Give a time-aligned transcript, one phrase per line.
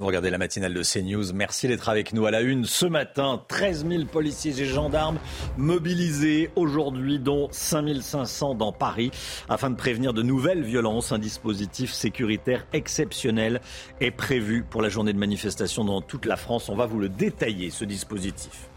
[0.00, 1.32] Vous regardez la matinale de CNews.
[1.34, 2.66] Merci d'être avec nous à la une.
[2.66, 5.18] Ce matin, 13 000 policiers et gendarmes
[5.56, 9.10] mobilisés aujourd'hui, dont 5 500 dans Paris,
[9.48, 11.10] afin de prévenir de nouvelles violences.
[11.10, 13.60] Un dispositif sécuritaire exceptionnel
[14.00, 16.68] est prévu pour la journée de manifestation dans toute la France.
[16.68, 18.68] On va vous le détailler, ce dispositif.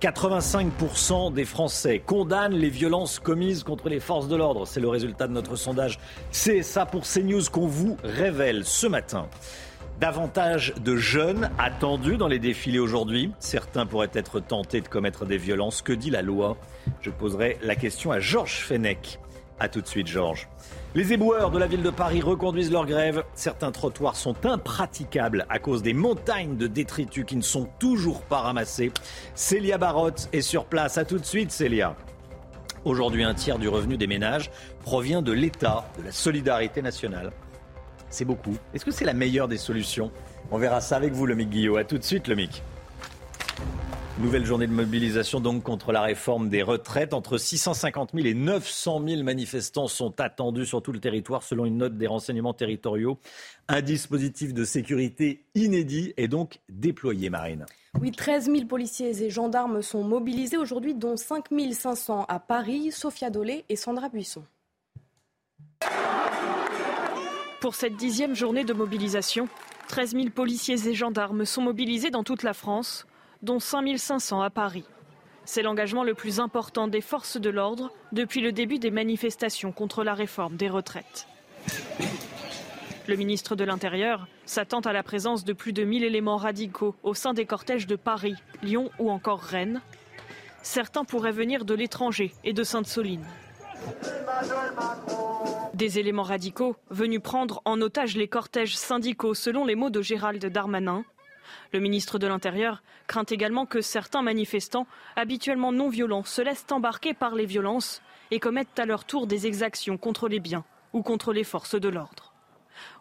[0.00, 4.68] 85% des Français condamnent les violences commises contre les forces de l'ordre.
[4.68, 5.98] C'est le résultat de notre sondage.
[6.30, 9.28] C'est ça pour CNews qu'on vous révèle ce matin.
[10.00, 13.32] Davantage de jeunes attendus dans les défilés aujourd'hui.
[13.38, 15.82] Certains pourraient être tentés de commettre des violences.
[15.82, 16.56] Que dit la loi?
[17.02, 19.18] Je poserai la question à Georges Fenech.
[19.58, 20.48] A tout de suite, Georges.
[20.94, 23.24] Les éboueurs de la ville de Paris reconduisent leur grève.
[23.34, 28.40] Certains trottoirs sont impraticables à cause des montagnes de détritus qui ne sont toujours pas
[28.40, 28.92] ramassés.
[29.34, 30.96] Célia Barotte est sur place.
[30.96, 31.94] A tout de suite, Célia.
[32.86, 34.50] Aujourd'hui, un tiers du revenu des ménages
[34.82, 37.32] provient de l'État, de la solidarité nationale.
[38.10, 38.56] C'est beaucoup.
[38.74, 40.10] Est-ce que c'est la meilleure des solutions?
[40.50, 41.76] On verra ça avec vous, le Mick Guillot.
[41.76, 42.36] A tout de suite, le.
[44.18, 47.14] Nouvelle journée de mobilisation donc contre la réforme des retraites.
[47.14, 51.78] Entre 650 000 et 900 000 manifestants sont attendus sur tout le territoire selon une
[51.78, 53.18] note des renseignements territoriaux.
[53.68, 57.64] Un dispositif de sécurité inédit est donc déployé, Marine.
[57.98, 62.92] Oui, 13 000 policiers et gendarmes sont mobilisés aujourd'hui, dont 5 500 à Paris.
[62.92, 64.42] Sophia Dolé et Sandra Buisson.
[67.60, 69.46] Pour cette dixième journée de mobilisation,
[69.88, 73.06] 13 000 policiers et gendarmes sont mobilisés dans toute la France,
[73.42, 74.86] dont 5 500 à Paris.
[75.44, 80.04] C'est l'engagement le plus important des forces de l'ordre depuis le début des manifestations contre
[80.04, 81.26] la réforme des retraites.
[83.06, 87.12] Le ministre de l'Intérieur s'attend à la présence de plus de 1000 éléments radicaux au
[87.12, 89.82] sein des cortèges de Paris, Lyon ou encore Rennes.
[90.62, 93.26] Certains pourraient venir de l'étranger et de Sainte-Soline.
[95.74, 100.44] Des éléments radicaux venus prendre en otage les cortèges syndicaux, selon les mots de Gérald
[100.44, 101.04] Darmanin.
[101.72, 104.86] Le ministre de l'Intérieur craint également que certains manifestants,
[105.16, 109.46] habituellement non violents, se laissent embarquer par les violences et commettent à leur tour des
[109.46, 112.32] exactions contre les biens ou contre les forces de l'ordre.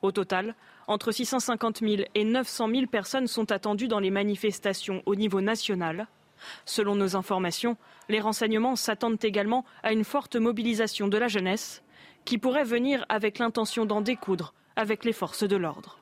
[0.01, 0.55] Au total,
[0.87, 6.07] entre 650 000 et 900 000 personnes sont attendues dans les manifestations au niveau national.
[6.65, 7.77] Selon nos informations,
[8.09, 11.83] les renseignements s'attendent également à une forte mobilisation de la jeunesse
[12.25, 15.99] qui pourrait venir avec l'intention d'en découdre avec les forces de l'ordre.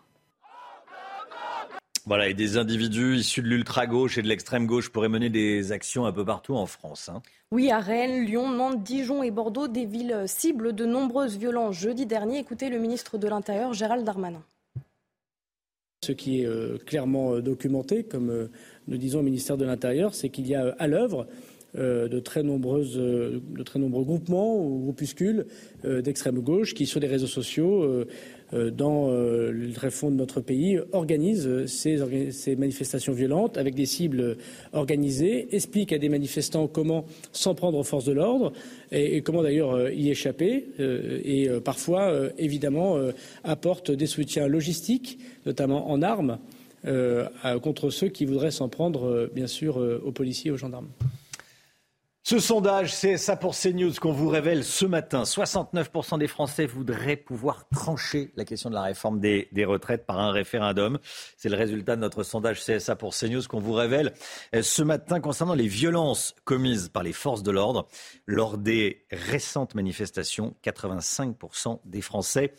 [2.06, 6.14] Voilà, et des individus issus de l'ultra-gauche et de l'extrême-gauche pourraient mener des actions un
[6.14, 7.10] peu partout en France.
[7.10, 7.22] Hein.
[7.52, 11.76] Oui, à Rennes, Lyon, Nantes, Dijon et Bordeaux, des villes cibles de nombreuses violences.
[11.76, 14.42] Jeudi dernier, écoutez le ministre de l'Intérieur, Gérald Darmanin.
[16.06, 18.52] Ce qui est euh, clairement euh, documenté, comme euh,
[18.88, 21.28] nous disons au ministère de l'Intérieur, c'est qu'il y a à l'œuvre
[21.76, 25.46] de, très nombreuses, de très nombreux groupements ou groupuscules
[25.84, 28.06] d'extrême gauche qui, sur les réseaux sociaux,
[28.54, 34.38] dans le très fond de notre pays, organisent ces, manifestations violentes avec des cibles
[34.74, 38.54] organisées, expliquent à des manifestants comment s'en prendre aux forces de l'ordre
[38.92, 42.98] et comment d'ailleurs y échapper et parfois, évidemment,
[43.44, 46.40] apportent des soutiens logistiques, notamment en armes.
[46.88, 50.58] Euh, contre ceux qui voudraient s'en prendre, euh, bien sûr, euh, aux policiers et aux
[50.58, 50.90] gendarmes.
[52.24, 55.24] Ce sondage, c'est ça pour CNews qu'on vous révèle ce matin.
[55.24, 60.20] 69% des Français voudraient pouvoir trancher la question de la réforme des, des retraites par
[60.20, 61.00] un référendum.
[61.38, 64.12] C'est le résultat de notre sondage CSA pour CNews qu'on vous révèle
[64.62, 67.88] ce matin concernant les violences commises par les forces de l'ordre
[68.26, 70.54] lors des récentes manifestations.
[70.66, 72.54] 85% des Français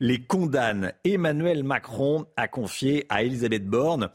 [0.00, 0.92] les condamne.
[1.04, 4.10] Emmanuel Macron a confié à Elisabeth Borne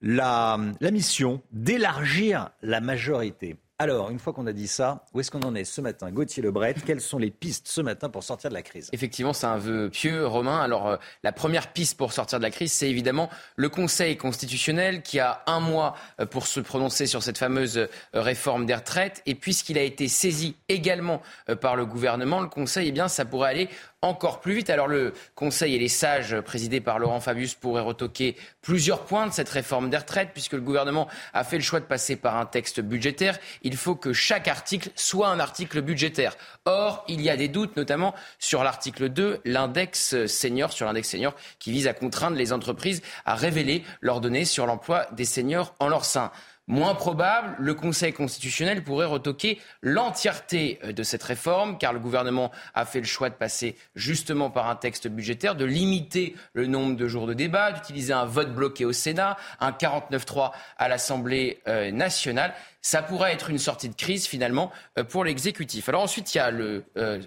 [0.00, 3.56] la, mission d'élargir la majorité.
[3.80, 6.12] Alors, une fois qu'on a dit ça, où est-ce qu'on en est ce matin?
[6.12, 8.88] Gauthier Lebret, quelles sont les pistes ce matin pour sortir de la crise?
[8.92, 10.60] Effectivement, c'est un vœu pieux, Romain.
[10.60, 15.02] Alors, euh, la première piste pour sortir de la crise, c'est évidemment le Conseil constitutionnel
[15.02, 19.22] qui a un mois euh, pour se prononcer sur cette fameuse euh, réforme des retraites.
[19.26, 21.20] Et puisqu'il a été saisi également
[21.60, 23.68] par le gouvernement, le Conseil, eh bien, ça pourrait aller
[24.04, 24.70] encore plus vite.
[24.70, 29.32] Alors le Conseil et les sages présidés par Laurent Fabius pourraient retoquer plusieurs points de
[29.32, 32.46] cette réforme des retraites, puisque le gouvernement a fait le choix de passer par un
[32.46, 33.38] texte budgétaire.
[33.62, 36.36] Il faut que chaque article soit un article budgétaire.
[36.64, 41.34] Or, il y a des doutes, notamment sur l'article 2, l'index senior, sur l'index senior,
[41.58, 45.88] qui vise à contraindre les entreprises à révéler leurs données sur l'emploi des seniors en
[45.88, 46.30] leur sein.
[46.66, 52.50] Moins probable, le Conseil constitutionnel pourrait retoquer l'entièreté euh, de cette réforme, car le gouvernement
[52.72, 56.96] a fait le choix de passer justement par un texte budgétaire, de limiter le nombre
[56.96, 61.90] de jours de débat, d'utiliser un vote bloqué au Sénat, un 49-3 à l'Assemblée euh,
[61.90, 65.88] nationale ça pourrait être une sortie de crise finalement euh, pour l'exécutif.
[65.88, 67.18] Alors ensuite, il y a le, euh,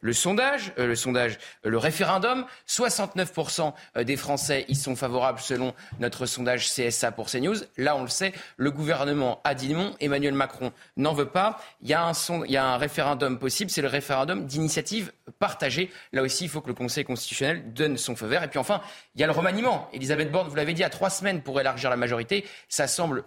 [0.00, 2.46] le, sondage, euh, le sondage, le référendum.
[2.66, 3.74] 69%
[4.04, 7.56] des Français y sont favorables selon notre sondage CSA pour CNews.
[7.76, 9.94] Là, on le sait, le gouvernement a dit non.
[10.00, 11.60] Emmanuel Macron n'en veut pas.
[11.82, 15.90] Il y a un référendum possible, c'est le référendum d'initiative partagée.
[16.12, 18.42] Là aussi, il faut que le Conseil constitutionnel donne son feu vert.
[18.42, 18.80] Et puis enfin,
[19.14, 19.88] il y a le remaniement.
[19.92, 22.44] Elisabeth Borne, vous l'avez dit, à trois semaines pour élargir la majorité.
[22.68, 23.24] Ça semble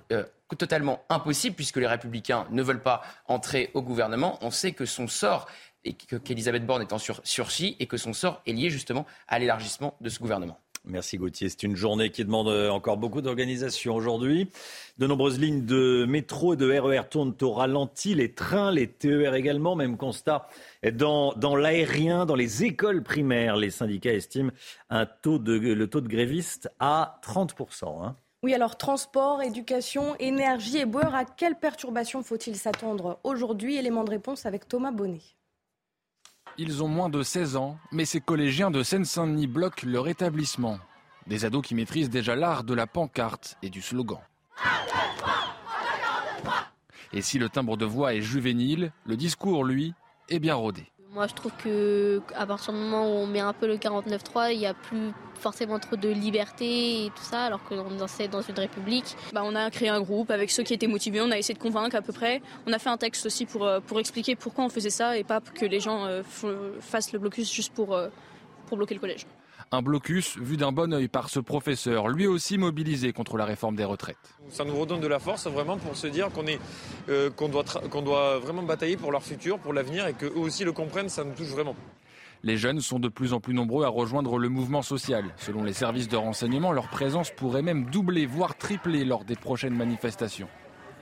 [0.57, 4.38] totalement impossible puisque les républicains ne veulent pas entrer au gouvernement.
[4.42, 5.48] On sait que son sort
[5.83, 9.95] et qu'Elisabeth Borne est en sursis et que son sort est lié justement à l'élargissement
[10.01, 10.59] de ce gouvernement.
[10.83, 11.47] Merci Gauthier.
[11.49, 14.49] C'est une journée qui demande euh, encore beaucoup d'organisation aujourd'hui.
[14.97, 18.87] De nombreuses lignes de métro et de RER e tournent au ralenti, les trains, les
[18.87, 19.75] TER également.
[19.75, 20.47] Même constat
[20.93, 23.57] dans, l'aérien, dans les écoles primaires.
[23.57, 24.51] Les syndicats estiment
[24.89, 28.03] un taux de, le taux de grévistes à 30%.
[28.03, 28.15] Hein.
[28.43, 33.77] Oui, alors transport, éducation, énergie et beurre, à quelles perturbations faut-il s'attendre aujourd'hui?
[33.77, 35.21] Élément de réponse avec Thomas Bonnet.
[36.57, 40.80] Ils ont moins de 16 ans, mais ces collégiens de Seine-Saint-Denis bloquent leur établissement.
[41.27, 44.19] Des ados qui maîtrisent déjà l'art de la pancarte et du slogan.
[47.13, 49.94] Et si le timbre de voix est juvénile, le discours, lui,
[50.30, 50.86] est bien rodé.
[51.13, 54.53] Moi, je trouve que à partir du moment où on met un peu le 49.3,
[54.53, 55.11] il n'y a plus
[55.41, 59.17] forcément trop de liberté et tout ça, alors qu'on est dans une république.
[59.33, 61.59] Bah, on a créé un groupe avec ceux qui étaient motivés, on a essayé de
[61.59, 62.41] convaincre à peu près.
[62.65, 65.25] On a fait un texte aussi pour, euh, pour expliquer pourquoi on faisait ça et
[65.25, 66.23] pas que les gens euh,
[66.79, 68.07] fassent le blocus juste pour, euh,
[68.67, 69.25] pour bloquer le collège.
[69.73, 73.77] Un blocus vu d'un bon oeil par ce professeur, lui aussi mobilisé contre la réforme
[73.77, 74.18] des retraites.
[74.50, 76.44] Ça nous redonne de la force vraiment pour se dire qu'on
[77.07, 80.73] euh, doit, qu'on doit vraiment batailler pour leur futur, pour l'avenir et qu'eux aussi le
[80.73, 81.77] comprennent, ça nous touche vraiment.
[82.44, 85.23] Les jeunes sont de plus en plus nombreux à rejoindre le mouvement social.
[85.38, 89.75] Selon les services de renseignement, leur présence pourrait même doubler, voire tripler lors des prochaines
[89.75, 90.50] manifestations.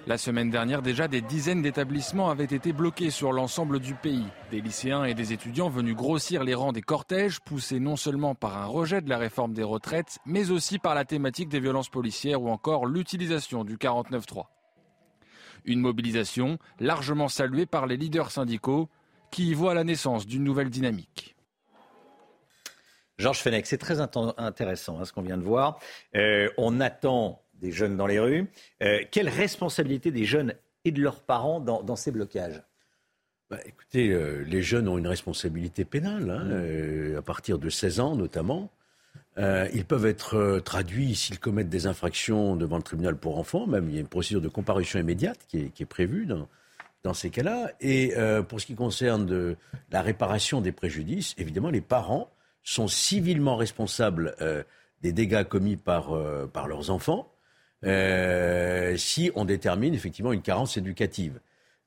[0.09, 4.25] La semaine dernière, déjà, des dizaines d'établissements avaient été bloqués sur l'ensemble du pays.
[4.49, 8.57] Des lycéens et des étudiants venus grossir les rangs des cortèges, poussés non seulement par
[8.57, 12.41] un rejet de la réforme des retraites, mais aussi par la thématique des violences policières
[12.41, 14.45] ou encore l'utilisation du 49-3.
[15.65, 18.89] Une mobilisation largement saluée par les leaders syndicaux
[19.29, 21.35] qui y voient la naissance d'une nouvelle dynamique.
[23.19, 25.77] Georges Fenech, c'est très intéressant hein, ce qu'on vient de voir.
[26.15, 28.47] Euh, on attend des jeunes dans les rues.
[28.83, 30.53] Euh, quelle responsabilité des jeunes
[30.85, 32.61] et de leurs parents dans, ces blocages?
[33.49, 36.51] Bah, écoutez, euh, les jeunes ont une responsabilité pénale, hein, mmh.
[36.51, 38.69] euh, à partir de 16 ans notamment.
[39.37, 43.67] ils peuvent être traduits s'ils commettent des infractions devant le tribunal pour enfants.
[43.67, 46.47] Même il y a une procédure de comparution immédiate qui est, prévue dans,
[47.03, 47.71] dans, ces cas-là.
[47.79, 48.13] Et
[48.49, 49.55] pour ce qui concerne de,
[49.91, 52.29] la réparation des préjudices, évidemment, les parents
[52.63, 54.35] sont civilement responsables
[55.01, 56.11] des dégâts commis par,
[56.51, 57.31] par leurs enfants.
[57.85, 61.39] Euh, si on détermine effectivement une carence éducative.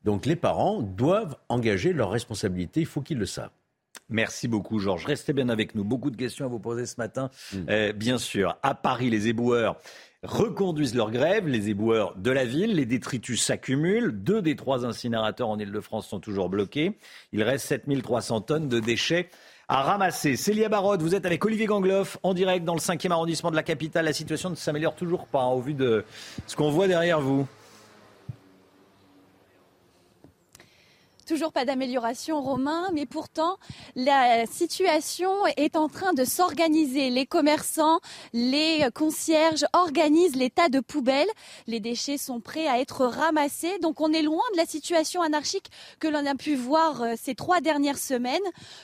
[0.05, 3.51] Donc les parents doivent engager leurs responsabilités, il faut qu'ils le savent.
[4.09, 5.07] Merci beaucoup, Georges.
[5.07, 5.85] Restez bien avec nous.
[5.85, 7.31] Beaucoup de questions à vous poser ce matin.
[7.53, 7.57] Mm.
[7.69, 9.77] Euh, bien sûr, à Paris, les éboueurs
[10.23, 11.49] reconduisent leur grève.
[11.49, 14.13] Les éboueurs de la ville, les détritus s'accumulent.
[14.13, 16.99] Deux des trois incinérateurs en Ile-de-France sont toujours bloqués.
[17.33, 19.29] Il reste 7300 tonnes de déchets
[19.73, 20.37] à ramasser.
[20.37, 23.63] Célia Barotte, vous êtes avec Olivier Gangloff en direct dans le 5e arrondissement de la
[23.63, 24.05] capitale.
[24.05, 26.05] La situation ne s'améliore toujours pas hein, au vu de
[26.47, 27.47] ce qu'on voit derrière vous.
[31.27, 33.57] Toujours pas d'amélioration, Romain, mais pourtant
[33.95, 37.11] la situation est en train de s'organiser.
[37.11, 38.01] Les commerçants,
[38.33, 41.31] les concierges organisent les tas de poubelles.
[41.69, 43.79] Les déchets sont prêts à être ramassés.
[43.81, 47.35] Donc on est loin de la situation anarchique que l'on a pu voir euh, ces
[47.35, 48.41] trois dernières semaines.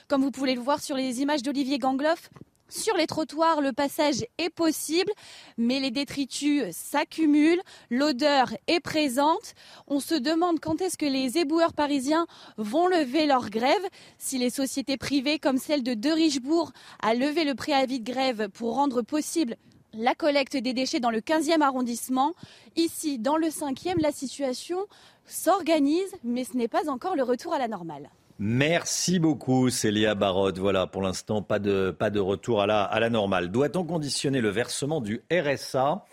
[0.07, 2.31] Comme vous pouvez le voir sur les images d'Olivier Gangloff,
[2.69, 5.13] sur les trottoirs, le passage est possible,
[5.57, 9.55] mais les détritus s'accumulent, l'odeur est présente.
[9.87, 13.83] On se demande quand est-ce que les éboueurs parisiens vont lever leur grève.
[14.19, 16.73] Si les sociétés privées comme celle de De Richebourg
[17.03, 19.57] a levé le préavis de grève pour rendre possible
[19.95, 22.35] la collecte des déchets dans le 15e arrondissement,
[22.77, 24.87] ici dans le 5e, la situation
[25.25, 28.11] s'organise, mais ce n'est pas encore le retour à la normale.
[28.41, 30.59] Merci beaucoup Célia Barotte.
[30.59, 33.51] Voilà, pour l'instant, pas de, retour à la, à la normale.
[33.51, 36.05] Doit-on conditionner le versement du RSA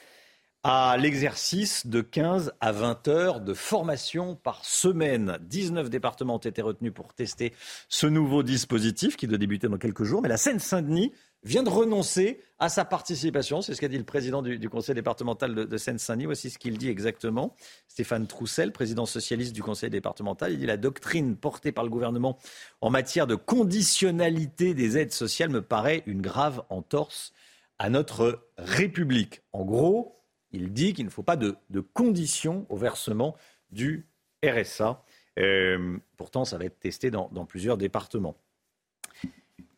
[0.64, 5.38] à l'exercice de 15 à 20 heures de formation par semaine?
[5.42, 7.54] 19 départements ont été retenus pour tester
[7.90, 10.24] ce nouveau dispositif qui doit débuter dans quelques jours.
[10.24, 11.14] Mais la Seine-Saint-Denis
[11.46, 13.62] vient de renoncer à sa participation.
[13.62, 16.26] C'est ce qu'a dit le président du, conseil départemental de, Seine-Saint-Denis.
[16.26, 17.56] Voici ce qu'il dit exactement.
[17.88, 22.38] Stéphane Troussel, président socialiste du conseil départemental, il dit la doctrine portée par le gouvernement
[22.82, 27.32] en matière de conditionnalité des aides sociales me paraît une grave entorse
[27.78, 29.42] à notre République.
[29.54, 30.16] En gros,
[30.52, 31.56] il dit qu'il ne faut pas de,
[31.94, 33.36] conditions au versement
[33.72, 34.08] du
[34.44, 35.04] RSA.
[35.38, 38.36] Euh, pourtant, ça va être testé dans, plusieurs départements.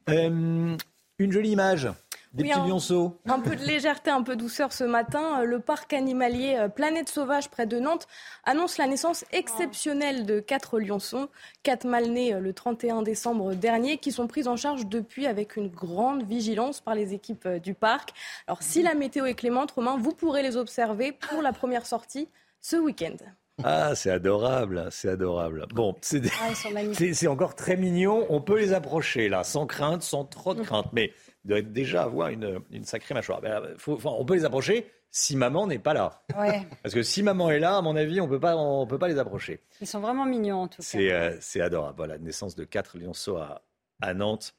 [0.10, 0.78] Euh,
[1.20, 1.90] une jolie image.
[2.34, 3.18] Des petits lionceaux.
[3.26, 5.44] Un peu de légèreté, un peu de douceur ce matin.
[5.44, 8.08] Le parc animalier euh, Planète Sauvage près de Nantes
[8.44, 11.30] annonce la naissance exceptionnelle de quatre lionçons,
[11.64, 15.56] quatre mâles nés euh, le 31 décembre dernier, qui sont pris en charge depuis avec
[15.56, 18.12] une grande vigilance par les équipes euh, du parc.
[18.46, 22.28] Alors si la météo est clémente, Romain, vous pourrez les observer pour la première sortie
[22.62, 23.16] ce week-end.
[23.64, 25.66] Ah, c'est adorable, c'est adorable.
[25.74, 28.26] Bon, ah, c'est encore très mignon.
[28.30, 30.88] On peut les approcher là, sans crainte, sans trop de crainte.
[30.94, 31.12] Mais
[31.44, 33.42] doit déjà avoir une, sacrée mâchoire.
[33.42, 36.22] Ben, on peut les approcher si maman n'est pas là.
[36.84, 39.62] Parce que si maman est là, à mon avis, on ne peut pas les approcher.
[39.82, 40.98] Ils sont vraiment mignons en tout cas.
[40.98, 41.96] Euh, c'est adorable.
[41.98, 43.64] Voilà, naissance de quatre lionceaux à,
[44.02, 44.54] à Nantes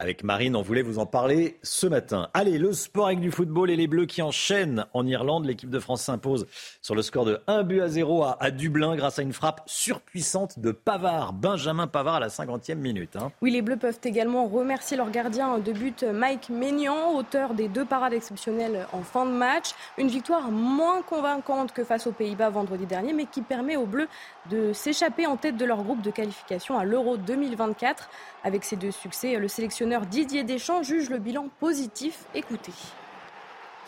[0.00, 0.56] avec Marine.
[0.56, 2.30] On voulait vous en parler ce matin.
[2.32, 5.44] Allez, le sport avec du football et les Bleus qui enchaînent en Irlande.
[5.44, 6.46] L'équipe de France s'impose
[6.80, 10.58] sur le score de 1 but à 0 à, Dublin grâce à une frappe surpuissante
[10.58, 13.14] de Pavard, Benjamin Pavard à la 50e minute.
[13.16, 13.30] Hein.
[13.42, 17.84] Oui, les Bleus peuvent également remercier leur gardien de but Mike Maignan, auteur des deux
[17.84, 19.72] parades exceptionnelles en fin de match.
[19.98, 24.08] Une victoire moins convaincante que face aux Pays-Bas vendredi dernier, mais qui permet aux Bleus
[24.48, 28.08] de s'échapper en tête de leur groupe de qualification à l'Euro 2024.
[28.42, 32.24] Avec ces deux succès, le sélectionneur Didier Deschamps juge le bilan positif.
[32.34, 32.72] Écoutez.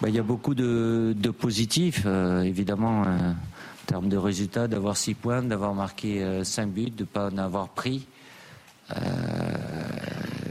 [0.02, 4.96] Bah, il y a beaucoup de, positifs, euh, évidemment, euh, en termes de résultats, d'avoir
[4.96, 8.06] six points, d'avoir marqué euh, cinq buts, de ne pas en avoir pris.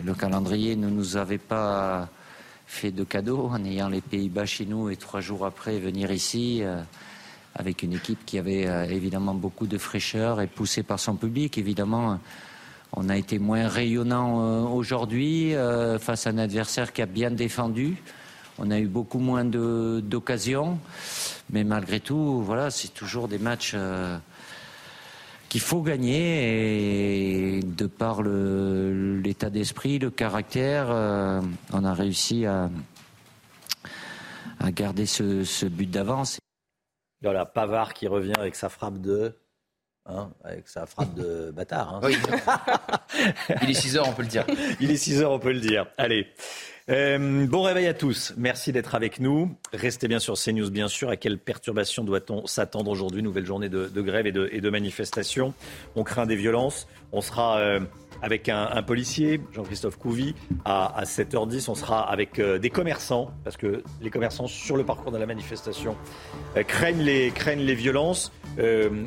[0.04, 2.10] le calendrier ne nous avait pas
[2.66, 6.64] fait de cadeau en ayant les Pays-Bas chez nous et trois jours après venir ici
[7.54, 11.60] avec une équipe qui avait évidemment beaucoup de fraîcheur et poussée par son public.
[11.60, 12.20] Évidemment,
[12.94, 17.32] on a été moins rayonnant euh, aujourd'hui euh, face à un adversaire qui a bien
[17.32, 17.96] défendu.
[18.58, 20.78] On a eu beaucoup moins d'occasions,
[21.50, 24.18] mais malgré tout, voilà, c'est toujours des matchs euh,
[25.48, 30.90] qu'il faut gagner et de par l'état d'esprit, le caractère,
[31.74, 32.70] on a réussi à,
[34.72, 36.40] garder ce, but d'avance.
[37.22, 39.36] Voilà, Pavard qui revient avec sa frappe de
[40.08, 41.96] Hein, avec sa frappe de bâtard.
[41.96, 42.02] Hein.
[42.04, 42.18] Oui.
[43.62, 44.46] Il est 6 heures, on peut le dire.
[44.80, 45.86] Il est 6 heures, on peut le dire.
[45.98, 46.28] Allez.
[46.90, 48.34] Euh, bon réveil à tous.
[48.36, 49.56] Merci d'être avec nous.
[49.72, 51.10] Restez bien sur CNews, bien sûr.
[51.10, 53.22] À quelle perturbation doit-on s'attendre aujourd'hui?
[53.22, 55.54] Nouvelle journée de, grève et de, et de, manifestation.
[55.96, 56.88] On craint des violences.
[57.14, 57.80] On sera euh,
[58.22, 61.70] avec un, policier, Jean-Christophe Couvi, à, 7h10.
[61.70, 65.26] On sera avec euh, des commerçants, parce que les commerçants sur le parcours de la
[65.26, 65.96] manifestation
[66.56, 68.32] euh, craignent, les, craignent les violences.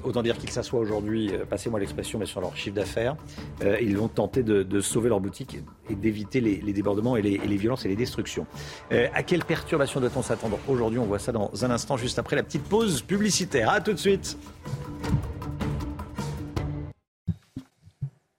[0.04, 3.14] Autant dire qu'ils s'assoient aujourd'hui, passez-moi l'expression, mais sur leur chiffre d'affaires.
[3.80, 5.58] ils vont tenter de, sauver leur boutique
[5.90, 8.46] et d'éviter les, débordements et les, et les, violences et les destructions.
[8.90, 10.98] à quelle perturbation doit-on s'attendre aujourd'hui?
[10.98, 13.68] On voit ça dans un instant, juste après la petite pause publicitaire.
[13.68, 14.38] A tout de suite.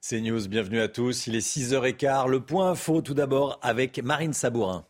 [0.08, 1.26] C'est News, bienvenue à tous.
[1.26, 2.28] Il est 6h15.
[2.28, 4.86] Le point info tout d'abord avec Marine Sabourin.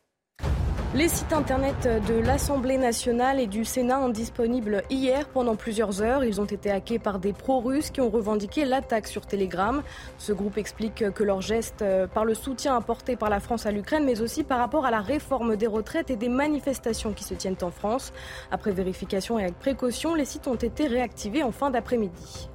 [0.93, 6.25] Les sites internet de l'Assemblée nationale et du Sénat ont disponibles hier pendant plusieurs heures.
[6.25, 9.83] Ils ont été hackés par des pro-russes qui ont revendiqué l'attaque sur Telegram.
[10.17, 13.71] Ce groupe explique que leur geste euh, par le soutien apporté par la France à
[13.71, 17.35] l'Ukraine, mais aussi par rapport à la réforme des retraites et des manifestations qui se
[17.35, 18.11] tiennent en France.
[18.51, 22.49] Après vérification et avec précaution, les sites ont été réactivés en fin d'après-midi.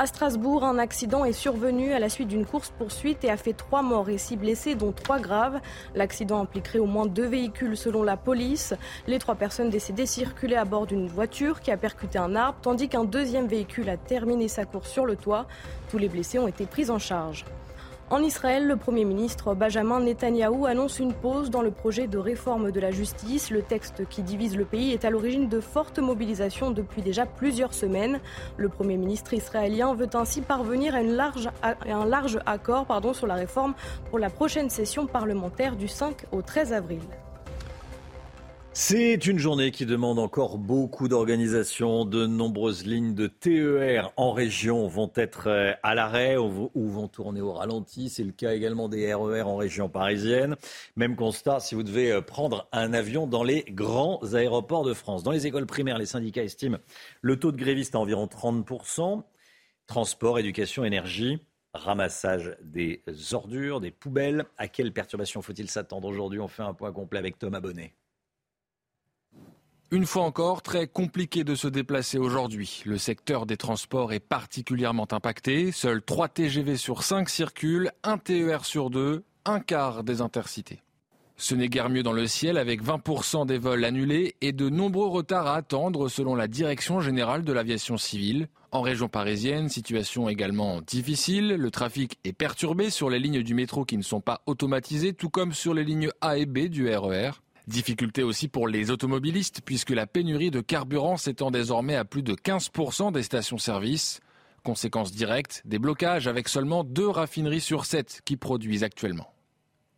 [0.00, 3.82] À Strasbourg, un accident est survenu à la suite d'une course-poursuite et a fait trois
[3.82, 5.60] morts et six blessés, dont trois graves.
[5.96, 8.74] L'accident impliquerait au moins deux véhicules selon la police.
[9.08, 12.88] Les trois personnes décédées circulaient à bord d'une voiture qui a percuté un arbre, tandis
[12.88, 15.48] qu'un deuxième véhicule a terminé sa course sur le toit.
[15.90, 17.44] Tous les blessés ont été pris en charge.
[18.10, 22.70] En Israël, le Premier ministre Benjamin Netanyahou annonce une pause dans le projet de réforme
[22.70, 23.50] de la justice.
[23.50, 27.74] Le texte qui divise le pays est à l'origine de fortes mobilisations depuis déjà plusieurs
[27.74, 28.18] semaines.
[28.56, 33.74] Le Premier ministre israélien veut ainsi parvenir à, un large accord sur la réforme
[34.08, 37.02] pour la prochaine session parlementaire du 5 au 13 avril.
[38.80, 42.04] C'est une journée qui demande encore beaucoup d'organisation.
[42.04, 47.40] De nombreuses lignes de TER en région vont être euh, à l'arrêt ou vont tourner
[47.40, 48.08] au ralenti.
[48.08, 50.54] C'est le cas également des RER en région parisienne.
[50.94, 55.24] Même constat si vous devez euh, prendre un avion dans les grands aéroports de France.
[55.24, 56.78] Dans les écoles primaires, les syndicats estiment
[57.20, 59.24] le taux de grévistes à environ 30%.
[59.88, 61.40] Transport, éducation, énergie
[61.74, 64.44] ramassage des ordures, des poubelles.
[64.56, 66.38] À quelles perturbations faut-il s'attendre aujourd'hui?
[66.38, 67.92] On fait un point complet avec Thomas Bonnet.
[69.90, 72.82] Une fois encore, très compliqué de se déplacer aujourd'hui.
[72.84, 75.72] Le secteur des transports est particulièrement impacté.
[75.72, 80.82] Seuls 3 TGV sur 5 circulent, un TER sur 2, un quart des intercités.
[81.38, 85.08] Ce n'est guère mieux dans le ciel avec 20% des vols annulés et de nombreux
[85.08, 88.48] retards à attendre selon la Direction générale de l'aviation civile.
[88.72, 91.54] En région parisienne, situation également difficile.
[91.54, 95.30] Le trafic est perturbé sur les lignes du métro qui ne sont pas automatisées, tout
[95.30, 97.30] comme sur les lignes A et B du RER.
[97.68, 102.32] Difficulté aussi pour les automobilistes puisque la pénurie de carburant s'étend désormais à plus de
[102.32, 104.20] 15% des stations-service.
[104.64, 109.34] Conséquence directe, des blocages avec seulement deux raffineries sur sept qui produisent actuellement.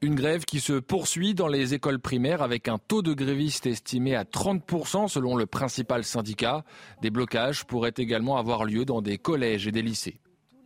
[0.03, 4.17] Une grève qui se poursuit dans les écoles primaires avec un taux de grévistes estimé
[4.17, 6.65] à 30% selon le principal syndicat.
[7.03, 10.19] Des blocages pourraient également avoir lieu dans des collèges et des lycées.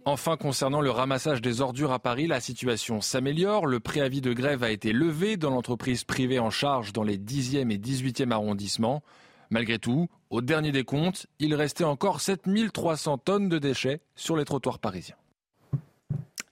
[0.06, 3.66] Enfin, concernant le ramassage des ordures à Paris, la situation s'améliore.
[3.66, 7.70] Le préavis de grève a été levé dans l'entreprise privée en charge dans les 10e
[7.70, 9.02] et 18e arrondissements.
[9.48, 14.44] Malgré tout, au dernier des comptes, il restait encore 7300 tonnes de déchets sur les
[14.44, 15.16] trottoirs parisiens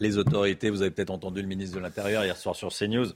[0.02, 3.06] les autorités, vous avez peut-être entendu le ministre de l'Intérieur hier soir sur CNews,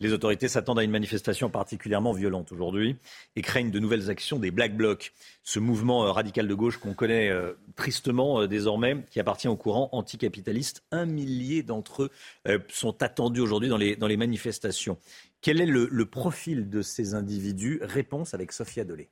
[0.00, 2.96] les autorités s'attendent à une manifestation particulièrement violente aujourd'hui
[3.36, 5.12] et craignent de nouvelles actions des Black Blocs,
[5.44, 9.56] ce mouvement euh, radical de gauche qu'on connaît euh, tristement euh, désormais, qui appartient au
[9.56, 10.82] courant anticapitaliste.
[10.90, 12.04] Un millier d'entre
[12.46, 14.98] eux sont attendus aujourd'hui dans les, manifestations.
[15.40, 17.78] Quel est le, le profil de ces individus?
[17.82, 19.08] Réponse avec Sophia Dolé.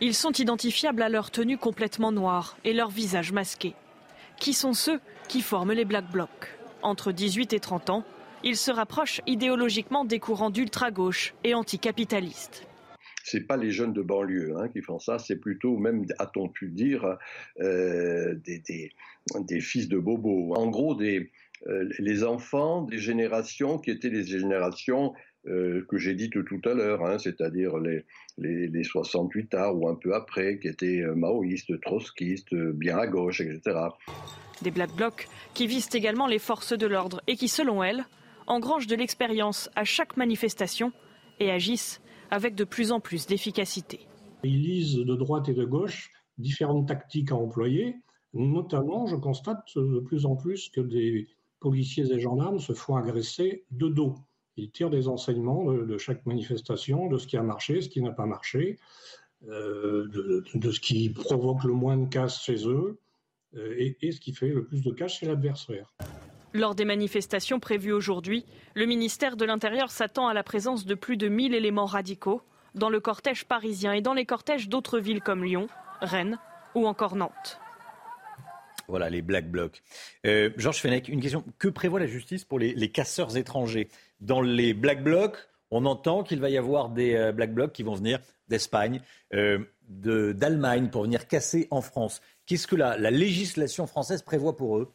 [0.00, 3.74] Ils sont identifiables à leur tenue complètement noire et leur visage masqué.
[4.38, 6.28] Qui sont ceux qui forment les Black Blocs?
[6.82, 8.04] Entre 18 et 30 ans,
[8.44, 12.66] ils se rapprochent idéologiquement des courants d'ultra-gauche et anticapitalistes
[13.26, 16.68] c'est pas les jeunes de banlieue hein, qui font ça, c'est plutôt même, a-t-on pu
[16.68, 17.18] dire,
[17.58, 20.54] euh, des, fils de bobos.
[20.54, 21.32] En gros, des,
[21.66, 25.12] euh, les enfants des générations qui étaient les générations
[25.46, 28.04] euh, que j'ai dites tout à l'heure, hein, c'est-à-dire les,
[28.38, 33.40] les, les, 68 arts ou un peu après, qui étaient maoïstes, trotskistes, bien à gauche,
[33.40, 33.78] etc.
[34.62, 38.04] Des Black Blocs qui visent également les forces de l'ordre et qui, selon elles,
[38.46, 40.92] engrangent de l'expérience à chaque manifestation
[41.40, 44.00] et agissent avec de plus en plus d'efficacité.
[44.42, 47.96] Ils lisent de droite et de gauche différentes tactiques à employer.
[48.34, 51.28] Notamment, je constate de plus en plus que des
[51.60, 54.14] policiers et gendarmes se font agresser de dos.
[54.56, 58.12] Ils tirent des enseignements de, chaque manifestation, de ce qui a marché, ce qui n'a
[58.12, 58.78] pas marché,
[59.48, 62.98] euh, de, de, ce qui provoque le moins de casse chez eux.
[63.56, 65.94] Euh, et, ce qui fait le plus de cash, c'est l'adversaire.
[66.52, 71.16] Lors des manifestations prévues aujourd'hui, le ministère de l'Intérieur s'attend à la présence de plus
[71.16, 72.42] de 1000 éléments radicaux
[72.74, 75.66] dans le cortège parisien et dans les cortèges d'autres villes comme Lyon,
[76.00, 76.38] Rennes
[76.74, 77.60] ou encore Nantes.
[78.88, 79.82] Voilà, les Black Blocs.
[80.26, 81.44] Euh, Georges Fenech, une question.
[81.58, 83.88] Que prévoit la justice pour les, casseurs étrangers?
[84.20, 85.36] Dans les Black Blocs,
[85.70, 89.00] on entend qu'il va y avoir des euh, Black Blocs qui vont venir d'Espagne,
[89.88, 92.22] d'Allemagne pour venir casser en France.
[92.46, 94.92] Qu'est-ce que la, législation française prévoit pour eux?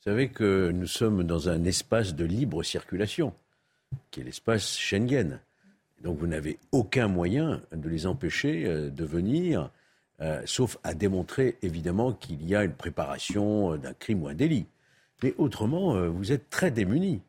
[0.00, 3.32] Vous savez que nous sommes dans un espace de libre circulation,
[4.10, 5.40] qui est l'espace Schengen.
[6.02, 9.70] Donc vous n'avez aucun moyen de les empêcher euh, de venir,
[10.20, 14.34] euh, sauf à démontrer évidemment qu'il y a une préparation euh, d'un crime ou un
[14.34, 14.66] délit.
[15.22, 17.20] Mais autrement, vous êtes très démunis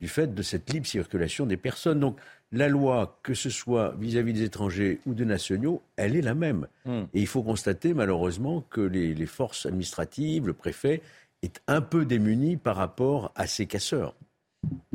[0.00, 2.00] du fait de cette libre circulation des personnes.
[2.00, 2.18] Donc
[2.52, 6.66] la loi, que ce soit vis-à-vis des étrangers ou des nationaux, elle est la même.
[6.84, 7.04] Hmm.
[7.14, 11.02] Et il faut constater malheureusement que les, forces administratives, le préfet,
[11.42, 14.14] est un peu démuni par rapport à ces casseurs.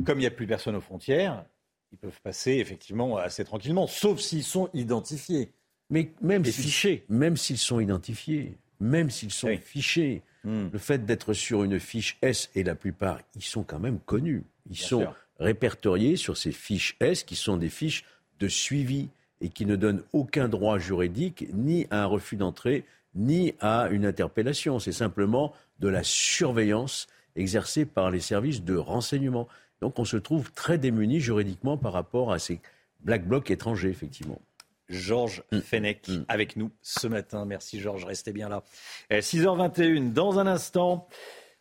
[0.04, 1.44] Comme il n'y a plus personne aux frontières,
[1.92, 5.52] ils peuvent passer effectivement assez tranquillement, sauf s'ils sont identifiés.
[5.90, 7.04] Mais même fichés.
[7.08, 10.68] Même s'ils sont identifiés, même s'ils sont fichés, hmm.
[10.72, 14.44] le fait d'être sur une fiche S, et la plupart, ils sont quand même connus.
[14.70, 15.06] Ils sont
[15.38, 18.04] répertoriés sur ces fiches S, qui sont des fiches
[18.40, 19.08] de suivi
[19.40, 24.06] et qui ne donnent aucun droit juridique ni à un refus d'entrée, ni à une
[24.06, 24.78] interpellation.
[24.78, 29.48] C'est simplement de la surveillance exercée par les services de renseignement.
[29.80, 32.60] Donc on se trouve très démuni juridiquement par rapport à ces
[33.00, 34.40] black blocs étrangers, effectivement.
[34.88, 35.60] Georges mm.
[35.60, 36.24] Fenech mm.
[36.28, 37.44] avec nous ce matin.
[37.44, 38.62] Merci Georges, restez bien là.
[39.10, 41.08] 6h21, dans un instant,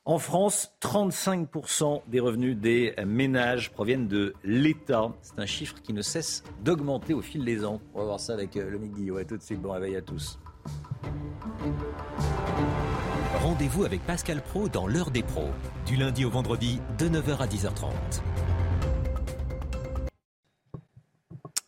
[0.05, 5.13] En France, 35% des revenus des ménages proviennent de l'État.
[5.21, 7.79] C'est un chiffre qui ne cesse d'augmenter au fil des ans.
[7.93, 9.15] On va voir ça avec le Guillot.
[9.15, 10.39] À tout de suite, bon réveil à tous.
[13.41, 15.51] Rendez-vous avec Pascal Pro dans l'heure des pros,
[15.85, 17.93] du lundi au vendredi de 9h à 10h30.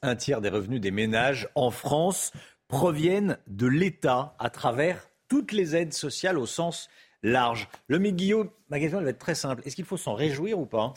[0.01, 2.33] Un tiers des revenus des ménages en France
[2.67, 6.89] proviennent de l'État à travers toutes les aides sociales au sens
[7.25, 7.67] large.
[7.87, 9.61] Le Guillaume, ma question elle va être très simple.
[9.65, 10.93] Est-ce qu'il faut s'en réjouir ou pas?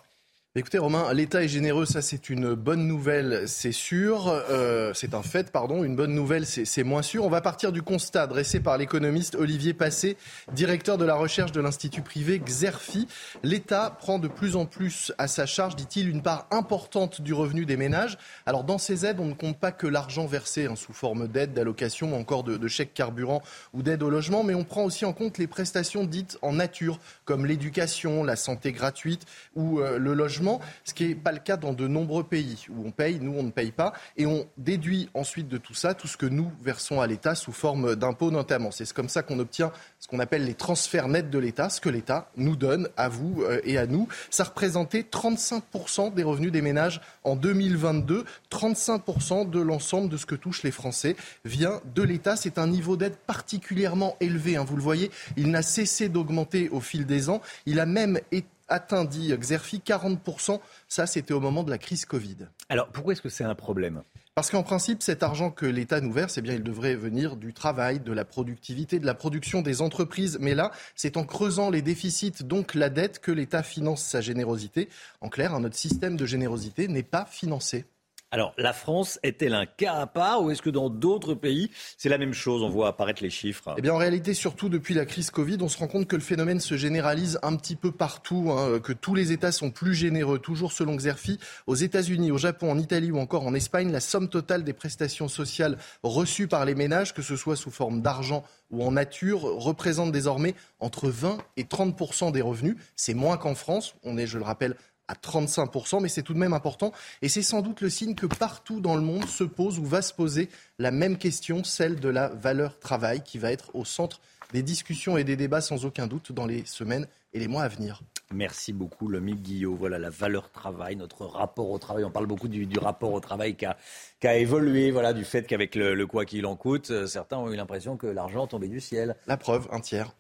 [0.55, 4.29] Écoutez Romain, l'État est généreux, ça c'est une bonne nouvelle, c'est sûr.
[4.29, 5.85] Euh, c'est un fait, pardon.
[5.85, 7.27] Une bonne nouvelle, c'est moins sûr.
[7.27, 10.17] On va partir du constat dressé par l'économiste Olivier Passé,
[10.55, 13.07] directeur de la recherche de l'Institut privé Xerfi.
[13.43, 17.67] L'État prend de plus en plus à sa charge, dit-il, une part importante du revenu
[17.67, 18.17] des ménages.
[18.47, 21.53] Alors dans ces aides, on ne compte pas que l'argent versé hein, sous forme d'aide,
[21.53, 23.43] d'allocation ou encore de, chèques carburant
[23.75, 26.99] ou d'aide au logement, mais on prend aussi en compte les prestations dites en nature,
[27.27, 30.38] comme l'éducation, la santé gratuite ou euh, le logement
[30.85, 33.43] ce qui n'est pas le cas dans de nombreux pays où on paye, nous on
[33.43, 37.01] ne paye pas, et on déduit ensuite de tout ça tout ce que nous versons
[37.01, 38.71] à l'État sous forme d'impôts notamment.
[38.71, 41.89] C'est comme ça qu'on obtient ce qu'on appelle les transferts nets de l'État, ce que
[41.89, 44.09] l'État nous donne à vous euh, et à nous.
[44.31, 50.35] Ça représentait 35% des revenus des ménages en 2022, 35% de l'ensemble de ce que
[50.35, 52.37] touchent les Français vient de l'État.
[52.37, 56.81] C'est un niveau d'aide particulièrement élevé, hein, vous le voyez, il n'a cessé d'augmenter au
[56.81, 57.41] fil des ans.
[57.67, 60.61] Il a même été atteint, dit Xerfi, 40%.
[60.89, 62.49] Ça, c'était au moment de la crise Covid.
[62.69, 64.03] Alors, pourquoi est-ce que c'est un problème?
[64.39, 67.53] Parce qu'en principe, cet argent que l'État nous verse, eh bien, il devrait venir du
[67.53, 70.39] travail, de la productivité, de la production des entreprises.
[70.41, 74.89] Mais là, c'est en creusant les déficits, donc la dette, que l'État finance sa générosité.
[75.21, 77.85] En clair, notre système de générosité n'est pas financé.
[78.31, 82.11] Alors, la France est-elle un cas à part ou est-ce que dans d'autres pays, c'est
[82.11, 82.63] la même chose?
[82.63, 83.75] On voit apparaître les chiffres.
[83.79, 86.21] Eh bien, en réalité, surtout depuis la crise Covid, on se rend compte que le
[86.21, 90.39] phénomène se généralise un petit peu partout, hein, que tous les États sont plus généreux.
[90.39, 94.29] Toujours selon Xerfi, aux États-Unis, au Japon, en Italie ou encore en Espagne, la somme
[94.29, 98.85] totale des prestations sociales reçues par les ménages, que ce soit sous forme d'argent ou
[98.85, 102.77] en nature, représente désormais entre 20 et 30 des revenus.
[102.95, 103.95] C'est moins qu'en France.
[104.03, 104.77] On est, je le rappelle,
[105.09, 106.93] à 35%, mais c'est tout de même important.
[107.23, 110.03] Et c'est sans doute le signe que partout dans le monde se pose ou va
[110.03, 114.21] se poser la même question, celle de la valeur travail, qui va être au centre
[114.53, 117.69] des discussions et des débats sans aucun doute dans les semaines et les mois à
[117.69, 118.01] venir.
[118.33, 119.75] Merci beaucoup, Lomi Guillot.
[119.75, 122.05] Voilà la valeur travail, notre rapport au travail.
[122.05, 125.95] On parle beaucoup du, rapport au travail qui a, évolué, voilà, du fait qu'avec le,
[125.95, 129.17] le quoi qu'il en coûte, euh, certains ont eu l'impression que l'argent tombait du ciel.
[129.27, 130.15] La preuve, un tiers.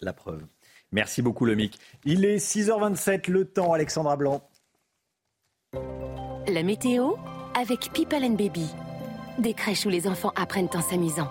[0.00, 0.42] La preuve.
[0.92, 1.78] Merci beaucoup, le Mic.
[2.04, 4.42] Il est 6h27, le temps, Alexandra Blanc.
[6.48, 7.12] La météo
[7.58, 8.66] avec People and Baby.
[9.38, 11.30] Des crèches où les enfants apprennent en s'amusant.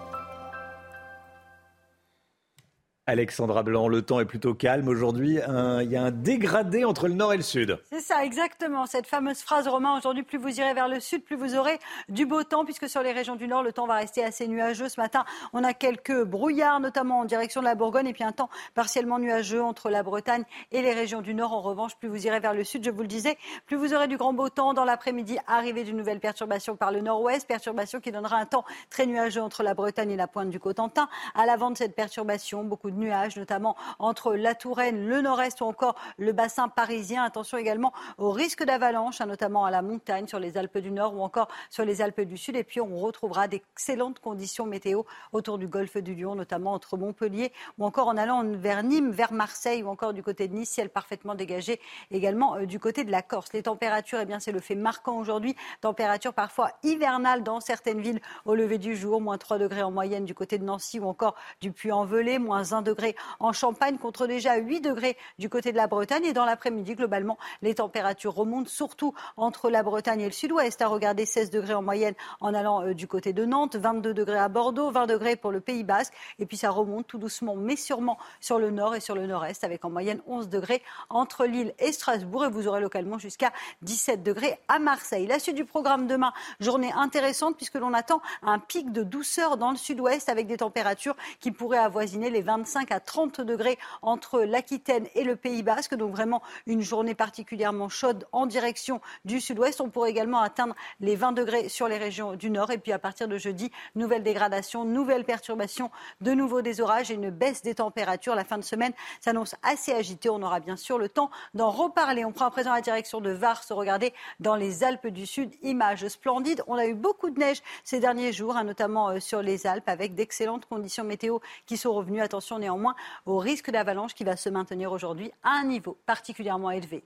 [3.12, 5.32] Alexandra Blanc, le temps est plutôt calme aujourd'hui.
[5.32, 7.78] Il y a un dégradé entre le nord et le sud.
[7.92, 8.86] C'est ça, exactement.
[8.86, 12.26] Cette fameuse phrase romain, aujourd'hui, plus vous irez vers le sud, plus vous aurez du
[12.26, 14.88] beau temps, puisque sur les régions du nord, le temps va rester assez nuageux.
[14.88, 18.32] Ce matin, on a quelques brouillards, notamment en direction de la Bourgogne, et puis un
[18.32, 21.52] temps partiellement nuageux entre la Bretagne et les régions du nord.
[21.52, 24.08] En revanche, plus vous irez vers le sud, je vous le disais, plus vous aurez
[24.08, 24.74] du grand beau temps.
[24.74, 29.06] Dans l'après-midi, arrivée d'une nouvelle perturbation par le nord-ouest, perturbation qui donnera un temps très
[29.06, 31.10] nuageux entre la Bretagne et la pointe du Cotentin.
[31.36, 35.66] À l'avant de cette perturbation, beaucoup de nuages, notamment entre la Touraine, le nord-est ou
[35.66, 37.24] encore le bassin parisien.
[37.24, 41.16] Attention également au risque d'avalanche, hein, notamment à la montagne, sur les Alpes du Nord
[41.16, 42.56] ou encore sur les Alpes du Sud.
[42.56, 47.52] Et puis on retrouvera d'excellentes conditions météo autour du golfe du Lion, notamment entre Montpellier
[47.78, 50.90] ou encore en allant vers Nîmes, vers Marseille ou encore du côté de Nice, ciel
[50.90, 51.80] parfaitement dégagé
[52.12, 53.54] également euh, du côté de la Corse.
[53.54, 55.56] Les températures, eh bien, c'est le fait marquant aujourd'hui.
[55.82, 60.26] Température parfois hivernale dans certaines villes au lever du jour, moins 3 degrés en moyenne
[60.26, 64.56] du côté de Nancy ou encore du Puy-en-Velay, moins 1 degré en Champagne contre déjà
[64.56, 66.26] 8 degrés du côté de la Bretagne.
[66.26, 70.82] Et dans l'après-midi, globalement, les températures remontent surtout entre la Bretagne et le sud-ouest.
[70.82, 74.40] À regarder 16 degrés en moyenne en allant euh, du côté de Nantes, 22 degrés
[74.40, 76.14] à Bordeaux, 20 degrés pour le Pays Basque.
[76.40, 79.64] Et puis ça remonte tout doucement, mais sûrement sur le nord et sur le nord-est,
[79.64, 82.46] avec en moyenne 11 degrés entre Lille et Strasbourg.
[82.46, 85.28] Et vous aurez localement jusqu'à 17 degrés à Marseille.
[85.28, 89.72] La suite du programme demain, journée intéressante puisque l'on attend un pic de douceur dans
[89.72, 94.42] le sud-ouest avec des températures qui pourraient avoisiner les 25 à 30 30 degrés entre
[94.42, 95.96] l'Aquitaine et le Pays Basque.
[95.96, 99.82] Donc vraiment une journée particulièrement chaude en direction du sud-ouest.
[99.82, 102.72] On pourrait également atteindre les 20 degrés sur les régions du nord.
[102.72, 107.16] Et puis à partir de jeudi, nouvelle dégradation, nouvelle perturbation, de nouveau des orages et
[107.16, 108.34] une baisse des températures.
[108.34, 110.30] La fin de semaine s'annonce assez agitée.
[110.30, 112.26] On aura bien sûr le temps d'en reparler.
[112.26, 113.62] On prend à présent la direction de Vars.
[113.70, 116.64] Regardez dans les Alpes du Sud, images splendides.
[116.68, 119.90] On a eu beaucoup de neige ces derniers jours, hein, notamment euh, sur les Alpes,
[119.90, 122.22] avec d'excellentes conditions météo qui sont revenues.
[122.22, 122.96] Attention, néanmoins
[123.26, 127.04] au risque d'avalanche qui va se maintenir aujourd'hui à un niveau particulièrement élevé.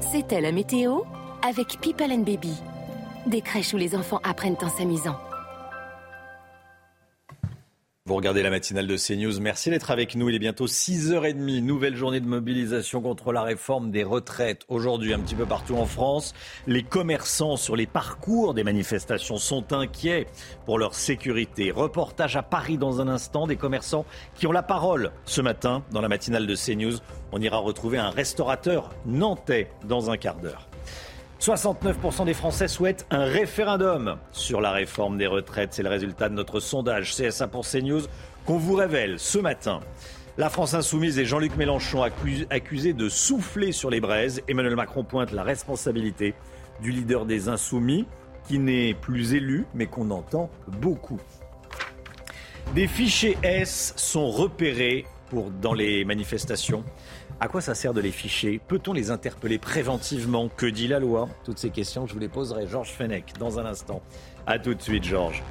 [0.00, 1.02] C'était la météo
[1.42, 2.54] avec People and Baby.
[3.26, 5.16] Des crèches où les enfants apprennent en s'amusant.
[8.06, 9.40] Vous regardez la matinale de CNews.
[9.40, 10.28] Merci d'être avec nous.
[10.28, 11.62] Il est bientôt 6h30.
[11.62, 14.66] Nouvelle journée de mobilisation contre la réforme des retraites.
[14.68, 16.34] Aujourd'hui, un petit peu partout en France,
[16.66, 20.26] les commerçants sur les parcours des manifestations sont inquiets
[20.66, 21.70] pour leur sécurité.
[21.70, 23.46] Reportage à Paris dans un instant.
[23.46, 26.98] Des commerçants qui ont la parole ce matin dans la matinale de CNews.
[27.32, 30.68] On ira retrouver un restaurateur nantais dans un quart d'heure.
[31.40, 35.74] 69% des Français souhaitent un référendum sur la réforme des retraites.
[35.74, 38.02] C'est le résultat de notre sondage CSA pour CNews
[38.46, 39.80] qu'on vous révèle ce matin.
[40.36, 42.02] La France insoumise et Jean-Luc Mélenchon
[42.50, 44.42] accusés de souffler sur les braises.
[44.48, 46.34] Emmanuel Macron pointe la responsabilité
[46.80, 48.06] du leader des insoumis,
[48.48, 51.20] qui n'est plus élu, mais qu'on entend beaucoup.
[52.74, 55.06] Des fichiers S sont repérés
[55.62, 56.84] dans les manifestations.
[57.40, 58.60] À quoi ça sert de les ficher?
[58.68, 60.48] Peut-on les interpeller préventivement?
[60.48, 61.28] Que dit la loi?
[61.44, 62.66] Toutes ces questions, je vous les poserai.
[62.68, 64.02] Georges Fenech, dans un instant.
[64.46, 65.42] A tout de suite, Georges.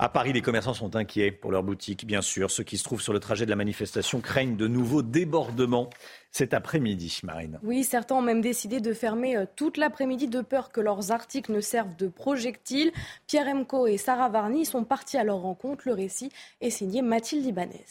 [0.00, 2.50] À Paris, les commerçants sont inquiets pour leurs boutiques, bien sûr.
[2.50, 5.88] Ceux qui se trouvent sur le trajet de la manifestation craignent de nouveaux débordements
[6.32, 7.60] cet après-midi, Marine.
[7.62, 11.52] Oui, certains ont même décidé de fermer euh, toute l'après-midi de peur que leurs articles
[11.52, 12.90] ne servent de projectiles.
[13.28, 15.84] Pierre Emco et Sarah Varny sont partis à leur rencontre.
[15.86, 17.84] Le récit est signé Mathilde Ibanez.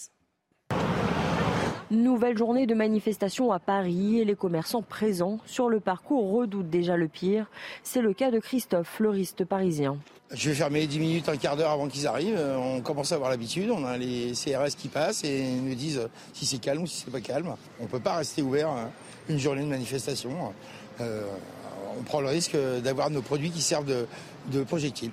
[1.91, 6.95] Nouvelle journée de manifestation à Paris et les commerçants présents sur le parcours redoutent déjà
[6.95, 7.47] le pire.
[7.83, 9.97] C'est le cas de Christophe, fleuriste parisien.
[10.31, 12.39] Je vais fermer 10 minutes, un quart d'heure avant qu'ils arrivent.
[12.57, 13.69] On commence à avoir l'habitude.
[13.71, 17.11] On a les CRS qui passent et nous disent si c'est calme ou si c'est
[17.11, 17.53] pas calme.
[17.81, 18.89] On ne peut pas rester ouvert hein,
[19.27, 20.31] une journée de manifestation.
[21.01, 21.25] Euh,
[21.99, 24.07] on prend le risque d'avoir nos produits qui servent de,
[24.53, 25.11] de projectiles.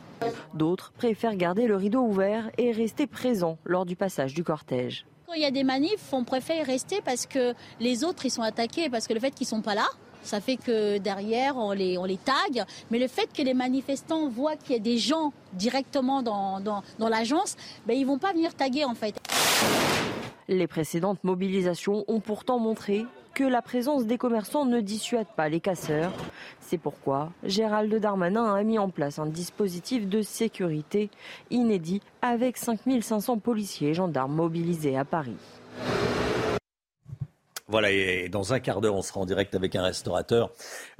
[0.54, 5.06] D'autres préfèrent garder le rideau ouvert et rester présents lors du passage du cortège.
[5.28, 8.40] Quand il y a des manifs, on préfère rester parce que les autres, ils sont
[8.40, 9.86] attaqués, parce que le fait qu'ils sont pas là,
[10.22, 12.64] ça fait que derrière, on les, on les tague.
[12.90, 16.82] Mais le fait que les manifestants voient qu'il y a des gens directement dans, dans,
[16.98, 19.20] dans l'agence, ben, ils vont pas venir taguer en fait.
[20.48, 25.60] Les précédentes mobilisations ont pourtant montré que la présence des commerçants ne dissuade pas les
[25.60, 26.12] casseurs.
[26.60, 31.10] C'est pourquoi Gérald Darmanin a mis en place un dispositif de sécurité
[31.50, 35.36] inédit avec 5500 policiers et gendarmes mobilisés à Paris.
[37.70, 40.50] Voilà, et dans un quart d'heure, on sera en direct avec un restaurateur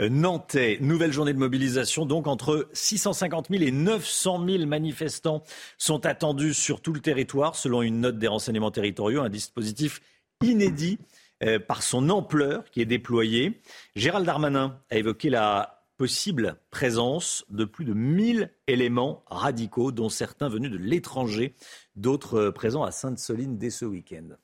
[0.02, 0.76] euh, nantais.
[0.82, 5.42] Nouvelle journée de mobilisation, donc entre 650 000 et 900 000 manifestants
[5.78, 10.02] sont attendus sur tout le territoire, selon une note des renseignements territoriaux, un dispositif
[10.42, 10.98] inédit
[11.44, 13.61] euh, par son ampleur qui est déployée.
[13.94, 20.48] Gérald Darmanin a évoqué la possible présence de plus de 1000 éléments radicaux, dont certains
[20.48, 21.55] venus de l'étranger,
[21.96, 24.37] d'autres euh, présents à Sainte-Soline dès ce week-end.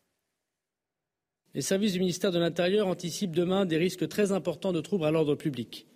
[1.55, 5.13] Les services du ministère de l'Intérieur anticipent demain des risques très importants de troubles à
[5.13, 5.87] l'ordre public.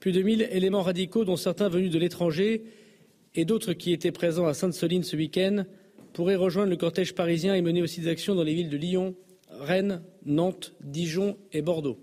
[0.00, 2.64] Plus de 1000 éléments radicaux, dont certains venus de l'étranger
[3.34, 5.64] et d'autres qui étaient présents à Sainte-Soline ce week-end,
[6.14, 9.14] pourraient rejoindre le cortège parisien et mener aussi des actions dans les villes de Lyon,
[9.60, 11.98] Rennes, Nantes, Dijon et Bordeaux.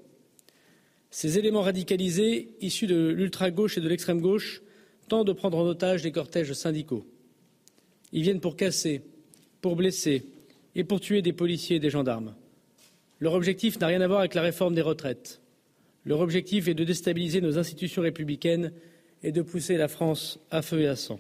[1.10, 4.62] Ces éléments radicalisés, issus de l'ultra-gauche et de l'extrême-gauche,
[5.08, 7.06] tentent de prendre en otage les cortèges syndicaux.
[8.12, 9.02] Ils viennent pour casser,
[9.62, 10.26] pour blesser
[10.76, 12.36] et pour tuer des policiers et des gendarmes.
[13.20, 15.40] Leur objectif n'a rien à voir avec la réforme des retraites.
[16.06, 18.74] Leur objectif est de déstabiliser nos institutions républicaines
[19.22, 21.20] et de pousser la France à feu et à sang.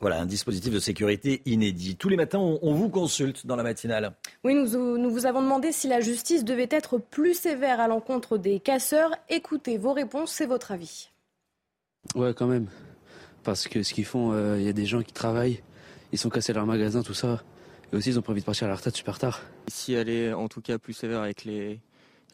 [0.00, 1.96] Voilà, un dispositif de sécurité inédit.
[1.96, 4.14] Tous les matins, on, vous consulte dans la matinale.
[4.44, 8.36] Oui, nous, nous, vous avons demandé si la justice devait être plus sévère à l'encontre
[8.36, 9.10] des casseurs.
[9.30, 11.10] Écoutez vos réponses, c'est votre avis.
[12.14, 12.66] Ouais, quand même.
[13.42, 15.62] Parce que ce qu'ils font, euh, il y a des gens qui travaillent,
[16.12, 17.42] ils sont cassés leur magasin, tout ça.
[17.92, 19.40] Et aussi, ils ont pas envie de partir à la retraite super tard.
[19.68, 21.80] Si elle est en tout cas plus sévère avec les,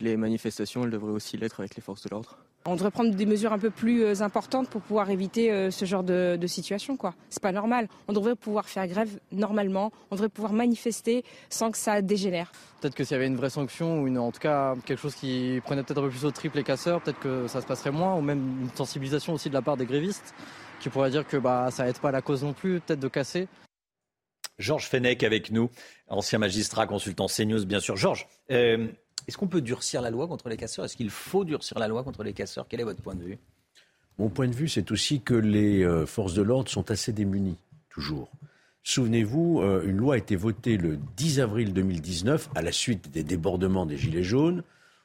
[0.00, 2.38] les manifestations, elle devrait aussi l'être avec les forces de l'ordre.
[2.64, 5.84] On devrait prendre des mesures un peu plus euh, importantes pour pouvoir éviter euh, ce
[5.84, 6.96] genre de, de situation.
[6.96, 7.14] quoi.
[7.28, 7.88] C'est pas normal.
[8.06, 9.90] On devrait pouvoir faire grève normalement.
[10.10, 12.52] On devrait pouvoir manifester sans que ça dégénère.
[12.80, 15.14] Peut-être que s'il y avait une vraie sanction ou une, en tout cas quelque chose
[15.16, 17.90] qui prenait peut-être un peu plus au triple les casseurs, peut-être que ça se passerait
[17.90, 18.14] moins.
[18.16, 20.34] Ou même une sensibilisation aussi de la part des grévistes
[20.80, 23.48] qui pourraient dire que bah, ça aide pas la cause non plus, peut-être de casser.
[24.58, 25.70] Georges Fenech avec nous,
[26.08, 27.96] ancien magistrat, consultant CNews, bien sûr.
[27.96, 28.88] Georges, euh,
[29.26, 30.84] est-ce qu'on peut durcir la loi contre les casseurs?
[30.84, 32.66] Est-ce qu'il faut durcir la loi contre les casseurs?
[32.68, 33.38] Quel est votre point de vue?
[34.18, 37.58] Mon point de vue, c'est aussi que les euh, forces de l'ordre sont assez démunies,
[37.88, 38.30] toujours.
[38.84, 43.22] Souvenez-vous, euh, une loi a été votée le 10 avril 2019, à la suite des
[43.22, 44.62] débordements des Gilets jaunes,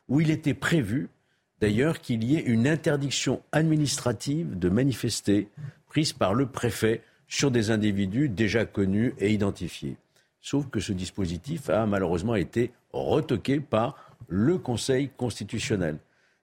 [0.08, 1.10] où il était prévu,
[1.62, 5.48] d'ailleurs, qu'il y ait une interdiction administrative de manifester
[5.88, 9.98] prise par le préfet sur des individus déjà connus et identifiés.
[10.42, 15.98] sauf que ce dispositif a malheureusement été retoqué par le Conseil constitutionnel.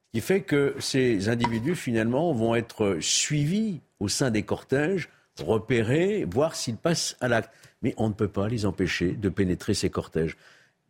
[0.06, 5.08] Ce qui fait que ces individus, finalement, vont être suivis au sein des cortèges,
[5.40, 7.50] repérés, voir s'ils passent à l'acte.
[7.82, 10.36] Mais on ne peut pas les empêcher de pénétrer ces cortèges.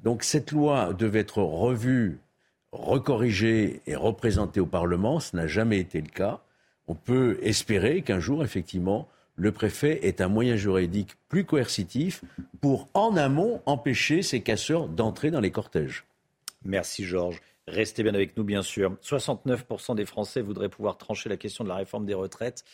[0.00, 2.18] Donc cette loi devait être revue,
[2.72, 5.20] recorrigée et représentée au Parlement.
[5.20, 6.40] Ce n'a jamais été le cas.
[6.86, 12.22] On peut espérer qu'un jour, effectivement, le préfet ait un moyen juridique plus coercitif
[12.60, 16.04] pour, en amont, empêcher ces casseurs d'entrer dans les cortèges.
[16.64, 17.40] Merci Georges.
[17.66, 18.96] Restez bien avec nous, bien sûr.
[19.02, 22.64] 69% des Français voudraient pouvoir trancher la question de la réforme des retraites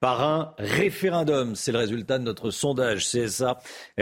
[0.00, 1.56] par un référendum.
[1.56, 3.58] C'est le résultat de notre sondage CSA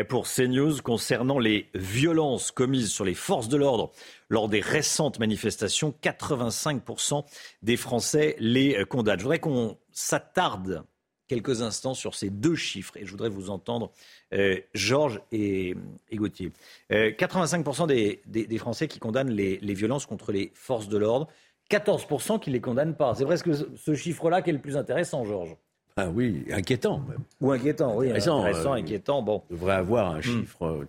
[0.08, 3.92] pour CNews concernant les violences commises sur les forces de l'ordre
[4.28, 5.94] lors des récentes manifestations.
[6.02, 7.24] 85%
[7.62, 9.18] des Français les condamnent.
[9.18, 10.84] Je voudrais qu'on s'attarde
[11.26, 13.90] quelques instants sur ces deux chiffres et je voudrais vous entendre,
[14.32, 15.74] euh, Georges et,
[16.12, 16.52] Gauthier.
[16.90, 21.28] 85% euh, des, Français qui condamnent les, les violences contre les forces de l'ordre,
[21.70, 23.14] 14% qui ne les condamnent pas.
[23.14, 25.56] C'est presque ce chiffre-là qui est le plus intéressant, Georges.
[25.96, 27.20] Ah oui, inquiétant même.
[27.40, 28.10] Ou inquiétant, oui.
[28.10, 29.22] Intéressant, euh, inquiétant.
[29.22, 29.42] Bon.
[29.48, 30.22] On devrait avoir un hmm.
[30.22, 30.86] chiffre.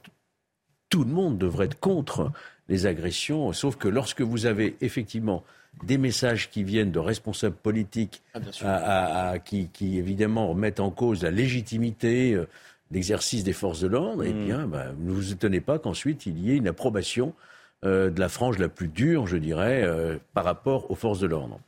[0.89, 2.32] Tout le monde devrait être contre
[2.67, 5.43] les agressions, sauf que lorsque vous avez effectivement
[5.84, 8.22] des messages qui viennent de responsables politiques
[8.63, 12.48] ah, qui, évidemment mettent en cause la légitimité euh,
[12.92, 14.46] d'exercice des forces de l'ordre, eh hmm.
[14.46, 17.34] bien, bah, ne vous étonnez pas qu'ensuite il y ait une approbation
[17.86, 19.88] euh, de la frange la plus dure, je dirais,
[20.34, 21.60] par rapport aux forces de l'ordre.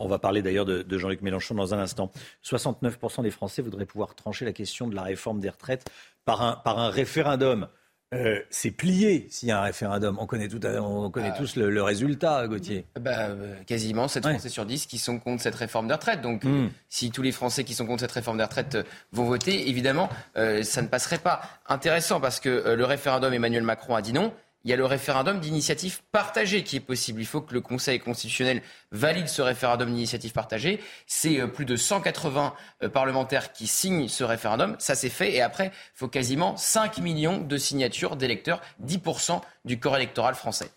[0.00, 2.12] On va parler d'ailleurs de, Jean-Luc Mélenchon dans un instant.
[2.44, 5.90] 69% des Français voudraient pouvoir trancher la question de la réforme des retraites
[6.24, 7.68] par un, par un référendum.
[8.14, 10.16] Euh, c'est plié s'il y a un référendum.
[10.18, 11.38] On connaît, tout, on connaît ah.
[11.38, 12.86] tous le, résultat, Gauthier.
[12.98, 16.22] Bah, euh, quasiment 7 Français sur 10 qui sont contre cette réforme des retraites.
[16.22, 16.66] Donc, hmm.
[16.66, 18.78] euh, si tous les Français qui sont contre cette réforme des retraites
[19.12, 21.42] vont voter, évidemment, ça ne passerait pas.
[21.66, 24.32] Intéressant parce que le référendum, Emmanuel Macron a dit non
[24.64, 27.20] il y a le référendum d'initiative partagée qui est possible.
[27.20, 30.80] Il faut que le Conseil constitutionnel valide ce référendum d'initiative partagée.
[31.06, 34.76] C'est euh, plus de 180 euh, parlementaires qui signent ce référendum.
[34.78, 35.32] Ça, c'est fait.
[35.34, 40.70] Et après, il faut quasiment 5 millions de signatures d'électeurs, 10% du corps électoral français.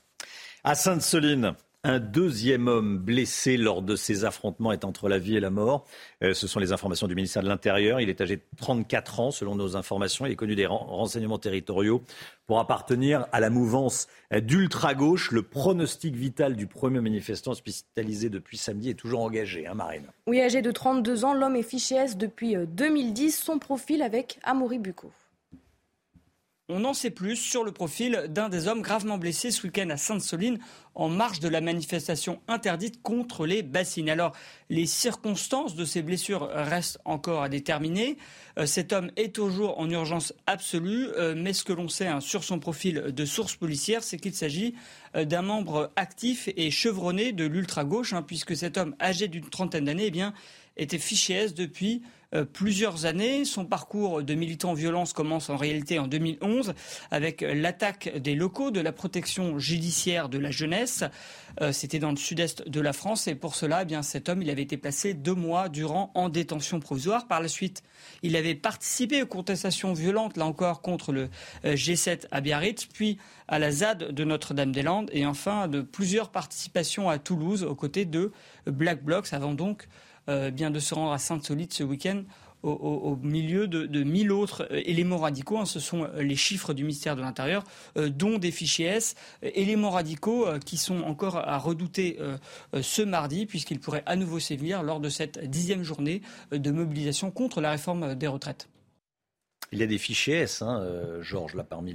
[0.63, 5.39] À Sainte-Soline, un deuxième homme blessé lors de ces affrontements est entre la vie et
[5.39, 5.85] la mort.
[6.23, 7.99] Euh, ce sont les informations du ministère de l'Intérieur.
[7.99, 10.25] Il est âgé de 34 ans, selon nos informations.
[10.25, 12.03] Il est connu des renseignements territoriaux
[12.45, 15.31] pour appartenir à la mouvance d'ultra-gauche.
[15.31, 20.39] Le pronostic vital du premier manifestant hospitalisé depuis samedi est toujours engagé, hein, Marine Oui,
[20.41, 23.39] âgé de 32 ans, l'homme est fiché S depuis 2010.
[23.39, 25.11] Euh, Son profil avec Amaury Bucco.
[26.73, 29.97] On en sait plus sur le profil d'un des hommes gravement blessés ce week-end à
[29.97, 30.57] Sainte-Soline
[30.95, 34.09] en marge de la manifestation interdite contre les bassines.
[34.09, 34.31] Alors,
[34.69, 38.15] les circonstances de ces blessures restent encore à déterminer.
[38.57, 42.21] Euh, cet homme est toujours en urgence absolue, euh, mais ce que l'on sait hein,
[42.21, 44.73] sur son profil de source policière, c'est qu'il s'agit
[45.17, 49.83] euh, d'un membre actif et chevronné de l'ultra-gauche, hein, puisque cet homme âgé d'une trentaine
[49.83, 52.01] d'années eh était fiché S depuis
[52.53, 53.45] plusieurs années.
[53.45, 56.73] Son parcours de militant violence commence en réalité en 2011
[57.11, 61.03] avec l'attaque des locaux de la protection judiciaire de la jeunesse.
[61.61, 64.41] Euh, c'était dans le sud-est de la France et pour cela, eh bien, cet homme,
[64.41, 67.27] il avait été placé deux mois durant en détention provisoire.
[67.27, 67.83] Par la suite,
[68.23, 71.29] il avait participé aux contestations violentes, là encore, contre le
[71.65, 73.17] euh, G7 à Biarritz, puis
[73.47, 78.31] à la ZAD de Notre-Dame-des-Landes et enfin de plusieurs participations à Toulouse aux côtés de
[78.65, 79.87] Black Blocs avant donc euh,
[80.51, 82.23] bien de se rendre à Sainte-Solide ce week-end
[82.63, 85.57] au, milieu de, de 1000 autres euh, éléments radicaux.
[85.57, 85.65] Hein.
[85.65, 87.63] ce sont euh, les chiffres du ministère de l'Intérieur,
[87.95, 92.17] dont des fichiers S, éléments radicaux qui sont encore à redouter
[92.81, 97.61] ce mardi, puisqu'ils pourraient à nouveau sévir lors de cette dixième journée de mobilisation contre
[97.61, 98.69] la réforme des retraites.
[99.71, 100.85] Il y a des fichiers S, hein,
[101.21, 101.93] Georges, là, parmi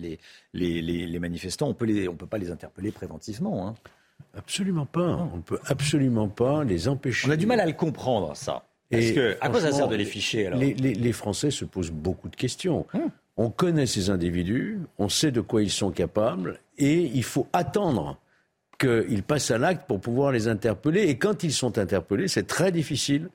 [0.52, 1.66] les, manifestants.
[1.66, 3.68] On ne peut pas les interpeller préventivement.
[3.68, 3.74] Hein.
[4.36, 5.28] Absolument pas.
[5.32, 7.26] On ne peut absolument pas les empêcher.
[7.28, 8.64] On a du mal à le comprendre, ça.
[8.90, 12.28] Parce que, à quoi ça sert de les ficher alors les, Français se posent beaucoup
[12.28, 12.86] de questions.
[12.94, 13.10] Hum.
[13.36, 18.18] On connaît ces individus, on sait de quoi ils sont capables, et il faut attendre
[18.78, 21.02] qu'ils passent à l'acte pour pouvoir les interpeller.
[21.02, 23.28] Et quand ils sont interpellés, c'est très difficile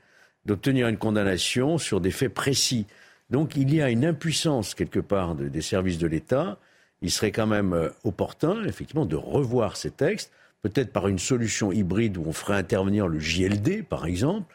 [0.45, 2.87] d'obtenir une condamnation sur des faits précis.
[3.29, 6.57] Donc il y a une impuissance quelque part des services de l'État.
[7.03, 11.71] Il serait quand même euh, opportun, effectivement, de revoir ces textes peut-être par une solution
[11.71, 14.53] hybride où on ferait intervenir le JLD, par exemple,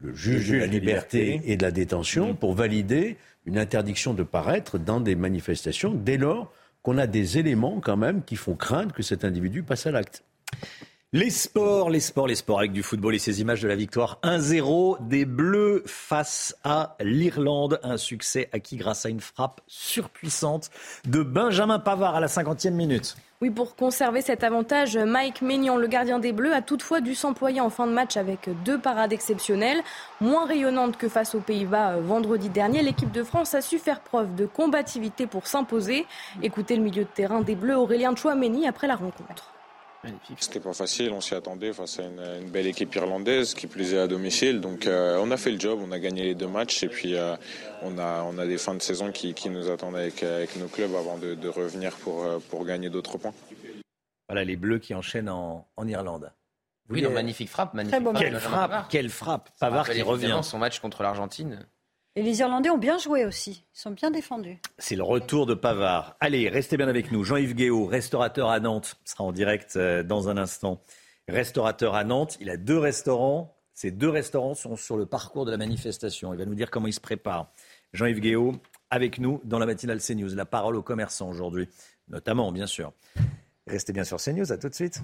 [0.00, 2.36] le juge, de la liberté, et de la détention, mmh.
[2.36, 3.16] pour valider
[3.46, 6.52] une interdiction de paraître dans des manifestations dès lors
[6.82, 10.22] qu'on a des éléments quand même qui font craindre que cet individu passe à l'acte.
[11.14, 14.20] Les sports, les sports, les sports avec du football et ces images de la victoire
[14.22, 17.80] 1-0 des Bleus face à l'Irlande.
[17.82, 20.70] Un succès acquis grâce à une frappe surpuissante
[21.06, 23.16] de Benjamin Pavard à la 50e minute.
[23.40, 27.60] Oui, pour conserver cet avantage, Mike Maignan, le gardien des Bleus, a toutefois dû s'employer
[27.60, 29.80] en fin de match avec deux parades exceptionnelles.
[30.20, 34.00] Moins rayonnantes que face aux Pays-Bas euh, vendredi dernier, l'équipe de France a su faire
[34.00, 36.04] preuve de combativité pour s'imposer.
[36.42, 39.52] Écoutez le milieu de terrain des Bleus, Aurélien Chouameni, après la rencontre.
[40.38, 44.06] C'était pas facile, on s'y attendait face à une, belle équipe irlandaise qui plaisait à
[44.06, 44.60] domicile.
[44.60, 47.16] Donc euh, on a fait le job, on a gagné les deux matchs et puis
[47.16, 47.36] euh,
[47.82, 50.94] on, a, on a des fins de saison qui, nous attendent avec, avec nos clubs
[50.94, 53.34] avant de, revenir pour, euh, pour gagner d'autres points.
[54.28, 56.32] Voilà les Bleus qui enchaînent en, Irlande.
[56.90, 58.18] Oui, magnifique frappe, magnifique frappe.
[58.18, 59.50] Quelle frappe, quelle frappe.
[59.58, 60.40] Pavard qui revient.
[60.42, 61.66] Son match contre l'Argentine.
[62.18, 63.64] Et les Irlandais ont bien joué aussi.
[63.76, 64.58] Ils sont bien défendus.
[64.76, 66.16] C'est le retour de Pavard.
[66.18, 67.22] Allez, restez bien avec nous.
[67.22, 70.82] Jean-Yves Guéot, restaurateur à Nantes, sera en direct euh, dans un instant.
[71.28, 72.36] Restaurateur à Nantes.
[72.40, 73.56] Il a deux restaurants.
[73.72, 76.34] Ces deux restaurants sont sur le parcours de la manifestation.
[76.34, 77.52] Il va nous dire comment il se prépare.
[77.92, 78.56] Jean-Yves Guéot,
[78.90, 80.34] avec nous dans la matinale CNews.
[80.34, 81.68] La parole aux commerçants aujourd'hui,
[82.08, 82.92] notamment, bien sûr.
[83.68, 84.50] Restez bien sur CNews.
[84.52, 85.02] À tout de suite.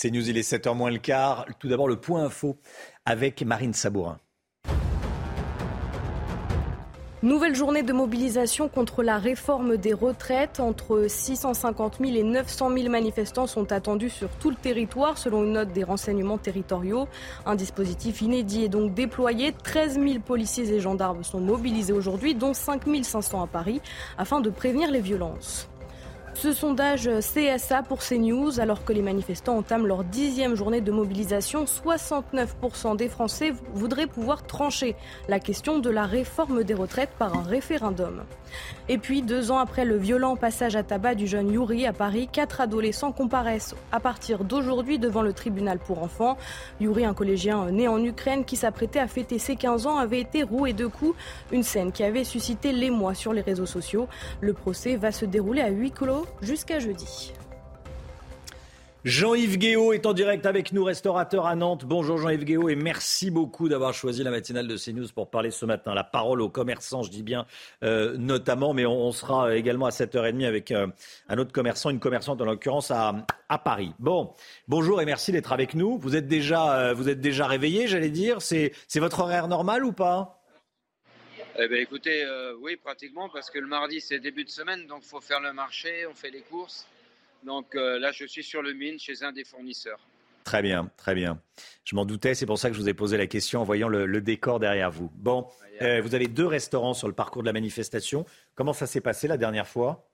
[0.00, 1.44] C'est News, il est 7h moins le quart.
[1.58, 2.56] Tout d'abord, le point info
[3.04, 4.20] avec Marine Sabourin.
[7.24, 10.60] Nouvelle journée de mobilisation contre la réforme des retraites.
[10.60, 15.54] Entre 650 000 et 900 000 manifestants sont attendus sur tout le territoire, selon une
[15.54, 17.08] note des renseignements territoriaux.
[17.44, 19.50] Un dispositif inédit est donc déployé.
[19.50, 23.80] 13 000 policiers et gendarmes sont mobilisés aujourd'hui, dont 5 500 à Paris,
[24.16, 25.68] afin de prévenir les violences.
[26.40, 31.64] Ce sondage CSA pour CNews, alors que les manifestants entament leur dixième journée de mobilisation,
[31.64, 34.94] 69% des Français voudraient pouvoir trancher
[35.28, 38.22] la question de la réforme des retraites par un référendum.
[38.88, 42.28] Et puis, deux ans après le violent passage à tabac du jeune Yuri à Paris,
[42.30, 46.38] quatre adolescents comparaissent à partir d'aujourd'hui devant le tribunal pour enfants.
[46.80, 50.44] Yuri, un collégien né en Ukraine qui s'apprêtait à fêter ses 15 ans, avait été
[50.44, 51.16] roué de coups.
[51.50, 54.06] Une scène qui avait suscité l'émoi sur les réseaux sociaux.
[54.40, 57.32] Le procès va se dérouler à huis clos jusqu'à jeudi.
[59.04, 61.84] Jean-Yves Guéot est en direct avec nous, restaurateur à Nantes.
[61.84, 65.64] Bonjour Jean-Yves Guéot et merci beaucoup d'avoir choisi la matinale de CNews pour parler ce
[65.64, 65.94] matin.
[65.94, 67.46] La parole aux commerçants, je dis bien
[67.84, 70.88] euh, notamment, mais on, sera également à 7h30 avec euh,
[71.28, 73.24] un autre commerçant, une commerçante en l'occurrence à,
[73.64, 73.94] Paris.
[73.98, 74.32] Bon,
[74.66, 75.96] bonjour et merci d'être avec nous.
[75.96, 78.42] Vous êtes déjà, euh, vous êtes déjà réveillé, j'allais dire.
[78.42, 80.37] C'est votre horaire normal ou pas?
[81.58, 82.24] Eh bien, écoutez,
[82.60, 85.52] oui, pratiquement, parce que le mardi, c'est début de semaine, donc il faut faire le
[85.52, 86.86] marché, on fait les courses.
[87.44, 90.00] Donc euh, là, je suis sur le mine chez un des fournisseurs.
[90.44, 91.40] Très bien, très bien.
[91.84, 93.88] Je m'en doutais, c'est pour ça que je vous ai posé la question en voyant
[93.88, 95.10] le, décor derrière vous.
[95.14, 95.46] Bon,
[95.82, 98.24] euh, vous avez deux restaurants sur le parcours de la manifestation.
[98.54, 100.08] Comment ça s'est passé la dernière fois?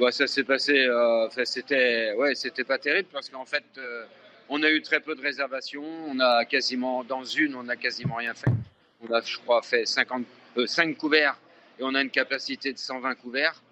[0.00, 2.32] Bah, Ça s'est passé, euh, c'était ouais,
[2.66, 3.64] pas terrible parce qu'en fait,
[4.48, 5.84] on a eu très peu de réservations.
[6.08, 8.50] On a quasiment, dans une, on n'a quasiment rien fait.
[9.08, 10.24] On a, je crois, fait 50,
[10.66, 11.36] 5 couverts
[11.78, 13.62] et on a une capacité de 120 couverts.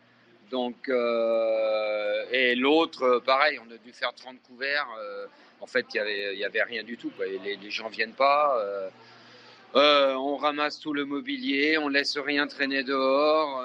[0.50, 4.88] Donc, euh, et l'autre, euh, pareil, on a dû faire 30 couverts.
[4.98, 5.26] Euh,
[5.60, 7.12] en fait, il n'y avait, y avait rien du tout.
[7.20, 8.58] Les, les, gens viennent pas.
[9.74, 13.62] on ramasse tout le mobilier, on laisse rien traîner dehors.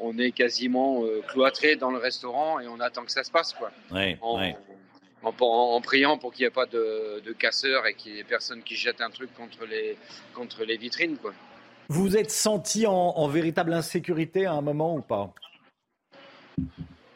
[0.00, 3.54] on est quasiment cloîtré dans le restaurant et on attend que ça se passe.
[3.54, 3.70] Quoi.
[5.22, 8.62] En, priant pour qu'il n'y ait pas de, de casseurs et qu'il n'y ait personne
[8.62, 9.96] qui jette un truc contre les,
[10.34, 11.16] contre les vitrines.
[11.16, 11.32] Quoi.
[11.88, 15.32] Vous êtes senti en, véritable insécurité à un moment ou pas?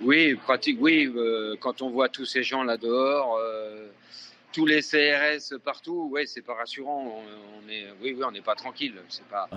[0.01, 1.13] Oui, pratique, oui.
[1.15, 3.89] Euh, quand on voit tous ces gens là dehors, euh,
[4.53, 7.23] tous les CRS partout, ouais, c'est pas rassurant.
[7.23, 8.95] On, est, oui, oui, on n'est pas tranquille.
[9.09, 9.49] C'est pas.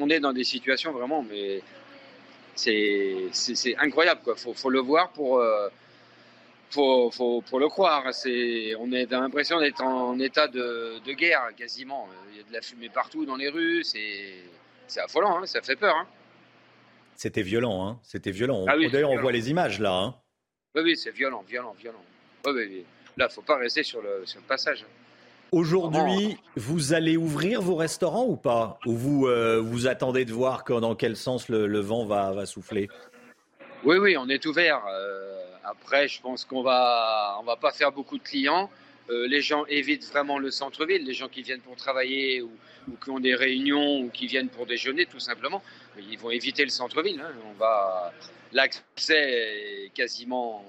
[0.00, 1.62] on est dans des situations vraiment, mais
[2.54, 4.22] c'est incroyable.
[4.24, 4.34] Quoi.
[4.36, 5.38] Faut, faut le voir pour.
[5.40, 5.68] Euh,
[6.70, 8.12] faut, faut, faut, le croire.
[8.12, 12.08] C'est, on est l'impression d'être en état de, de, guerre quasiment.
[12.30, 13.84] Il y a de la fumée partout dans les rues.
[13.84, 14.34] C'est,
[14.86, 15.38] c'est affolant.
[15.38, 15.94] Hein, ça fait peur.
[15.96, 16.06] Hein.
[17.14, 17.86] C'était violent.
[17.86, 17.98] Hein.
[18.02, 18.64] C'était violent.
[18.68, 19.94] Ah d'ailleurs, on voit les images là.
[19.94, 20.14] Hein.
[20.74, 22.02] Oui, oui, c'est violent, violent, violent.
[22.44, 22.84] Oui, oui,
[23.16, 24.84] Là, faut pas rester sur le, sur le passage.
[25.52, 28.78] Aujourd'hui, vous allez ouvrir vos restaurants ou pas?
[28.84, 32.44] Ou vous euh, vous attendez de voir dans quel sens le, le vent va, va
[32.44, 32.88] souffler?
[33.84, 34.82] Oui, oui, on est ouvert.
[34.86, 35.35] Euh,
[35.66, 38.70] après, je pense qu'on va, on va pas faire beaucoup de clients.
[39.10, 42.50] Euh, les gens évitent vraiment le centre-ville, les gens qui viennent pour travailler ou,
[43.02, 45.62] qui ont des réunions ou qui viennent pour déjeuner, tout simplement,
[45.98, 47.20] ils vont éviter le centre-ville.
[47.20, 47.32] Hein.
[47.50, 48.12] On va,
[48.52, 50.64] l'accès est quasiment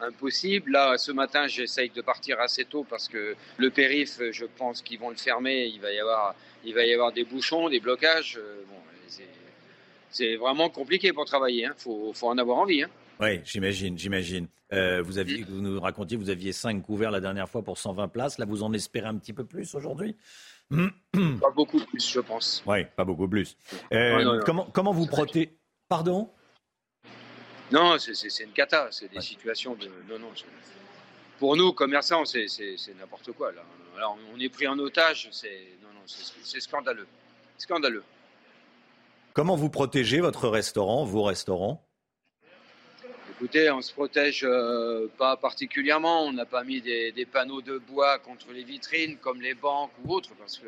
[0.00, 0.72] impossible.
[0.72, 4.98] Là, ce matin, j'essaye de partir assez tôt parce que le périph, je pense qu'ils
[4.98, 5.66] vont le fermer.
[5.66, 8.36] Il va y avoir, il va y avoir des bouchons, des blocages.
[8.38, 8.76] Euh, bon,
[10.10, 11.62] c'est vraiment compliqué pour travailler.
[11.62, 11.74] Il hein.
[11.76, 12.82] faut, faut, en avoir envie.
[12.82, 12.90] Hein.
[13.20, 14.48] Oui, j'imagine, j'imagine.
[14.72, 18.08] Euh, vous, aviez, vous nous racontiez, vous aviez 5 couverts la dernière fois pour 120
[18.08, 18.38] places.
[18.38, 20.16] Là, vous en espérez un petit peu plus aujourd'hui?
[20.70, 22.62] Pas beaucoup plus, je pense.
[22.66, 23.56] Oui, pas beaucoup plus.
[23.92, 25.56] Euh, comment, comment vous protégez
[25.88, 26.30] Pardon?
[27.72, 28.88] Non, c'est une cata.
[28.90, 29.86] C'est des situations de.
[30.08, 30.30] Non, non.
[31.38, 32.46] Pour nous, commerçants, c'est
[32.98, 33.52] n'importe quoi.
[33.52, 33.62] Là.
[33.96, 35.28] Alors, on est pris en otage.
[35.32, 37.06] C'est non, non, c'est scandaleux.
[37.56, 38.04] Scandaleux.
[39.32, 41.87] Comment vous protégez votre restaurant, vos restaurants?
[43.40, 46.24] Écoutez, on se protège euh, pas particulièrement.
[46.24, 50.12] On n'a pas mis des, panneaux de bois contre les vitrines comme les banques ou
[50.12, 50.66] autres parce que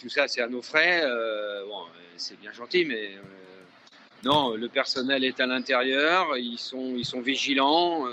[0.00, 1.02] tout ça c'est à nos frais.
[1.04, 1.84] Euh, bon,
[2.16, 3.20] c'est bien gentil, mais euh,
[4.24, 6.38] non, le personnel est à l'intérieur.
[6.38, 8.06] Ils sont, ils sont vigilants.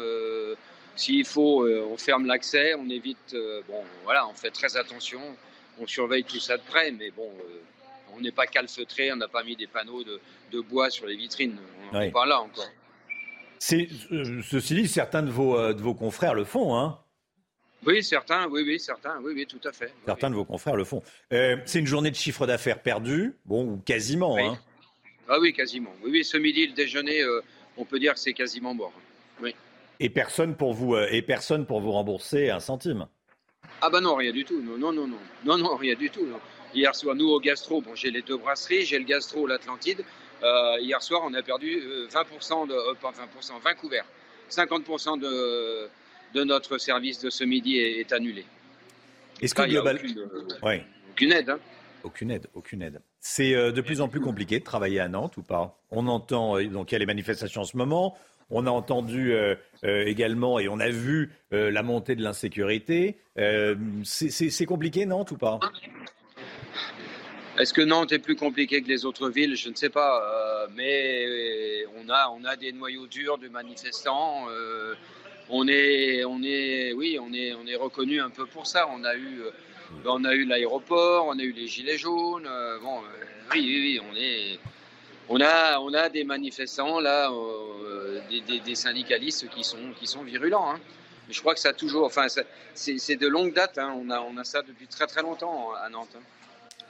[0.97, 3.37] S'il faut, on ferme l'accès, on évite.
[3.69, 5.21] bon, voilà, on fait très attention.
[5.79, 7.31] On surveille tout ça de près, mais bon
[8.13, 11.57] on n'est pas calfeutré, on n'a pas mis des panneaux de, bois sur les vitrines.
[11.93, 12.67] On n'est pas là encore.
[13.71, 16.99] Euh, ceci dit, certains de vos, euh, de vos confrères le font, hein
[17.85, 19.93] oui, certains, oui, oui, certains, oui, oui, tout à fait.
[20.05, 21.01] Certains de vos confrères le font.
[21.31, 24.43] Euh, c'est une journée de chiffre d'affaires perdu, bon, ou quasiment, oui.
[24.43, 24.59] Hein
[25.29, 25.93] ah oui, quasiment.
[26.03, 27.23] Oui, oui, ce midi, le déjeuner,
[27.77, 28.91] on peut dire que c'est quasiment mort.
[29.41, 29.55] Oui.
[30.01, 33.07] Et personne pour vous, et personne pour vous rembourser un centime.
[33.81, 34.61] Ah bah non, rien du tout.
[34.61, 36.27] Non, non, non, non, non, non, rien du tout.
[36.73, 40.03] Hier soir, nous au gastro, bon, j'ai les deux brasseries, j'ai le gastro, l'Atlantide.
[40.43, 44.05] Euh, hier soir, on a perdu 20% euh, de, euh, pas 20%, 20 couverts.
[44.49, 45.89] 50% de,
[46.33, 48.45] de notre service de ce midi est, annulé.
[49.41, 50.29] Est-ce que globalement, aucune,
[51.11, 51.59] aucune, aide hein.
[52.03, 53.01] Aucune aide, aucune aide.
[53.19, 55.77] C'est de plus en plus compliqué de travailler à Nantes ou pas?
[55.91, 58.17] On entend, donc il y a les manifestations en ce moment,
[58.49, 59.33] on a entendu
[59.83, 63.17] également et on a vu la montée de l'insécurité.
[64.03, 65.59] c'est compliqué Nantes ou pas?
[67.59, 69.57] Est-ce que Nantes est plus compliqué que les autres villes?
[69.57, 70.23] Je ne sais pas.
[70.23, 74.45] Euh, mais on a, on a des noyaux durs de manifestants.
[74.49, 74.95] Euh,
[75.49, 78.87] on est, on est, oui, on est, on est reconnu un peu pour ça.
[78.93, 79.51] On a eu, euh,
[80.05, 82.47] on a eu l'aéroport, on a eu les gilets jaunes.
[82.81, 83.01] bon,
[83.51, 84.57] oui, on est,
[85.27, 87.29] on a, on a des manifestants là,
[88.47, 90.71] des, syndicalistes qui sont, qui sont virulents.
[90.71, 90.79] Hein.
[91.29, 92.27] Je crois que ça toujours, enfin,
[92.73, 93.77] c'est de longue date.
[93.79, 93.93] Hein.
[93.97, 96.15] On a, on a ça depuis très très longtemps à Nantes.
[96.15, 96.21] Hein.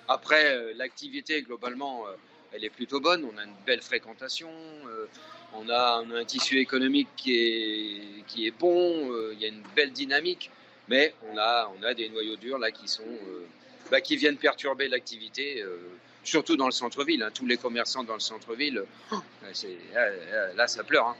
[0.10, 2.14] Après, euh, l'activité, globalement, euh,
[2.52, 3.24] elle est plutôt bonne.
[3.32, 4.50] On a une belle fréquentation.
[4.88, 5.06] Euh,
[5.54, 9.12] on a, un tissu économique qui est, qui est bon.
[9.34, 10.50] Il y a une belle dynamique.
[10.88, 13.04] Mais on a, on a des noyaux durs là qui sont,
[13.92, 15.64] bah, qui viennent perturber l'activité,
[16.24, 17.22] surtout dans le centre-ville.
[17.22, 17.30] Hein.
[17.32, 18.84] Tous les commerçants dans le centre-ville,
[20.56, 21.08] là, ça pleure.
[21.08, 21.16] Hein.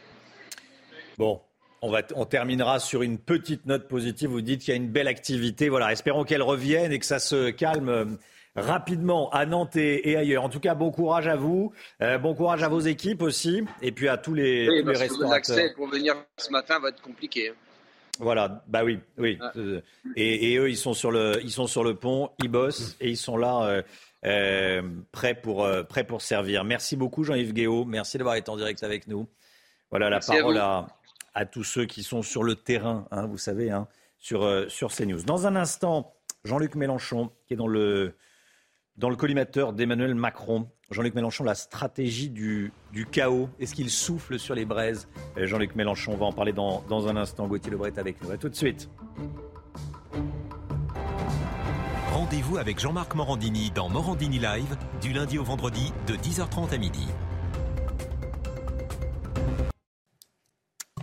[1.18, 1.42] Bon,
[1.82, 4.30] on, va on, terminera sur une petite note positive.
[4.30, 5.70] Vous dites qu'il y a une belle activité.
[5.70, 8.18] Voilà, espérons qu'elle revienne et que ça se calme
[8.56, 10.44] rapidement à Nantes et, ailleurs.
[10.44, 11.72] En tout cas, bon courage à vous,
[12.02, 14.98] euh, bon courage à vos équipes aussi, et puis à tous les, oui, tous les
[14.98, 15.30] restaurateurs.
[15.32, 17.50] L'accès pour venir ce matin va être compliqué.
[17.50, 17.54] Hein.
[18.20, 19.38] Voilà, bah oui, oui.
[19.42, 19.52] Ah.
[19.56, 19.82] Euh,
[20.16, 23.18] et, eux, ils sont sur le, ils sont sur le pont, ils bossent et ils
[23.18, 23.84] sont là,
[24.26, 24.82] euh,
[25.12, 26.66] prêts pour, prêts pour servir.
[26.66, 27.86] Merci beaucoup, Jean-Yves Guéot.
[27.86, 29.28] Merci d'avoir été en direct avec nous.
[29.90, 30.88] Voilà la parole à,
[31.34, 33.88] à, tous ceux qui sont sur le terrain, hein, vous savez, hein,
[34.20, 35.24] sur, sur CNews.
[35.24, 38.14] Dans un instant, Jean-Luc Mélenchon, qui est dans le
[39.00, 40.70] dans le collimateur d'Emmanuel Macron.
[40.92, 42.72] Jean-Luc Mélenchon, la stratégie du,
[43.12, 45.08] chaos, est-ce qu'il souffle sur les braises?
[45.38, 47.48] Euh, Jean-Luc Mélenchon, on va en parler dans, dans un instant.
[47.48, 48.32] Gauthier Lebret avec nous.
[48.32, 48.90] A tout de suite.
[52.12, 57.08] Rendez-vous avec Jean-Marc Morandini dans Morandini Live, du lundi au vendredi, de 10h30 à midi.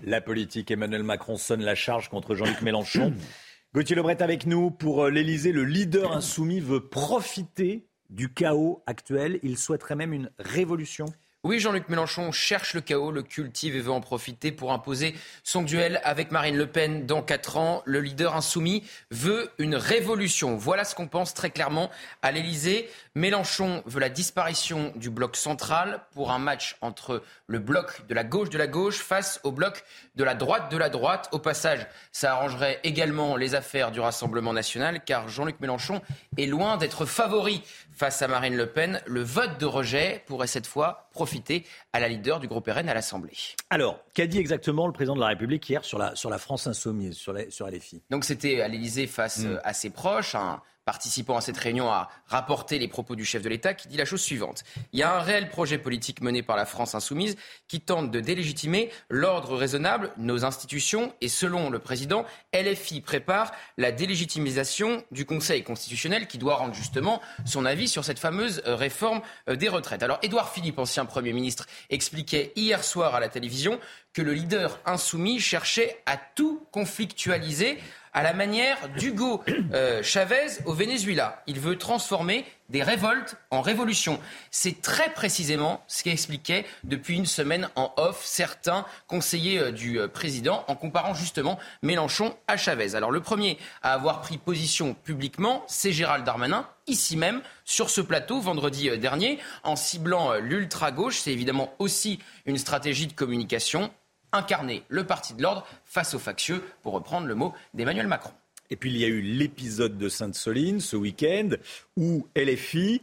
[0.03, 3.15] La politique, Emmanuel Macron sonne la charge contre Jean-Luc Mélenchon.
[3.77, 5.53] Gauthier Lebret avec nous pour euh, l'Elysée.
[5.53, 9.39] Le leader insoumis veut profiter du chaos actuel.
[9.43, 11.05] Il souhaiterait même une révolution.
[11.49, 15.63] Oui, Jean-Luc Mélenchon cherche le chaos, le cultive et veut en profiter pour imposer son
[15.63, 17.83] duel avec Marine Le Pen dans quatre ans.
[17.85, 18.83] Le leader insoumis
[19.13, 20.57] veut une révolution.
[20.57, 21.89] Voilà ce qu'on pense très clairement
[22.21, 22.91] à l'Elysée.
[23.15, 28.25] Mélenchon veut la disparition du bloc central pour un match entre le bloc de la
[28.25, 29.85] gauche de la gauche face au bloc
[30.17, 31.29] de la droite de la droite.
[31.31, 36.03] Au passage, ça arrangerait également les affaires du Rassemblement national car Jean-Luc Mélenchon
[36.39, 37.63] est loin d'être favori
[37.97, 39.01] face à Marine Le Pen.
[39.07, 42.95] Le vote de rejet pourrait cette fois profiter à la leader du groupe RN à
[42.95, 43.33] l'Assemblée.
[43.71, 46.67] Alors, qu'a dit exactement le président de la République hier sur la, sur la France
[46.67, 49.47] insoumise, sur, sur LFI Donc c'était à l'Élysée face mm.
[49.47, 53.43] euh, à ses proches, un participant à cette réunion, a rapporté les propos du chef
[53.43, 54.63] de l'État qui dit la chose suivante.
[54.93, 58.21] Il y a un réel projet politique mené par la France insoumise qui tente de
[58.21, 62.25] délégitimer l'ordre raisonnable, nos institutions et selon le président,
[62.55, 68.21] LFI prépare la délégitimisation du Conseil constitutionnel qui doit rendre justement son avis sur cette
[68.21, 70.05] fameuse euh, réforme euh, des retraites.
[70.05, 73.81] Alors Édouard Philippe, ancien Premier ministre, expliquait hier soir à la télévision
[74.13, 77.79] que le leader insoumis cherchait à tout conflictualiser
[78.17, 79.45] à la manière d'Hugo
[79.75, 81.43] euh, Chavez au Venezuela.
[81.47, 84.19] Il veut transformer des révoltes en révolution.
[84.51, 90.09] C'est très précisément ce qu'expliquaient depuis une semaine en off certains conseillers euh, du euh,
[90.09, 92.95] président en comparant justement Mélenchon à Chavez.
[92.95, 98.01] Alors le premier à avoir pris position publiquement, c'est Gérald Darmanin, ici même, sur ce
[98.01, 101.19] plateau, vendredi dernier, en ciblant l'ultra-gauche.
[101.19, 103.91] C'est évidemment aussi une stratégie de communication
[104.33, 108.33] incarner le parti de l'ordre face aux factieux, pour reprendre le mot d'Emmanuel Macron.
[108.71, 111.51] Et puis il y a eu l'épisode de Sainte-Soline ce week-end
[111.97, 113.01] où LFI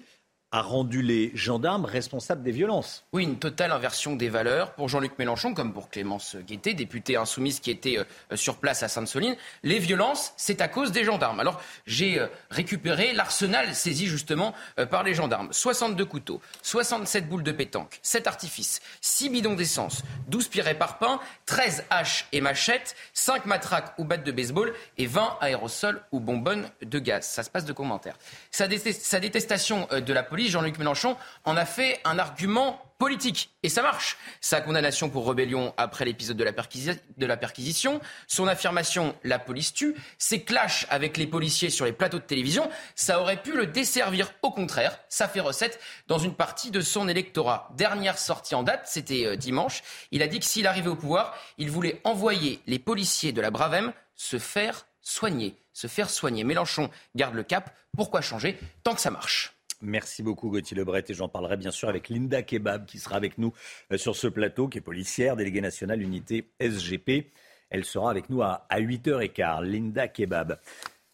[0.54, 3.04] a rendu les gendarmes responsables des violences.
[3.12, 7.60] Oui, une totale inversion des valeurs pour Jean-Luc Mélenchon comme pour Clémence Guettet, députée insoumise
[7.60, 9.36] qui était euh, sur place à Sainte-Soline.
[9.64, 11.40] Les violences, c'est à cause des gendarmes.
[11.40, 15.52] Alors, j'ai euh, récupéré l'arsenal saisi justement euh, par les gendarmes.
[15.52, 21.20] 62 couteaux, 67 boules de pétanque, 7 artifices, 6 bidons d'essence, 12 pirets par pain,
[21.48, 26.70] 13 haches et machettes, 5 matraques ou battes de baseball et 20 aérosols ou bonbonnes
[26.84, 27.26] de gaz.
[27.26, 28.20] Ça se passe de commentaires.
[28.52, 31.16] Sa, détestation de la police Jean-Luc Mélenchon
[31.46, 33.50] en a fait un argument politique.
[33.64, 34.18] Et ça marche.
[34.40, 40.44] Sa condamnation pour rébellion après l'épisode de, la perquisition, son affirmation «la police tue», ses
[40.44, 44.32] clashs avec les policiers sur les plateaux de télévision, ça aurait pu le desservir.
[44.42, 47.70] Au contraire, ça fait recette dans une partie de son électorat.
[47.76, 51.36] Dernière sortie en date, c'était euh, dimanche, il a dit que s'il arrivait au pouvoir,
[51.58, 55.58] il voulait envoyer les policiers de la Bravem se faire soigner.
[55.74, 56.46] Se faire soigner.
[56.46, 57.76] Mélenchon garde le cap.
[57.98, 59.54] Pourquoi changer tant que ça marche?
[59.86, 63.38] Merci beaucoup Gauthier Lebret et j'en parlerai bien sûr avec Linda Kebab qui sera avec
[63.38, 63.52] nous
[63.92, 67.30] euh, sur ce plateau, qui est policière, déléguée nationale unité SGP.
[67.70, 69.64] Elle sera avec nous à, 8h15.
[69.64, 70.58] Linda Kebab.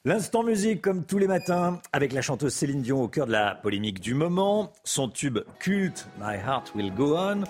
[0.05, 3.55] L'instant musique, comme tous les matins, avec la chanteuse Céline Dion au cœur de la
[3.55, 4.71] polémique du moment.
[4.83, 7.43] Son tube culte, My Heart Will Go On,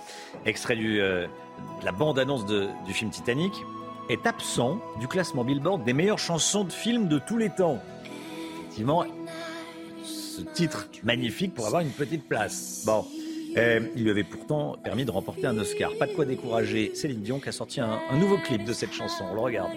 [0.45, 1.27] extrait euh,
[1.81, 3.53] de la bande-annonce du film Titanic,
[4.09, 7.79] est absent du classement Billboard des meilleures chansons de films de tous les temps.
[8.61, 9.03] Effectivement,
[10.45, 12.83] titre magnifique pour avoir une petite place.
[12.85, 13.05] Bon.
[13.57, 15.91] Euh, il lui avait pourtant permis de remporter un Oscar.
[15.97, 19.25] Pas de quoi décourager Céline Dion qui a sorti un, nouveau clip de cette chanson.
[19.31, 19.71] On le regarde.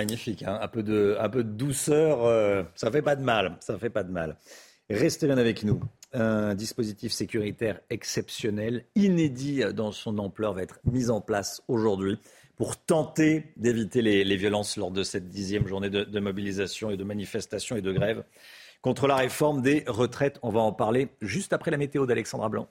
[0.00, 0.42] Magnifique.
[0.42, 0.58] Hein.
[0.60, 3.56] un, peu de, douceur, euh, ça fait pas de mal.
[3.60, 4.36] Ça fait pas de mal.
[4.88, 5.80] Restez bien avec nous.
[6.12, 12.18] Un dispositif sécuritaire exceptionnel, inédit dans son ampleur, va être mis en place aujourd'hui
[12.56, 17.04] pour tenter d'éviter les, violences lors de cette dixième journée de, de mobilisation et de
[17.04, 18.24] manifestation et de grève
[18.82, 20.38] contre la réforme des retraites.
[20.42, 22.68] On va en parler juste après la météo d'Alexandra Blanc.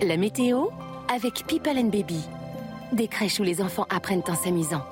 [0.00, 0.68] La météo
[1.12, 2.20] avec People and Baby.
[2.92, 4.84] Des crèches où les enfants apprennent en s'amusant.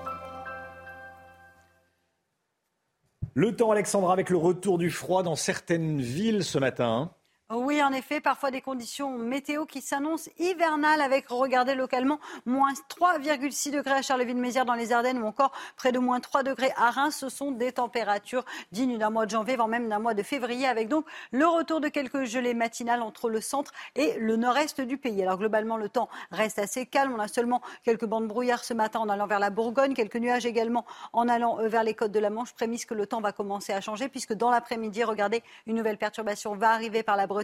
[3.39, 7.13] Le temps, Alexandra, avec le retour du froid dans certaines villes ce matin.
[7.51, 13.71] Oui, en effet, parfois des conditions météo qui s'annoncent hivernales avec, regardez localement, moins 3,6
[13.71, 17.17] degrés à Charleville-Mézières dans les Ardennes ou encore près de moins 3 degrés à Reims.
[17.19, 20.67] Ce sont des températures dignes d'un mois de janvier, voire même d'un mois de février,
[20.67, 24.99] avec donc le retour de quelques gelées matinales entre le centre et le nord-est du
[24.99, 25.23] pays.
[25.23, 27.15] Alors globalement, le temps reste assez calme.
[27.17, 30.45] On a seulement quelques bandes brouillard ce matin en allant vers la Bourgogne, quelques nuages
[30.45, 30.85] également
[31.15, 32.53] en allant euh, vers les côtes de la Manche.
[32.53, 36.55] Prémisse que le temps va commencer à changer puisque dans l'après-midi, regardez, une nouvelle perturbation
[36.55, 37.38] va arriver par la Bretagne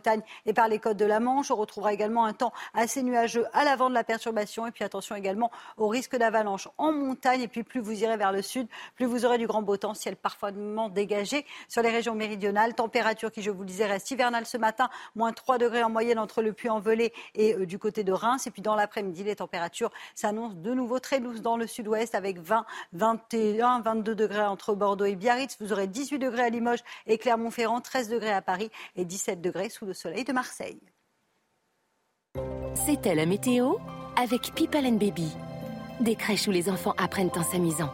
[0.47, 1.51] Et par les côtes de la Manche.
[1.51, 4.67] On retrouvera également un temps assez nuageux à l'avant de la perturbation.
[4.67, 7.43] Et puis attention également au risque d'avalanche en montagne.
[7.43, 9.95] Et puis plus vous irez vers le sud, plus vous aurez du grand beau temps,
[9.95, 12.75] ciel parfaitement dégagé sur les régions méridionales.
[12.75, 16.19] Température qui, je vous le disais, reste hivernale ce matin, moins 3 degrés en moyenne
[16.19, 18.47] entre le Puy-en-Velay et euh, du côté de Reims.
[18.47, 22.39] Et puis dans l'après-midi, les températures s'annoncent de nouveau très douces dans le sud-ouest avec
[22.39, 25.57] 20, 21, 22 degrés entre Bordeaux et Biarritz.
[25.61, 29.69] Vous aurez 18 degrés à Limoges et Clermont-Ferrand, 13 degrés à Paris et 17 degrés
[29.69, 30.81] sous le soleil de Marseille.
[32.75, 33.75] C'était la météo
[34.17, 35.33] avec People and Baby.
[36.01, 37.93] Des crèches où les enfants apprennent en s'amusant.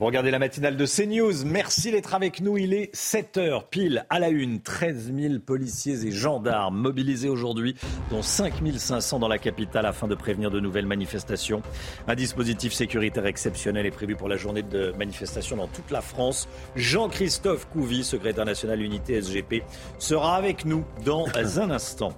[0.00, 1.44] Vous regardez la matinale de CNews.
[1.44, 2.56] Merci d'être avec nous.
[2.56, 4.62] Il est 7 heures pile à la une.
[4.62, 7.76] 13 000 policiers et gendarmes mobilisés aujourd'hui,
[8.08, 11.60] dont 5 500 dans la capitale afin de prévenir de nouvelles manifestations.
[12.08, 16.48] Un dispositif sécuritaire exceptionnel est prévu pour la journée de manifestation dans toute la France.
[16.76, 19.62] Jean-Christophe Couvi, secrétaire national unité SGP,
[19.98, 21.26] sera avec nous dans
[21.58, 22.14] un instant.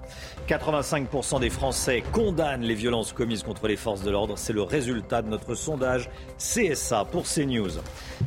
[0.47, 4.39] 85% des Français condamnent les violences commises contre les forces de l'ordre.
[4.39, 6.11] C'est le résultat de notre sondage
[6.43, 7.71] CSA pour CNews.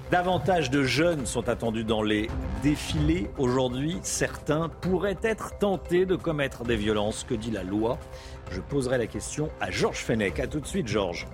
[0.10, 2.30] Davantage de jeunes sont attendus dans les
[2.64, 3.30] défilés.
[3.38, 7.26] Aujourd'hui, certains pourraient être tentés de commettre des violences.
[7.26, 8.00] Que dit la loi
[8.52, 10.40] Je poserai la question à Georges Fenech.
[10.40, 11.28] A tout de suite, Georges.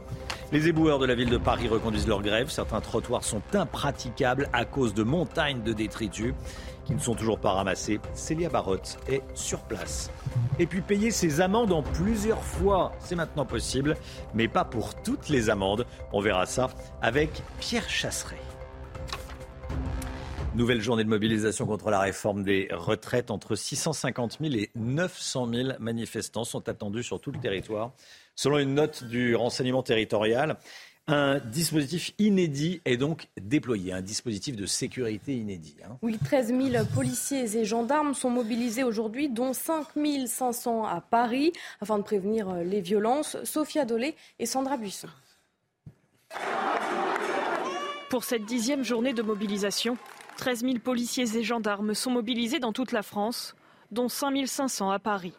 [0.51, 2.49] Les éboueurs de la ville de Paris reconduisent leur grève.
[2.49, 6.34] Certains trottoirs sont impraticables à cause de montagnes de détritus
[6.84, 8.01] qui ne sont toujours pas ramassés.
[8.14, 10.12] Célia Barotte est sur place.
[10.59, 13.95] Et puis payer ses amendes en plusieurs fois, c'est maintenant possible,
[14.34, 15.86] mais pas pour toutes les amendes.
[16.12, 16.70] On verra ça
[17.01, 18.51] avec Pierre Chasseret.
[20.54, 23.32] Nouvelle journée de mobilisation contre la réforme des retraites.
[23.32, 27.93] Entre 650 000 et 900 000 manifestants sont attendus sur tout le territoire.
[28.36, 30.58] Selon une note du renseignement territorial,
[31.08, 35.78] un dispositif inédit est donc déployé, un dispositif de sécurité inédit.
[35.86, 35.97] Hein.
[36.02, 39.88] Oui, 13 000 policiers et gendarmes sont mobilisés aujourd'hui, dont 5
[40.26, 43.38] 500 à Paris, afin de prévenir euh, les violences.
[43.45, 45.08] Sophia Dolé et Sandra Buisson.
[48.10, 49.97] Pour cette dixième journée de mobilisation,
[50.41, 53.55] 13 000 policiers et gendarmes sont mobilisés dans toute la France,
[53.91, 55.35] dont 5 500 à Paris.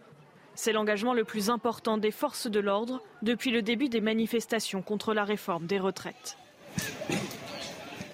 [0.55, 5.13] C'est l'engagement le plus important des forces de l'ordre depuis le début des manifestations contre
[5.13, 6.39] la réforme des retraites.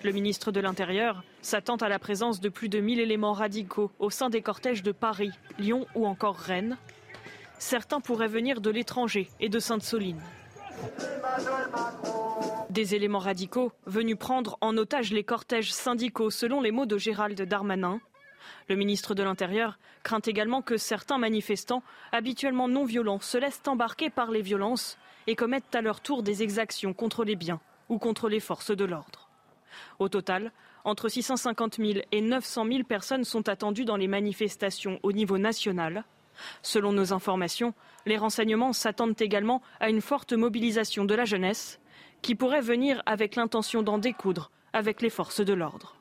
[0.02, 4.08] Le ministre de l'Intérieur s'attend à la présence de plus de 1000 éléments radicaux au
[4.08, 6.78] sein des cortèges de Paris, Lyon ou encore Rennes.
[7.58, 10.22] Certains pourraient venir de l'étranger et de Sainte-Soline.
[12.70, 17.40] Des éléments radicaux venus prendre en otage les cortèges syndicaux, selon les mots de Gérald
[17.40, 18.00] Darmanin.
[18.68, 24.10] Le ministre de l'Intérieur craint également que certains manifestants, habituellement non violents, se laissent embarquer
[24.10, 28.28] par les violences et commettent à leur tour des exactions contre les biens ou contre
[28.28, 29.28] les forces de l'ordre.
[29.98, 30.52] Au total,
[30.84, 36.04] entre 650 000 et 900 000 personnes sont attendues dans les manifestations au niveau national.
[36.62, 37.74] Selon nos informations,
[38.06, 41.80] les renseignements s'attendent également à une forte mobilisation de la jeunesse
[42.22, 45.97] qui pourrait venir avec l'intention d'en découdre avec les forces de l'ordre.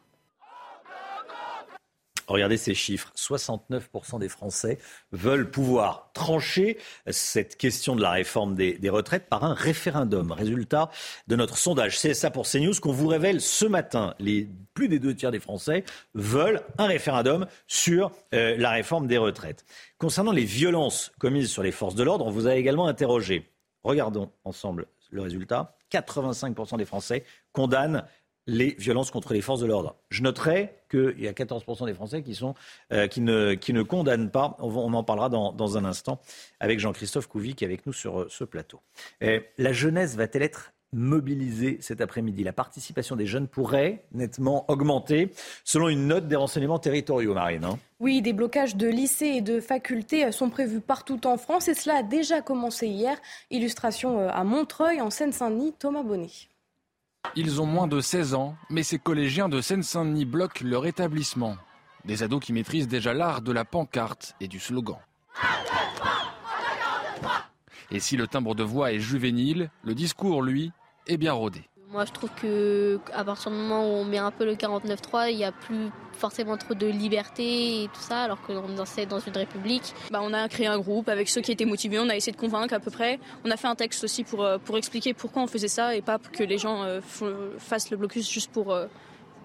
[2.27, 3.11] Regardez ces chiffres.
[3.15, 4.77] 69% des Français
[5.11, 6.77] veulent pouvoir trancher
[7.09, 10.31] cette question de la réforme des, retraites par un référendum.
[10.31, 10.89] Résultat
[11.27, 14.13] de notre sondage CSA pour CNews qu'on vous révèle ce matin.
[14.19, 19.17] Les plus des deux tiers des Français veulent un référendum sur euh, la réforme des
[19.17, 19.65] retraites.
[19.97, 23.49] Concernant les violences commises sur les forces de l'ordre, on vous a également interrogé.
[23.83, 25.77] Regardons ensemble le résultat.
[25.91, 27.23] 85% des Français
[27.53, 28.03] condamnent
[28.47, 29.95] les violences contre les forces de l'ordre.
[30.09, 32.23] Je noterai qu'il y a 14% des Français
[32.93, 34.55] euh, qui, ne, condamnent pas.
[34.59, 36.19] On, en parlera dans, un instant
[36.59, 38.79] avec Jean-Christophe Couvi qui est avec nous sur euh, ce plateau.
[39.21, 42.43] la jeunesse va-t-elle être mobilisée cet après-midi?
[42.43, 45.31] La participation des jeunes pourrait nettement augmenter
[45.65, 47.65] selon une note des renseignements territoriaux, Marine.
[47.65, 47.77] Hein.
[47.99, 51.97] oui, des blocages de lycées et de facultés sont prévus partout en France et cela
[51.97, 53.17] a déjà commencé hier.
[53.51, 56.29] Illustration euh, à Montreuil, en Seine-Saint-Denis, Thomas Bonnet.
[57.35, 61.57] Ils ont moins de 16 ans, mais ces collégiens de Seine-Saint-Denis bloquent leur établissement.
[62.05, 64.97] Des ados qui maîtrisent déjà l'art de la pancarte et du slogan.
[67.91, 70.71] Et si le timbre de voix est juvénile, le discours, lui,
[71.07, 71.69] est bien rodé.
[71.89, 75.31] Moi, je trouve que à partir du moment où on met un peu le 49.3,
[75.31, 79.19] il n'y a plus forcément trop de liberté et tout ça, alors qu'on est dans
[79.19, 79.93] une république.
[80.11, 82.37] Bah, on a créé un groupe avec ceux qui étaient motivés, on a essayé de
[82.37, 83.19] convaincre à peu près.
[83.45, 86.01] On a fait un texte aussi pour, euh, pour expliquer pourquoi on faisait ça et
[86.01, 86.99] pas que les gens euh,
[87.57, 88.87] fassent le blocus juste pour, euh,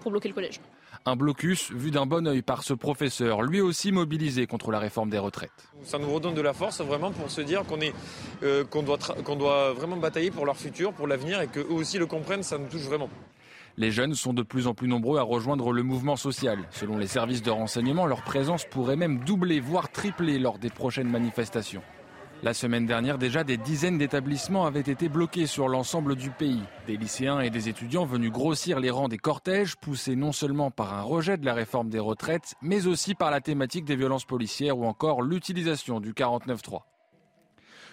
[0.01, 0.59] pour bloquer le collège.
[1.05, 5.09] Un blocus vu d'un bon oeil par ce professeur, lui aussi mobilisé contre la réforme
[5.09, 5.67] des retraites.
[5.83, 7.77] Ça nous redonne de la force vraiment pour se dire qu'on
[8.43, 11.97] euh, qu'on doit, qu'on doit vraiment batailler pour leur futur, pour l'avenir et qu'eux aussi
[11.97, 13.09] le comprennent, ça nous touche vraiment.
[13.75, 16.59] Les jeunes sont de plus en plus nombreux à rejoindre le mouvement social.
[16.71, 21.09] Selon les services de renseignement, leur présence pourrait même doubler, voire tripler lors des prochaines
[21.09, 21.81] manifestations.
[22.43, 26.61] La semaine dernière, déjà, des dizaines d'établissements avaient été bloqués sur l'ensemble du pays.
[26.87, 30.93] Des lycéens et des étudiants venus grossir les rangs des cortèges, poussés non seulement par
[30.93, 34.77] un rejet de la réforme des retraites, mais aussi par la thématique des violences policières
[34.77, 36.81] ou encore l'utilisation du 49-3.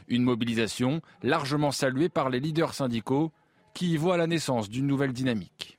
[0.08, 3.30] Une mobilisation largement saluée par les leaders syndicaux
[3.72, 5.78] qui y voient la naissance d'une nouvelle dynamique.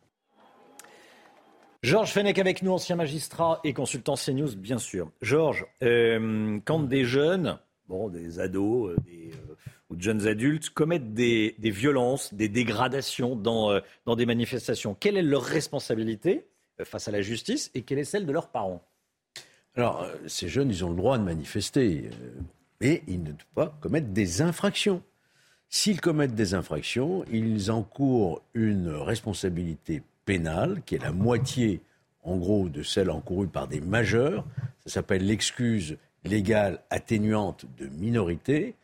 [1.84, 5.12] Georges Fenech avec nous, ancien magistrat et consultant CNews, bien sûr.
[5.22, 7.60] Georges, euh, quand des jeunes
[8.10, 9.56] des ados euh, euh,
[9.90, 14.96] ou de jeunes adultes commettent des, violences, des dégradations dans, euh, dans des manifestations.
[14.96, 16.48] Quelle est leur responsabilité
[16.84, 18.82] face à la justice et quelle est celle de leurs parents?
[19.76, 22.10] Alors, ces jeunes, ils ont le droit de manifester,
[22.82, 25.02] mais ils ne doivent pas commettre des infractions.
[25.70, 31.82] S'ils commettent des infractions, ils encourent une responsabilité pénale qui est la moitié,
[32.24, 34.46] en gros, de celle encourue par des majeurs.
[34.86, 38.76] Ça s'appelle l'excuse légale atténuante de minorité,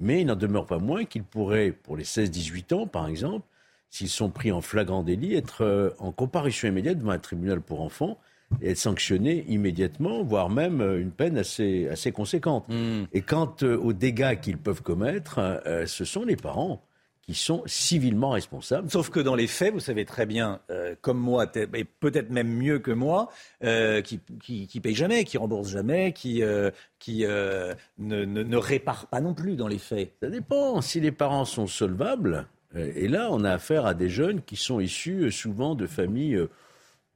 [0.00, 3.46] mais il n'en demeure pas moins qu'ils pourraient, pour les 16-18 ans par exemple,
[3.90, 7.80] s'ils sont pris en flagrant délit, être euh, en comparution immédiate devant un tribunal pour
[7.80, 8.18] enfants
[8.60, 12.68] et être sanctionnés immédiatement, voire même euh, une peine assez, assez conséquente.
[12.68, 13.04] Hmm.
[13.12, 16.82] Et quant euh, aux dégâts qu'ils peuvent commettre, ce sont les parents
[17.26, 18.88] qui sont civilement responsables.
[18.88, 22.48] Sauf que dans les faits, vous savez très bien, euh, comme moi, et peut-être même
[22.48, 23.30] mieux que moi,
[23.64, 26.70] euh, qui, qui, paye jamais, qui rembourse jamais, qui, euh,
[27.00, 30.12] qui ne, ne, répare pas non plus dans les faits.
[30.22, 30.80] Ça dépend.
[30.80, 32.46] Si les parents sont solvables,
[32.76, 36.46] et là, on a affaire à des jeunes qui sont issus souvent de familles,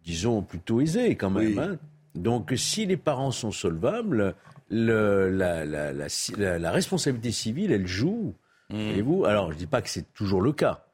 [0.03, 1.59] disons, plutôt aisées quand même.
[1.59, 1.77] Hein.
[2.17, 4.35] Donc, si les parents sont solvables,
[4.71, 8.35] le, la, la, la, la responsabilité civile, elle joue.
[8.71, 9.01] Mmh.
[9.01, 10.85] vous Alors, je ne dis pas que c'est toujours le cas,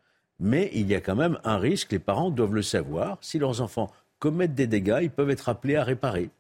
[0.41, 3.19] mais il y a quand même un risque, les parents doivent le savoir.
[3.21, 6.31] Si leurs enfants commettent des dégâts, ils peuvent être appelés à réparer.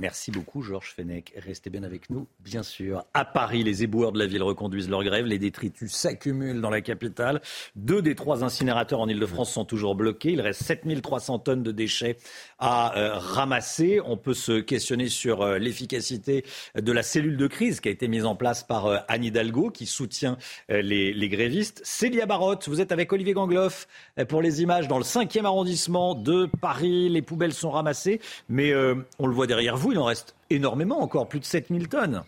[0.00, 1.32] Merci beaucoup, Georges Fenech.
[1.36, 3.04] Restez bien avec nous, bien sûr.
[3.14, 5.24] À Paris, les éboueurs de la ville reconduisent leur grève.
[5.26, 7.40] Les détritus s'accumulent dans la capitale.
[7.76, 10.32] Deux des trois incinérateurs en Ile-de-France sont toujours bloqués.
[10.32, 12.16] Il reste 7300 tonnes de déchets
[12.58, 14.00] à euh, ramasser.
[14.04, 18.08] On peut se questionner sur euh, l'efficacité de la cellule de crise qui a été
[18.08, 20.38] mise en place par euh, Anne Hidalgo, qui soutient
[20.68, 21.80] les, les, grévistes.
[21.84, 23.86] Célia Barotte, vous êtes avec Olivier Gangloff
[24.28, 27.08] pour les images dans le 5e arrondissement de Paris.
[27.08, 28.72] Les poubelles sont ramassées, mais
[29.18, 32.24] on le voit derrière vous il en reste énormément encore, plus de 7000 tonnes.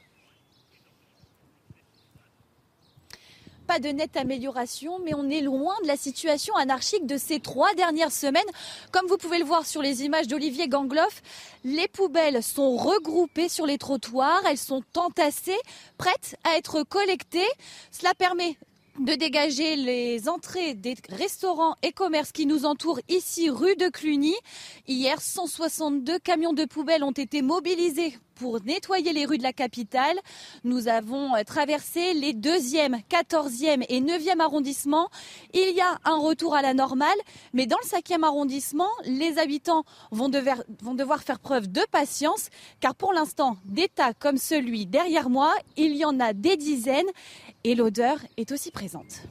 [3.66, 7.74] pas de nette amélioration, mais on est loin de la situation anarchique de ces trois
[7.74, 8.46] dernières semaines.
[8.92, 11.20] Comme vous pouvez le voir sur les images d'Olivier Gangloff,
[11.64, 15.58] les poubelles sont regroupées sur les trottoirs, elles sont entassées,
[15.98, 17.48] prêtes à être collectées.
[17.90, 18.56] Cela permet
[18.98, 24.34] de dégager les entrées des restaurants et commerces qui nous entourent ici rue de Cluny.
[24.86, 30.16] Hier, 162 camions de poubelles ont été mobilisés pour nettoyer les rues de la capitale.
[30.64, 35.08] Nous avons euh, traversé les 2e, 14e et 9e arrondissements.
[35.52, 37.18] Il y a un retour à la normale,
[37.52, 42.50] mais dans le 5e arrondissement, les habitants vont devoir, vont devoir faire preuve de patience,
[42.80, 47.06] car pour l'instant, des tas comme celui derrière moi, il y en a des dizaines
[47.64, 49.22] et l'odeur est aussi présente.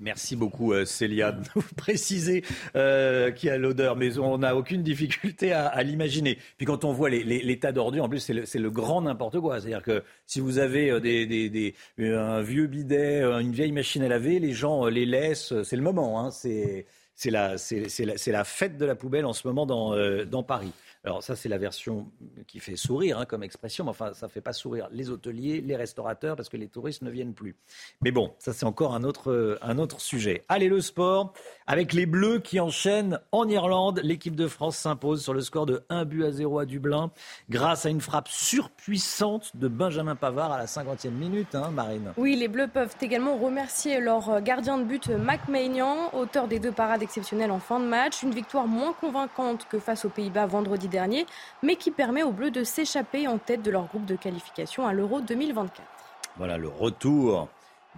[0.00, 2.42] Merci beaucoup euh, Célia de vous préciser
[2.74, 6.38] euh, qui a l'odeur, mais on n'a aucune difficulté à, l'imaginer.
[6.56, 9.60] Puis quand on voit les, tas d'ordures, en plus c'est le, grand n'importe quoi.
[9.60, 14.38] C'est-à-dire que si vous avez euh, des, un vieux bidet, une vieille machine à laver,
[14.38, 15.52] les gens les laissent.
[15.64, 16.18] C'est le moment.
[16.18, 16.86] Hein, c'est
[17.26, 19.94] la, la, fête de la poubelle en ce moment dans,
[20.24, 20.72] dans Paris.
[21.02, 22.10] Alors ça, c'est la version
[22.46, 25.62] qui fait sourire hein, comme expression, mais enfin, ça ne fait pas sourire les hôteliers,
[25.62, 27.56] les restaurateurs, parce que les touristes ne viennent plus.
[28.02, 30.44] Mais bon, ça c'est encore un autre, un autre sujet.
[30.50, 31.32] Allez, le sport,
[31.66, 35.82] avec les Bleus qui enchaînent en Irlande, l'équipe de France s'impose sur le score de
[35.88, 37.10] 1 but à 0 à Dublin,
[37.48, 42.12] grâce à une frappe surpuissante de Benjamin Pavard à la 50e minute, hein, Marine.
[42.18, 46.72] Oui, les Bleus peuvent également remercier leur gardien de but, Mac Maignan, auteur des deux
[46.72, 48.22] parades exceptionnelles en fin de match.
[48.22, 51.26] Une victoire moins convaincante que face aux Pays-Bas vendredi dernier,
[51.62, 54.92] mais qui permet aux Bleus de s'échapper en tête de leur groupe de qualification à
[54.92, 55.82] l'Euro 2024.
[56.36, 57.48] Voilà le retour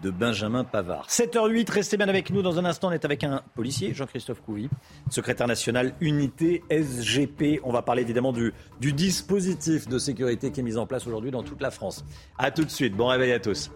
[0.01, 1.09] de Benjamin Pavard.
[1.09, 2.43] 7h08, restez bien avec nous.
[2.43, 4.69] Dans un instant, on est avec un policier, Jean-Christophe Couvi,
[5.11, 7.61] secrétaire national unité SGP.
[7.63, 11.31] On va parler évidemment du, du dispositif de sécurité qui est mis en place aujourd'hui
[11.31, 12.05] dans toute la France.
[12.39, 13.71] A tout de suite, bon réveil à tous.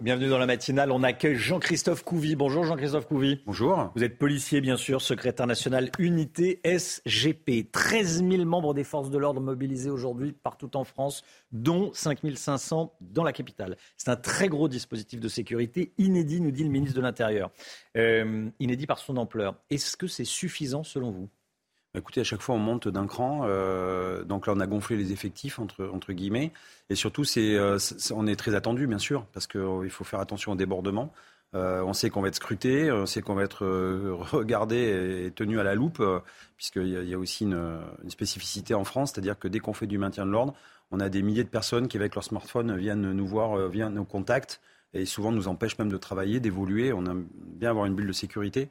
[0.00, 0.90] Bienvenue dans la matinale.
[0.90, 2.34] On accueille Jean-Christophe Couvi.
[2.34, 3.40] Bonjour Jean-Christophe Couvi.
[3.46, 3.92] Bonjour.
[3.94, 7.70] Vous êtes policier, bien sûr, secrétaire national unité SGP.
[7.70, 11.22] 13 000 membres des forces de l'ordre mobilisés aujourd'hui partout en France,
[11.52, 13.76] dont 5 500 dans la capitale.
[13.96, 17.52] C'est un très gros dispositif de sécurité, inédit, nous dit le ministre de l'Intérieur.
[17.96, 19.54] Euh, inédit par son ampleur.
[19.70, 21.28] Est-ce que c'est suffisant selon vous?
[21.96, 23.42] Écoutez, à chaque fois, on monte d'un cran.
[23.44, 26.52] Euh, donc là, on a gonflé les effectifs, entre, entre guillemets.
[26.90, 27.78] Et surtout, c'est, euh,
[28.12, 31.12] on est très attendu, bien sûr, parce qu'il faut faire attention au débordement.
[31.54, 33.64] Euh, on sait qu'on va être scruté, on sait qu'on va être
[34.32, 36.02] regardé et tenu à la loupe,
[36.56, 39.98] puisqu'il y, a, aussi une, une spécificité en France, c'est-à-dire que dès qu'on fait du
[39.98, 40.54] maintien de l'ordre,
[40.90, 44.04] on a des milliers de personnes qui, avec leur smartphone, viennent nous voir, viennent nos
[44.04, 44.60] contacts,
[44.94, 46.92] et souvent nous empêchent même de travailler, d'évoluer.
[46.92, 48.68] On aime bien avoir une bulle de sécurité.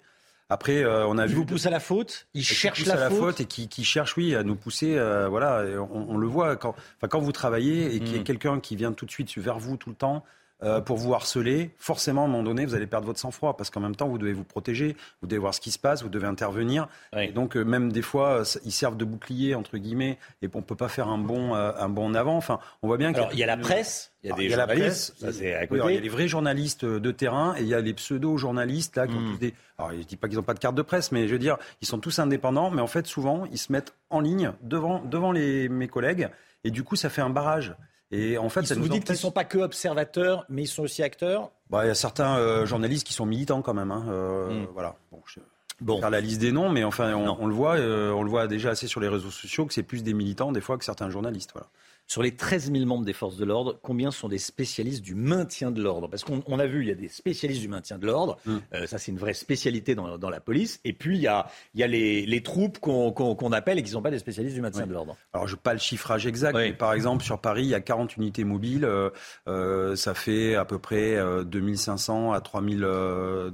[0.53, 1.35] Après, euh, on a il vu.
[1.35, 3.19] vous pousse à la faute, il cherche la, à la faute.
[3.19, 4.95] faute et qui, qui, cherche, oui, à nous pousser.
[4.97, 6.75] Euh, voilà, on, on, le voit quand,
[7.09, 8.23] quand vous travaillez et qu'il y a Mm.
[8.23, 10.23] quelqu'un qui vient tout de suite vers vous tout le temps.
[10.63, 13.69] Euh, pour vous harceler, forcément, à un moment donné, vous allez perdre votre sang-froid parce
[13.69, 16.09] qu'en même temps, vous devez vous protéger, vous devez voir ce qui se passe, vous
[16.09, 16.87] devez intervenir.
[17.17, 20.59] Et donc, euh, même des fois, euh, ils servent de bouclier, entre guillemets, et on
[20.59, 22.37] ne peut pas faire un bon, un bon en avant.
[22.37, 24.55] Enfin, on voit bien qu'il y a la presse, il y a Ah, des la
[24.57, 25.75] journalistes, presse, ça, à côté.
[25.81, 28.95] alors, il y a les vrais journalistes de terrain et il y a les pseudo-journalistes
[28.95, 29.27] là qui Hmm.
[29.27, 29.53] ont tous des.
[29.77, 31.57] Alors, je dis pas qu'ils n'ont pas de carte de presse, mais je veux dire,
[31.81, 35.31] ils sont tous indépendants, mais en fait, souvent, ils se mettent en ligne devant, devant
[35.31, 36.29] les, mes collègues
[36.63, 37.75] et du coup, ça fait un barrage.
[38.15, 40.63] Et en fait, Ils- ça vous nous dites qu'ils ne sont pas que observateurs, mais
[40.63, 43.73] ils sont aussi acteurs Bah, il y a certains euh, journalistes qui sont militants quand
[43.73, 43.91] même.
[43.91, 44.95] hein, euh, Voilà.
[45.11, 45.39] Bon, je
[45.81, 45.99] bon.
[45.99, 48.47] faire la liste des noms, mais enfin, on, on le voit, euh, on le voit
[48.47, 51.09] déjà assez sur les réseaux sociaux que c'est plus des militants des fois que certains
[51.09, 51.51] journalistes.
[51.53, 51.67] Voilà.
[52.05, 55.71] Sur les 13 000 membres des forces de l'ordre, combien sont des spécialistes du maintien
[55.71, 56.09] de l'ordre?
[56.09, 58.37] Parce qu'on on a vu, il y a des spécialistes du maintien de l'ordre.
[58.73, 60.79] Euh, ça, c'est une vraie spécialité dans, dans la police.
[60.83, 63.89] Et puis, il y a, il y a les, les troupes qu'on appelle et qui
[63.89, 65.15] ne sont pas des spécialistes du maintien de l'ordre.
[65.33, 67.81] Alors, je n'ai pas le chiffrage exact, mais par exemple, sur Paris, il y a
[67.81, 68.85] 40 unités mobiles.
[68.85, 69.09] euh,
[69.47, 73.51] euh, ça fait à peu près euh, 2500 à 3000 euh,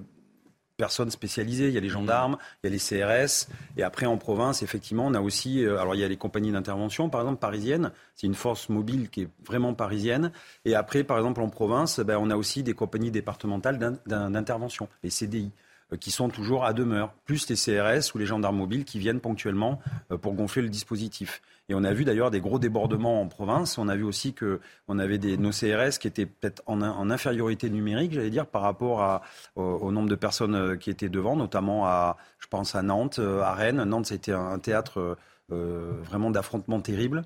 [0.79, 1.67] personnes spécialisées.
[1.67, 3.47] Il y a les gendarmes, il y a les CRS.
[3.77, 5.63] Et après, en province, effectivement, on a aussi.
[5.63, 7.91] euh, alors, il y a les compagnies d'intervention, par exemple, parisiennes.
[8.15, 10.31] C'est une force mobile qui est vraiment parisienne.
[10.65, 14.31] Et après, par exemple, en province, ben, on a aussi des compagnies départementales d'in- d'in-
[14.31, 15.51] d'intervention, les CDI
[15.91, 19.19] euh, qui sont toujours à demeure, plus les CRS ou les gendarmes mobiles qui viennent
[19.19, 19.79] ponctuellement
[20.11, 21.41] euh, pour gonfler le dispositif.
[21.69, 23.77] Et on a vu d'ailleurs des gros débordements en province.
[23.77, 26.91] On a vu aussi que on avait des, nos CRS qui étaient peut-être en, in-
[26.91, 29.21] en infériorité numérique, j'allais dire, par rapport
[29.55, 33.41] au, nombre de personnes euh, qui étaient devant, notamment à, je pense à Nantes, euh,
[33.41, 33.83] à Rennes.
[33.83, 35.15] Nantes, c'était un, un théâtre
[35.51, 37.23] euh, vraiment d'affrontements terribles.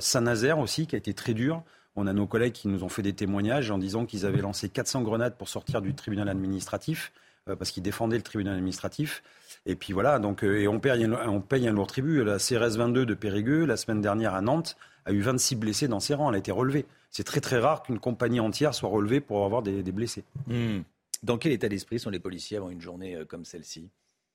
[0.00, 1.62] Saint-Nazaire aussi, qui a été très dur.
[1.96, 4.68] On a nos collègues qui nous ont fait des témoignages en disant qu'ils avaient lancé
[4.68, 7.12] 400 grenades pour sortir du tribunal administratif,
[7.46, 9.22] parce qu'ils défendaient le tribunal administratif.
[9.66, 12.24] Et puis voilà, donc, euh, et on paye, un, lourd tribut.
[12.24, 14.76] La CRS 22 de Périgueux, la semaine dernière à Nantes,
[15.06, 16.30] a eu 26 blessés dans ses rangs.
[16.30, 16.86] Elle a été relevée.
[17.10, 20.24] C'est très très rare qu'une compagnie entière soit relevée pour avoir des, des blessés.
[20.46, 20.80] Hmm.
[21.22, 23.88] Dans quel état d'esprit sont les policiers avant une journée euh, comme celle-ci?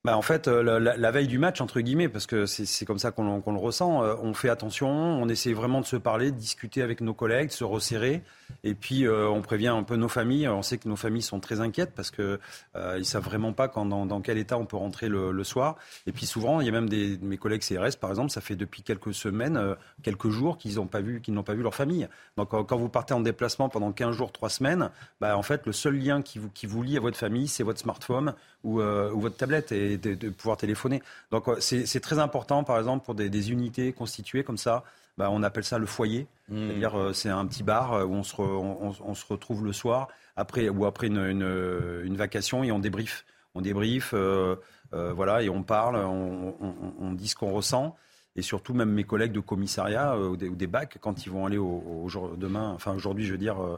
[0.06, 3.12] Bah, en fait, euh, la, veille du match, entre guillemets, parce que c'est comme ça
[3.12, 6.82] qu'on le ressent, euh, on fait attention, on essaie vraiment de se parler, de discuter
[6.82, 8.24] avec nos collègues, de se resserrer,
[8.64, 10.48] et puis euh, on prévient un peu nos familles.
[10.48, 12.40] On sait que nos familles sont très inquiètes parce que
[12.76, 15.78] euh, savent vraiment pas quand, dans, quel état on peut rentrer le, soir.
[16.06, 16.90] Et puis souvent, il y a même
[17.22, 21.02] mes collègues CRS, par exemple, ça fait depuis quelques semaines, quelques jours qu'ils n'ont pas
[21.02, 21.22] vu,
[21.62, 22.08] leur famille.
[22.38, 24.90] Donc quand vous partez en déplacement pendant 15 jours, 3 semaines,
[25.22, 28.34] bah, en fait, le seul lien qui vous, lie à votre famille, c'est votre smartphone
[28.64, 31.02] ou, votre tablette et de, de pouvoir téléphoner.
[31.32, 34.84] Donc euh, c'est très important, par exemple, pour des, des unités constituées comme ça.
[35.18, 36.28] Bah, on appelle ça le foyer.
[36.50, 39.26] C'est-à-dire, euh, c'est un petit bar euh, où on se, re- on, on- on se
[39.26, 43.26] retrouve le soir après, ou après une, une, une vacation et on débriefe.
[43.54, 44.56] On débriefe, euh,
[44.94, 47.98] euh, voilà, et on parle, on, dit ce qu'on ressent.
[48.36, 51.30] Et surtout, même mes collègues de commissariat euh, ou, des, ou des bacs, quand ils
[51.32, 53.78] vont aller au, au jour- demain, enfin aujourd'hui, je veux dire, euh,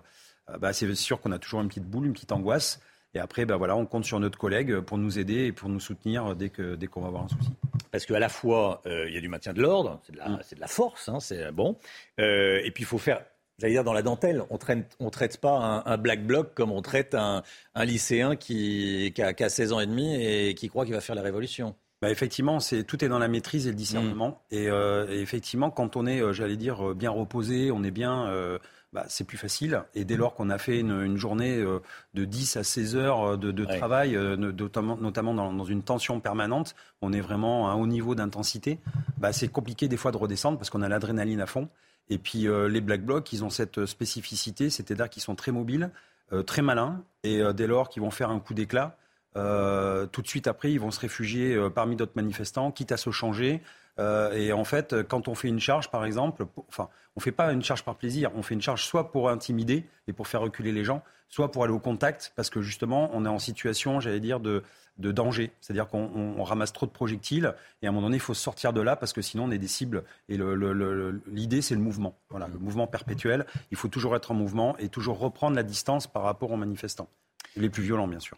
[0.59, 2.79] bah, c'est sûr qu'on a toujours une petite boule, une petite angoisse.
[3.13, 5.79] Et après, bah, voilà, on compte sur notre collègue pour nous aider et pour nous
[5.79, 7.49] soutenir dès que dès qu'on va avoir un souci.
[7.91, 10.27] Parce qu'à la fois, euh, il y a du maintien de l'ordre, c'est de, la-
[10.27, 11.75] de la force, hein, c'est bon.
[12.19, 13.21] Euh, et puis il faut faire,
[13.59, 14.57] j'allais dire dans la dentelle, on
[14.99, 15.51] on traite pas
[15.85, 17.43] un, un black bloc comme on traite un,
[17.75, 20.93] un lycéen qui, qui, a, qui a 16 ans et demi et qui croit qu'il
[20.93, 21.75] va faire la révolution.
[22.01, 24.41] Bah effectivement, c'est tout est dans la maîtrise et le discernement.
[24.49, 27.91] Et, euh, et effectivement, quand on est, euh, j'allais dire, euh, bien reposé, on est
[27.91, 28.57] bien, euh,
[28.93, 29.83] bah, c'est plus facile.
[29.95, 31.79] Et dès lors qu'on a fait une, une journée euh,
[32.13, 33.77] de 10 à 16 heures euh, de, de Ouais.
[33.77, 37.87] travail, euh, notamment, notamment dans, dans une tension permanente, on est vraiment à un haut
[37.87, 38.79] niveau d'intensité.
[39.17, 41.69] Bah, c'est compliqué des fois de redescendre parce qu'on a l'adrénaline à fond.
[42.09, 45.91] Et puis euh, les black blocs, ils ont cette spécificité, c'est-à-dire qu'ils sont très mobiles,
[46.33, 48.97] euh, très malins, et euh, dès lors qu'ils vont faire un coup d'éclat,
[49.33, 53.61] tout de suite après, ils vont se réfugier parmi d'autres manifestants, quitte à se changer.
[53.99, 57.31] Euh, et en fait, quand on fait une charge, par exemple, enfin, on ne fait
[57.31, 60.41] pas une charge par plaisir, on fait une charge soit pour intimider et pour faire
[60.41, 63.99] reculer les gens, soit pour aller au contact, parce que justement, on est en situation,
[63.99, 64.63] j'allais dire, de,
[64.97, 65.51] de danger.
[65.59, 68.81] C'est-à-dire qu'on ramasse trop de projectiles et à un moment donné, il faut sortir de
[68.81, 70.03] là parce que sinon on est des cibles.
[70.29, 70.37] Et
[71.27, 72.17] l'idée, c'est le mouvement.
[72.29, 73.45] Voilà, le mouvement perpétuel.
[73.71, 77.09] Il faut toujours être en mouvement et toujours reprendre la distance par rapport aux manifestants.
[77.57, 78.37] Les plus violents, bien sûr.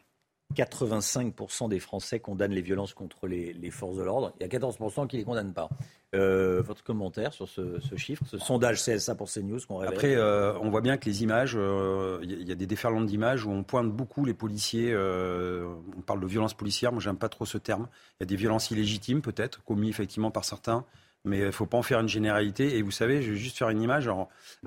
[0.54, 4.34] 85% des Français condamnent les violences contre les, forces de l'ordre.
[4.40, 5.70] Il y a 14% qui ne les condamnent pas.
[6.16, 10.54] Euh, votre commentaire sur ce, chiffre, ce sondage CSA pour CNews qu'on révèle Après, euh,
[10.60, 13.64] on voit bien que les images, euh, il y, a des déferlantes d'images où on
[13.64, 14.96] pointe beaucoup les policiers.
[14.96, 17.88] on parle de violences policières, moi j'aime pas trop ce terme.
[18.20, 20.86] Il y a des violences illégitimes peut-être, commises effectivement par certains
[21.26, 22.78] mais il ne faut pas en faire une généralité.
[22.78, 24.10] Et vous savez, je vais juste faire une image.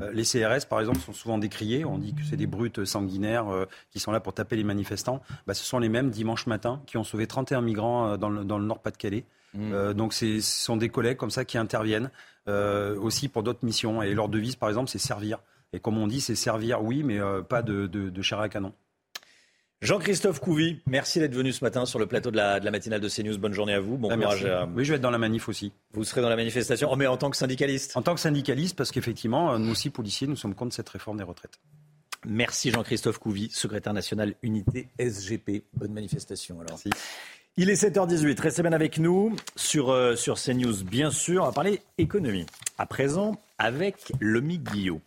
[0.01, 1.85] Euh, les CRS, par exemple, sont souvent décriés.
[1.85, 5.23] On dit que c'est des brutes sanguinaires euh, qui sont là pour taper les manifestants.
[5.47, 8.45] Bah, ce sont les mêmes dimanche matin qui ont sauvé 31 migrants euh, dans le,
[8.45, 9.25] Nord-Pas-de-Calais.
[9.55, 9.95] Mmh.
[9.95, 12.11] donc ce sont des collègues comme ça qui interviennent
[12.47, 14.03] aussi pour d'autres missions.
[14.03, 15.39] Et leur devise, par exemple, c'est servir.
[15.73, 18.75] Et comme on dit, c'est servir, oui, mais pas de, de, de chair à canon.
[19.87, 23.39] Jean-Christophe Couvi, merci d'être venu ce matin sur le plateau de la, matinale de CNews.
[23.39, 23.97] Bonne journée à vous.
[23.97, 24.45] Bon ah, courage.
[24.75, 25.73] Oui, je vais être dans la manif aussi.
[25.93, 28.75] Vous serez dans la manifestation, oh, mais en tant que syndicaliste En tant que syndicaliste,
[28.75, 31.61] parce qu'effectivement, nous aussi, policiers, nous sommes contre cette réforme des retraites.
[32.27, 35.63] Merci Jean-Christophe Couvi, secrétaire national unité SGP.
[35.75, 36.81] Bonne manifestation alors.
[36.85, 36.91] Merci.
[37.57, 41.45] Il est 7h18, restez bien avec nous sur, euh, sur CNews, bien sûr.
[41.45, 42.47] On va parler économie.
[42.77, 45.01] À présent, avec Lomi Guillot.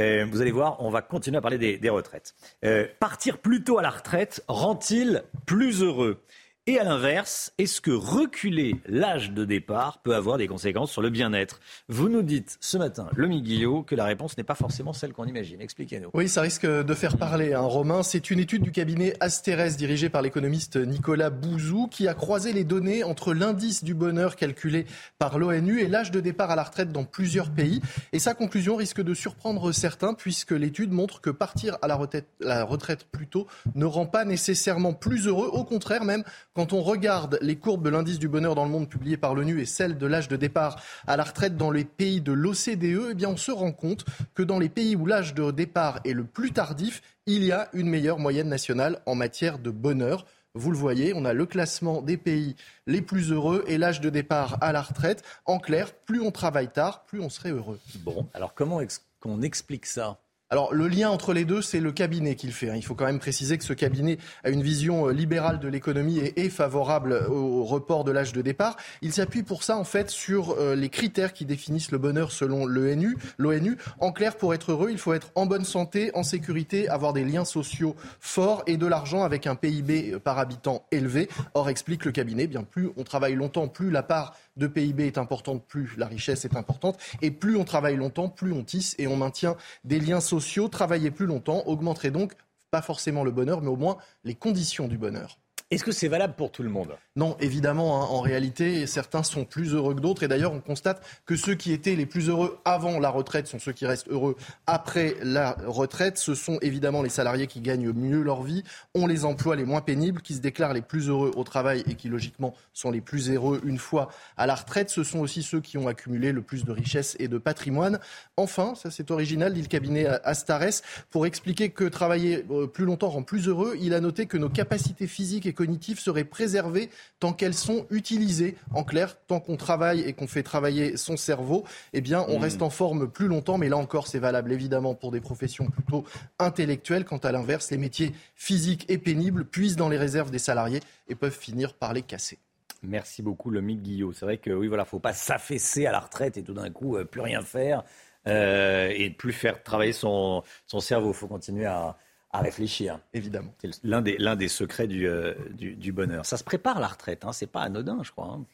[0.00, 2.34] Euh, vous allez voir, on va continuer à parler des, retraites.
[2.64, 6.22] Euh, partir plus tôt à la retraite rend-il plus heureux?
[6.68, 11.10] Et à l'inverse, est-ce que reculer l'âge de départ peut avoir des conséquences sur le
[11.10, 11.58] bien-être?
[11.88, 15.24] Vous nous dites ce matin, le Guillot, que la réponse n'est pas forcément celle qu'on
[15.24, 15.60] imagine.
[15.60, 16.10] Expliquez-nous.
[16.14, 18.04] Oui, ça risque de faire parler, hein, Romain.
[18.04, 22.62] C'est une étude du cabinet Asterès dirigée par l'économiste Nicolas Bouzou qui a croisé les
[22.62, 24.86] données entre l'indice du bonheur calculé
[25.18, 27.80] par l'ONU et l'âge de départ à la retraite dans plusieurs pays.
[28.12, 33.06] Et sa conclusion risque de surprendre certains puisque l'étude montre que partir à la retraite
[33.10, 35.48] plus tôt ne rend pas nécessairement plus heureux.
[35.48, 36.22] Au contraire, même
[36.54, 39.60] quand on regarde les courbes de l'indice du bonheur dans le monde publiées par l'ONU
[39.60, 43.26] et celles de l'âge de départ à la retraite dans les pays de l'OCDE, eh
[43.26, 46.52] on se rend compte que dans les pays où l'âge de départ est le plus
[46.52, 50.26] tardif, il y a une meilleure moyenne nationale en matière de bonheur.
[50.54, 54.10] Vous le voyez, on a le classement des pays les plus heureux et l'âge de
[54.10, 55.22] départ à la retraite.
[55.46, 57.80] En clair, plus on travaille tard, plus on serait heureux.
[58.00, 58.80] Bon, alors comment
[59.20, 60.18] qu'on explique ça?
[60.52, 62.68] Alors le lien entre les deux, c'est le cabinet qui le fait.
[62.68, 62.76] Hein.
[62.76, 66.18] Il faut quand même préciser que ce cabinet a une vision euh, libérale de l'économie
[66.18, 68.76] et est favorable au report de l'âge de départ.
[69.00, 72.66] Il s'appuie pour ça en fait sur euh, les critères qui définissent le bonheur selon.
[72.66, 77.14] L'ONU, en clair, pour être heureux, il faut être en bonne santé, en sécurité, avoir
[77.14, 81.30] des liens sociaux forts et de l'argent avec un PIB par habitant élevé.
[81.54, 85.18] Or, explique le cabinet, bien plus on travaille longtemps, plus la part de PIB est
[85.18, 86.98] importante, plus la richesse est importante.
[87.20, 90.68] Et plus on travaille longtemps, plus on tisse et on maintient des liens sociaux.
[90.68, 92.34] Travailler plus longtemps augmenterait donc
[92.70, 95.38] pas forcément le bonheur, mais au moins les conditions du bonheur.
[95.72, 96.94] Est-ce que c'est valable pour tout le monde?
[97.16, 98.02] Non, évidemment.
[98.02, 98.06] Hein.
[98.10, 100.22] en réalité, certains sont plus heureux que d'autres.
[100.22, 103.58] Et d'ailleurs, on constate que ceux qui étaient les plus heureux avant la retraite sont
[103.58, 106.18] ceux qui restent heureux après la retraite.
[106.18, 108.64] Ce sont évidemment les salariés qui gagnent mieux leur vie,
[108.94, 111.94] ont les emplois les moins pénibles, qui se déclarent les plus heureux au travail et
[111.94, 114.90] qui, logiquement, sont les plus heureux une fois à la retraite.
[114.90, 117.98] Ce sont aussi ceux qui ont accumulé le plus de richesses et de patrimoine.
[118.36, 123.08] Enfin, ça c'est original, dit le cabinet Astares, pour expliquer que travailler euh, plus longtemps
[123.08, 126.90] rend plus heureux, il a noté que nos capacités physiques et cognitives seraient préservées
[127.20, 128.56] tant qu'elles sont utilisées.
[128.74, 132.42] En clair, tant qu'on travaille et qu'on fait travailler son cerveau, eh bien, on mmh.
[132.42, 133.58] reste en forme plus longtemps.
[133.58, 136.04] Mais là encore, c'est valable évidemment pour des professions plutôt
[136.40, 137.04] intellectuelles.
[137.04, 141.14] Quant à l'inverse, les métiers physiques et pénibles puisent dans les réserves des salariés et
[141.14, 142.40] peuvent finir par les casser.
[142.82, 144.12] Merci beaucoup, le Mick Guillot.
[144.12, 146.96] C'est vrai que oui, voilà, faut pas s'affaisser à la retraite et tout d'un coup
[146.96, 147.84] euh, plus rien faire
[148.26, 151.10] euh, et plus faire travailler son, son cerveau.
[151.10, 151.96] Il faut continuer à,
[152.32, 152.98] à réfléchir.
[153.12, 153.54] Évidemment.
[153.60, 156.24] C'est l'un des, l'un des secrets du, euh, du, du, bonheur.
[156.24, 158.38] Ça se prépare la retraite, hein, c'est pas anodin, je crois.
[158.38, 158.44] Hein.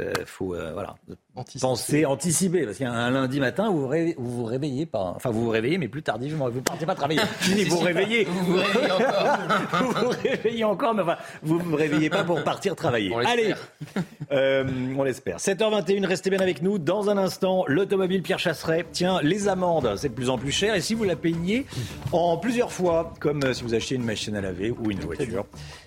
[0.00, 0.94] Euh, faut euh, voilà.
[1.34, 1.60] Anticiper.
[1.60, 5.12] penser anticiper parce qu'un lundi matin vous vous, vous réveillez pas.
[5.14, 6.48] Enfin vous vous réveillez mais plus tardivement.
[6.48, 7.20] Vous partez pas travailler.
[7.68, 8.24] Vous vous réveillez.
[8.24, 9.38] Vous vous réveillez encore.
[9.72, 13.14] Vous vous réveillez encore mais enfin vous vous réveillez pas pour partir travailler.
[13.26, 13.54] Allez.
[14.32, 14.64] euh,
[14.96, 15.36] on l'espère.
[15.36, 16.78] 7h21 restez bien avec nous.
[16.78, 18.86] Dans un instant l'automobile Pierre Chasseret.
[18.92, 20.74] Tiens les amendes c'est de plus en plus cher.
[20.74, 21.66] Et si vous la payez
[22.12, 25.44] en plusieurs fois comme si vous achetez une machine à laver ou une voiture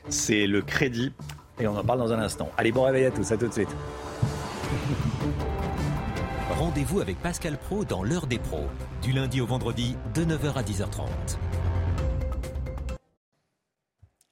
[0.10, 1.12] c'est le crédit
[1.60, 2.49] et on en parle dans un instant.
[2.58, 3.70] Allez, bon réveil à tous, à tout de suite.
[6.49, 8.68] Rendez-vous avec Pascal Pro dans l'heure des pros,
[9.01, 11.08] du lundi au vendredi de 9h à 10h30.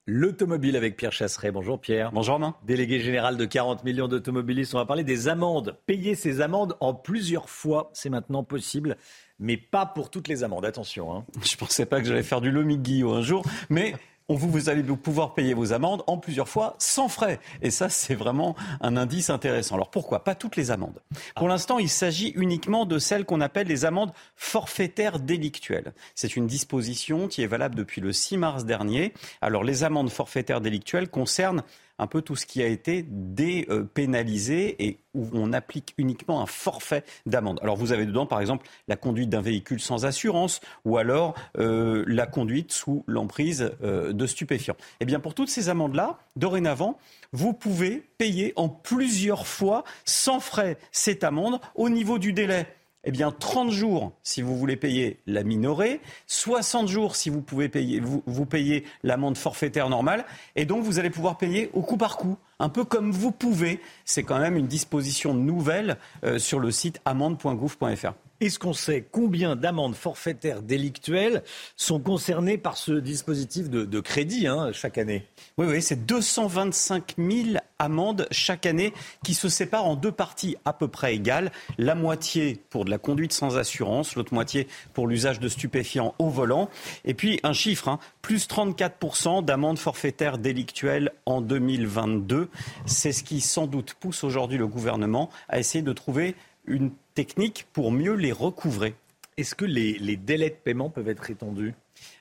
[0.05, 1.51] L'automobile avec Pierre Chasseret.
[1.51, 2.11] Bonjour Pierre.
[2.11, 2.55] Bonjour Romain.
[2.65, 4.75] Délégué général de 40 millions d'automobilistes.
[4.75, 5.77] On va parler des amendes.
[5.85, 8.97] Payer ces amendes en plusieurs fois, c'est maintenant possible
[9.39, 10.65] mais pas pour toutes les amendes.
[10.65, 11.13] Attention.
[11.13, 11.25] Hein.
[11.43, 13.93] Je ne pensais pas que j'allais faire du Lomi Guillaume un jour, mais
[14.29, 17.39] vous, vous allez pouvoir payer vos amendes en plusieurs fois sans frais.
[17.61, 19.75] Et ça, c'est vraiment un indice intéressant.
[19.75, 20.99] Alors pourquoi Pas toutes les amendes?
[21.35, 25.93] Pour l'instant, il s'agit uniquement de celles qu'on appelle les amendes forfaitaires délictuelles.
[26.15, 29.13] C'est une disposition qui est valable depuis le 6 mars dernier.
[29.41, 31.63] Alors les amendes forfaitaires délictuelles concernent
[31.99, 37.03] un peu tout ce qui a été dépénalisé et où on applique uniquement un forfait
[37.25, 37.59] d'amende.
[37.61, 42.03] Alors vous avez dedans par exemple la conduite d'un véhicule sans assurance ou alors euh,
[42.07, 44.77] la conduite sous l'emprise euh, de stupéfiants.
[44.99, 46.97] Eh bien pour toutes ces amendes-là, dorénavant,
[47.31, 52.67] vous pouvez payer en plusieurs fois sans frais cette amende au niveau du délai
[53.03, 57.69] eh bien 30 jours si vous voulez payer la minorée, 60 jours si vous pouvez
[57.69, 60.25] payer, vous, payez l'amende forfaitaire normale,
[60.55, 63.79] et donc vous allez pouvoir payer au coup par coup, un peu comme vous pouvez.
[64.05, 68.13] C'est quand même une disposition nouvelle euh, sur le site amende.gouv.fr.
[68.43, 71.43] Est-ce qu'on sait combien d'amendes forfaitaires délictuelles
[71.77, 75.25] sont concernées par ce dispositif de, crédit hein, chaque année?
[75.57, 78.93] Oui, oui, c'est 225 000 amendes chaque année
[79.23, 81.53] qui se séparent en deux parties à peu près égales.
[81.77, 86.27] La moitié pour de la conduite sans assurance, l'autre moitié pour l'usage de stupéfiants au
[86.27, 86.69] volant.
[87.05, 92.49] Et puis un chiffre, hein, plus 34% d'amendes forfaitaires délictuelles en 2022.
[92.87, 97.67] C'est ce qui sans doute pousse aujourd'hui le gouvernement à essayer de trouver une technique
[97.73, 98.95] pour mieux les recouvrer.
[99.37, 101.73] Est-ce que les, délais de paiement peuvent être étendus?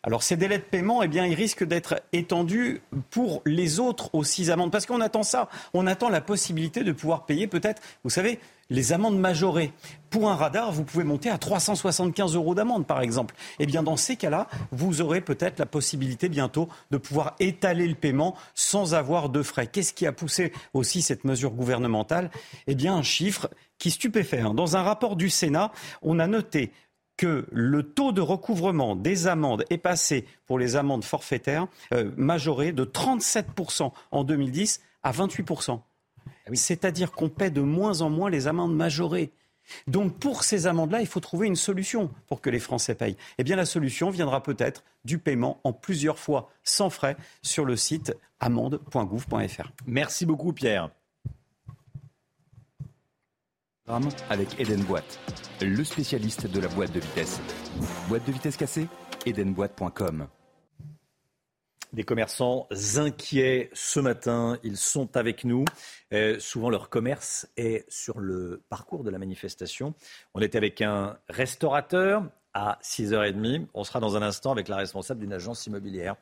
[0.03, 4.51] Alors ces délais de paiement, eh bien, ils risquent d'être étendus pour les autres aussi
[4.51, 4.73] amendes.
[4.73, 5.49] Parce qu'on attend ça.
[5.75, 8.41] On attend la possibilité de pouvoir payer peut-être, vous savez,
[8.71, 9.73] les amendes majorées.
[10.11, 13.35] Pour un radar, vous pouvez monter à 375 euros d'amende, par exemple.
[13.59, 17.95] Eh bien, dans ces cas-là, vous aurez peut-être la possibilité bientôt de pouvoir étaler le
[17.95, 19.67] paiement sans avoir de frais.
[19.67, 22.31] Qu'est-ce qui a poussé aussi cette mesure gouvernementale?
[22.67, 24.43] Eh bien, un chiffre qui stupéfait.
[24.55, 25.73] Dans un rapport du Sénat,
[26.03, 26.73] on a noté
[27.17, 32.73] que le taux de recouvrement des amendes est passé pour les amendes forfaitaires euh, majorées
[32.73, 35.81] de 37% en 2010 à 28%.
[36.27, 39.33] Ah C'est-à-dire qu'on paie de moins en moins les amendes majorées.
[39.87, 43.17] Donc pour ces amendes-là, il faut trouver une solution pour que les Français payent.
[43.39, 47.77] Eh bien la solution viendra peut-être du paiement en plusieurs fois sans frais sur le
[47.77, 49.73] site amende.gouv.fr.
[49.87, 50.91] Merci beaucoup Pierre
[54.31, 55.19] avec Eden Boîte,
[55.61, 57.41] le spécialiste de la boîte de vitesse.
[58.09, 58.87] Boîte de vitesse cassée
[59.27, 60.29] Edenboîte.com.
[61.93, 65.65] Des commerçants inquiets ce matin, ils sont avec nous.
[66.13, 69.95] Euh, souvent, leur commerce est sur le parcours de la manifestation.
[70.33, 72.23] On était avec un restaurateur
[72.55, 73.67] à 6h30.
[73.75, 76.15] On sera dans un instant avec la responsable d'une agence immobilière.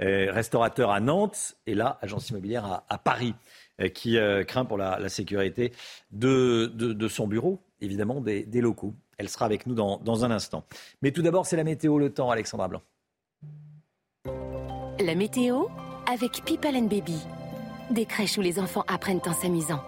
[0.00, 3.34] Euh, restaurateur à Nantes et là, agence immobilière à Paris.
[3.82, 5.72] Euh, qui euh, craint pour la, sécurité
[6.10, 8.94] de, son bureau, évidemment, des, locaux.
[9.18, 10.64] Elle sera avec nous dans, un instant.
[11.02, 12.82] Mais tout d'abord, c'est la météo, le temps, Alexandra Blanc.
[15.00, 15.66] La météo
[16.10, 17.18] avec People and Baby.
[17.90, 19.82] Des crèches où les enfants apprennent en s'amusant.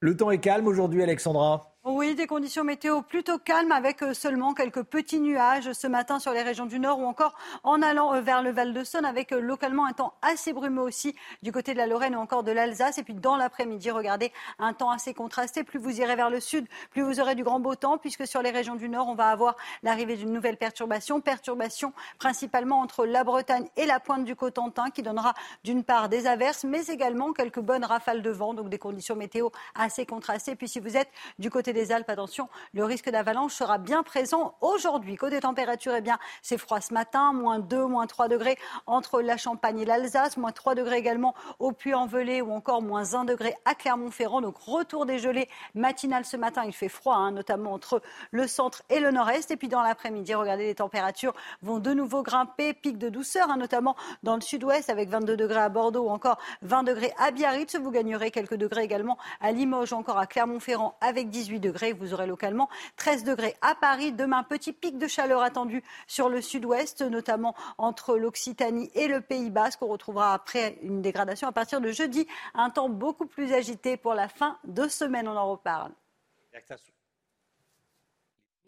[0.00, 1.75] Le temps est calme aujourd'hui, Alexandra.
[1.88, 6.32] Oui, des conditions météo plutôt calmes avec euh, seulement quelques petits nuages ce matin sur
[6.32, 9.86] les régions du nord ou encore en allant euh, vers le Val-de-Saône avec euh, localement
[9.86, 11.14] un temps assez brumeux aussi
[11.44, 12.98] du côté de la Lorraine ou encore de l'Alsace.
[12.98, 15.62] Et puis dans l'après-midi, regardez, un temps assez contrasté.
[15.62, 18.42] Plus vous irez vers le sud, plus vous aurez du grand beau temps puisque sur
[18.42, 19.54] les régions du nord, on va avoir
[19.84, 21.20] l'arrivée d'une nouvelle perturbation.
[21.20, 26.26] Perturbation principalement entre la Bretagne et la pointe du Cotentin qui donnera d'une part des
[26.26, 28.54] averses mais également quelques bonnes rafales de vent.
[28.54, 30.56] Donc des conditions météo assez contrastées.
[30.56, 34.54] Puis si vous êtes du côté des Alpes, attention, le risque d'avalanche sera bien présent
[34.62, 35.16] aujourd'hui.
[35.16, 39.36] Côté température, eh bien, c'est froid ce matin, moins 2, moins 3 degrés entre la
[39.36, 43.74] Champagne et l'Alsace, moins 3 degrés également au Puy-en-Velay ou encore moins 1 degré à
[43.74, 44.40] Clermont-Ferrand.
[44.40, 48.00] Donc retour des gelées matinales ce matin, il fait froid, hein, notamment entre
[48.30, 49.50] le centre et le nord-est.
[49.50, 53.58] Et puis dans l'après-midi, regardez, les températures vont de nouveau grimper, pic de douceur, hein,
[53.58, 57.76] notamment dans le sud-ouest avec 22 degrés à Bordeaux ou encore 20 degrés à Biarritz.
[57.76, 61.65] Vous gagnerez quelques degrés également à Limoges, encore à Clermont-Ferrand avec 18 degrés.
[61.92, 64.12] Vous aurez localement 13 degrés à Paris.
[64.12, 69.50] Demain, petit pic de chaleur attendu sur le sud-ouest, notamment entre l'Occitanie et le Pays
[69.50, 69.82] Basque.
[69.82, 72.26] On retrouvera après une dégradation à partir de jeudi.
[72.54, 75.28] Un temps beaucoup plus agité pour la fin de semaine.
[75.28, 75.92] On en reparle.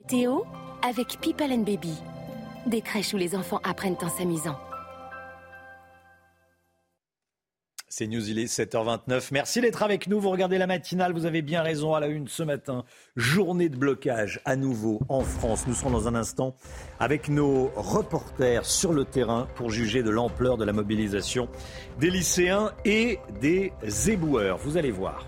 [0.07, 0.45] Théo
[0.83, 1.95] avec People Baby.
[2.67, 4.59] Des crèches où les enfants apprennent en s'amusant.
[7.91, 9.29] C'est News, il est 7h29.
[9.33, 10.21] Merci d'être avec nous.
[10.21, 12.85] Vous regardez la matinale, vous avez bien raison à la une ce matin.
[13.17, 15.67] Journée de blocage à nouveau en France.
[15.67, 16.55] Nous serons dans un instant
[17.01, 21.49] avec nos reporters sur le terrain pour juger de l'ampleur de la mobilisation
[21.99, 23.73] des lycéens et des
[24.11, 24.59] éboueurs.
[24.59, 25.27] Vous allez voir.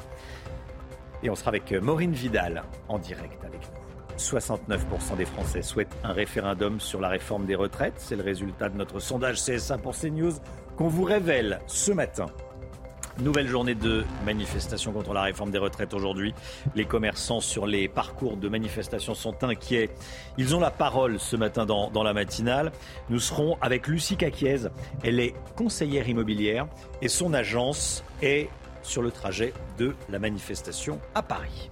[1.22, 4.18] Et on sera avec Maureen Vidal en direct avec nous.
[4.18, 7.94] 69% des Français souhaitent un référendum sur la réforme des retraites.
[7.96, 10.34] C'est le résultat de notre sondage CSA pour CNews
[10.76, 12.26] qu'on vous révèle ce matin.
[13.18, 16.34] Nouvelle journée de manifestation contre la réforme des retraites aujourd'hui.
[16.74, 19.90] Les commerçants sur les parcours de manifestation sont inquiets.
[20.38, 22.72] Ils ont la parole ce matin dans, dans la matinale.
[23.10, 24.68] Nous serons avec Lucie Caquiez.
[25.02, 26.66] Elle est conseillère immobilière
[27.02, 28.48] et son agence est
[28.82, 31.68] sur le trajet de la manifestation à Paris.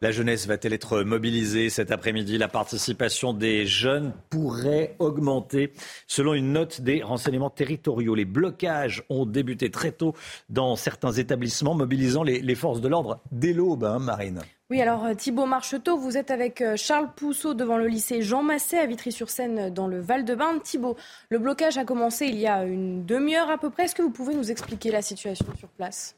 [0.00, 2.38] La jeunesse va-t-elle être mobilisée cet après-midi?
[2.38, 5.72] La participation des jeunes pourrait augmenter.
[6.06, 10.14] Selon une note des renseignements territoriaux, les blocages ont débuté très tôt
[10.50, 14.40] dans certains établissements, mobilisant les, forces de l'ordre dès l'aube, hein, Marine.
[14.70, 18.42] Oui, alors euh, Thibault Marcheteau, vous êtes avec euh, Charles Pousseau devant le lycée Jean
[18.44, 20.60] Massé à Vitry-sur-Seine dans le Val-de-Marne.
[20.60, 20.96] Thibault,
[21.30, 23.84] le blocage a commencé il y a une demi-heure à peu près.
[23.84, 26.17] Est-ce que vous pouvez nous expliquer la situation sur place?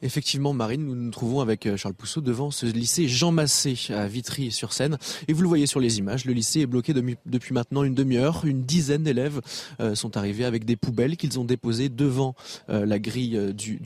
[0.00, 4.06] Effectivement, Marine, nous nous trouvons avec euh, Charles Pousseau devant ce lycée Jean Massé à
[4.06, 4.96] Vitry-sur-Seine.
[5.26, 6.94] Et vous le voyez sur les images, le lycée est bloqué
[7.26, 8.42] depuis maintenant une demi-heure.
[8.44, 9.40] Une dizaine d'élèves
[9.80, 12.36] euh, sont arrivés avec des poubelles qu'ils ont déposées devant
[12.70, 13.78] euh, la grille du,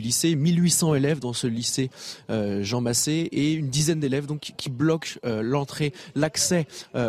[0.00, 0.34] lycée.
[0.34, 1.90] 1800 élèves dans ce lycée
[2.28, 6.66] Jean Massé et une dizaine d'élèves qui bloquent l'entrée, l'accès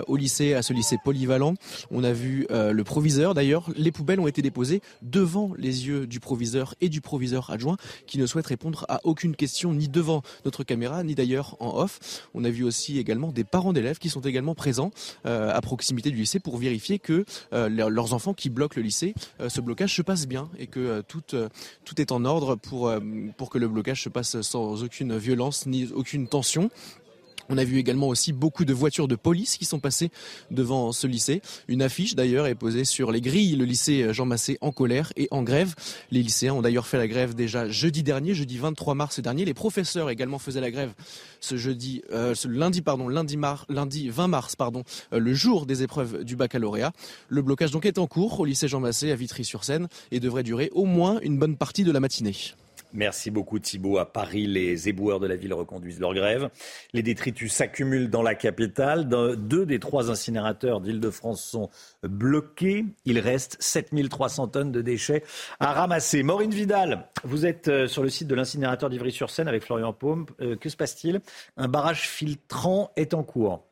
[0.08, 1.54] au lycée, à ce lycée polyvalent.
[1.92, 3.34] On a vu le proviseur.
[3.34, 7.78] D'ailleurs, les poubelles ont été déposées devant les yeux du proviseur et du proviseur adjoint
[8.08, 12.28] qui ne souhaite répondre à aucune question ni devant notre caméra ni d'ailleurs en off.
[12.34, 14.92] On a vu aussi également des parents d'élèves qui sont également présents
[15.26, 19.14] euh, à proximité du lycée pour vérifier que euh, leurs enfants qui bloquent le lycée,
[19.40, 21.22] euh, ce blocage se passe bien et que tout,
[21.86, 22.92] tout est en ordre pour,
[23.38, 26.70] pour que le blocage se passe sans aucune violence ni aucune tension.
[27.50, 30.12] On a vu également aussi beaucoup de voitures de police qui sont passées
[30.52, 31.42] devant ce lycée.
[31.68, 35.28] Une affiche d'ailleurs est posée sur les grilles, le lycée Jean Massé en colère et
[35.32, 35.76] en grève.
[36.12, 39.46] Les lycéens ont d'ailleurs fait la grève déjà jeudi dernier, jeudi 23 mars dernier.
[39.46, 40.94] Les professeurs également faisaient la grève
[41.40, 45.66] ce jeudi, euh, ce lundi pardon, lundi, mar, lundi 20 mars pardon, euh, le jour
[45.66, 46.92] des épreuves du baccalauréat.
[47.28, 50.70] Le blocage donc est en cours au lycée Jean Massé à Vitry-sur-Seine et devrait durer
[50.74, 52.36] au moins une bonne partie de la matinée.
[52.94, 53.98] Merci beaucoup Thibault.
[53.98, 56.50] À Paris, les éboueurs de la ville reconduisent leur grève.
[56.94, 59.08] Les détritus s'accumulent dans la capitale.
[59.08, 61.70] Deux des trois incinérateurs d'Île-de-France sont
[62.04, 62.86] bloqués.
[63.06, 65.24] Il reste 7300 tonnes de déchets
[65.60, 66.24] à ramasser.
[66.24, 70.26] Maureen Vidal, vous êtes euh, sur le site de l'incinérateur d'Ivry-sur-Seine avec Florian Paume.
[70.42, 71.22] Euh, que se passe-t-il?
[71.58, 73.69] Un barrage filtrant est en cours.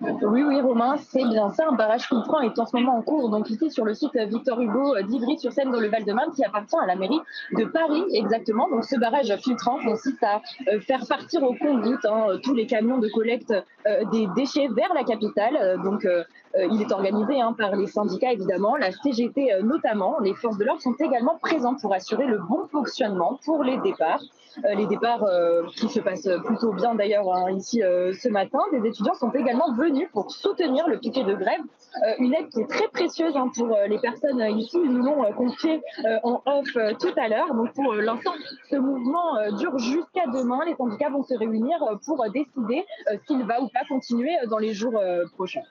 [0.00, 1.68] Oui, oui, Romain, c'est bien ça.
[1.68, 4.60] Un barrage filtrant est en ce moment en cours, donc ici sur le site Victor
[4.60, 7.20] Hugo d'Ivry-sur-Seine dans le Val-de-Marne, qui appartient à la mairie
[7.52, 8.68] de Paris, exactement.
[8.68, 12.98] Donc ce barrage filtrant consiste à euh, faire partir au conduite hein, tous les camions
[12.98, 13.52] de collecte
[13.86, 15.80] euh, des déchets vers la capitale.
[15.84, 16.24] Donc euh,
[16.56, 20.18] il est organisé hein, par les syndicats, évidemment, la CGT notamment.
[20.20, 24.22] Les forces de l'ordre sont également présentes pour assurer le bon fonctionnement pour les départs.
[24.64, 28.60] Euh, les départs euh, qui se passent plutôt bien d'ailleurs hein, ici euh, ce matin.
[28.72, 31.60] Des étudiants sont également venus pour soutenir le piquet de grève,
[32.18, 34.78] une aide qui est très précieuse hein, pour les personnes ici.
[34.78, 35.82] Nous l'ont confié
[36.22, 37.54] en off tout à l'heure.
[37.54, 38.32] Donc pour l'instant,
[38.70, 40.60] ce mouvement dure jusqu'à demain.
[40.66, 42.84] Les syndicats vont se réunir pour décider
[43.26, 45.00] s'il va ou pas continuer dans les jours
[45.34, 45.62] prochains.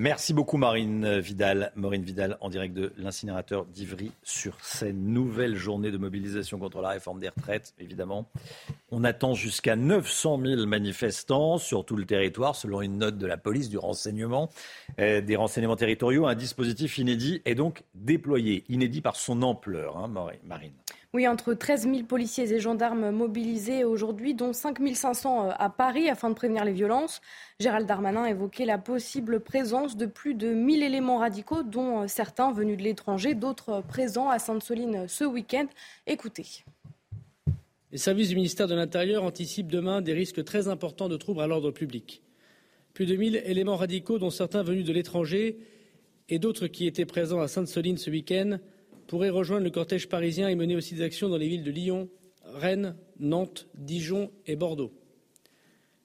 [0.00, 1.72] Merci beaucoup Marine Vidal.
[1.74, 5.12] Maureen Vidal en direct de l'incinérateur d'Ivry sur Seine.
[5.12, 8.30] Nouvelle journée de mobilisation contre la réforme des retraites, évidemment.
[8.92, 13.36] On attend jusqu'à 900 000 manifestants sur tout le territoire, selon une note de la
[13.36, 14.50] police du renseignement,
[15.00, 16.28] euh, des renseignements territoriaux.
[16.28, 20.06] Un dispositif inédit est donc déployé, inédit par son ampleur, hein,
[20.44, 20.74] Marine.
[21.14, 26.10] Oui, entre 13 000 policiers et gendarmes mobilisés aujourd'hui, dont 5 500 euh, à Paris
[26.10, 27.22] afin de prévenir les violences.
[27.60, 32.08] Gérald Darmanin a évoqué la possible présence de plus de 1000 éléments radicaux, dont euh,
[32.08, 35.66] certains venus de l'étranger, d'autres euh, présents à Sainte-Soline ce week-end.
[36.06, 36.44] Écoutez.
[37.90, 41.46] Les services du ministère de l'Intérieur anticipent demain des risques très importants de troubles à
[41.46, 42.20] l'ordre public.
[42.92, 45.58] Plus de 1000 éléments radicaux, dont certains venus de l'étranger
[46.28, 48.58] et d'autres qui étaient présents à Sainte-Soline ce week-end,
[49.08, 52.08] pourrait rejoindre le cortège parisien et mener aussi des actions dans les villes de Lyon,
[52.44, 54.92] Rennes, Nantes, Dijon et Bordeaux.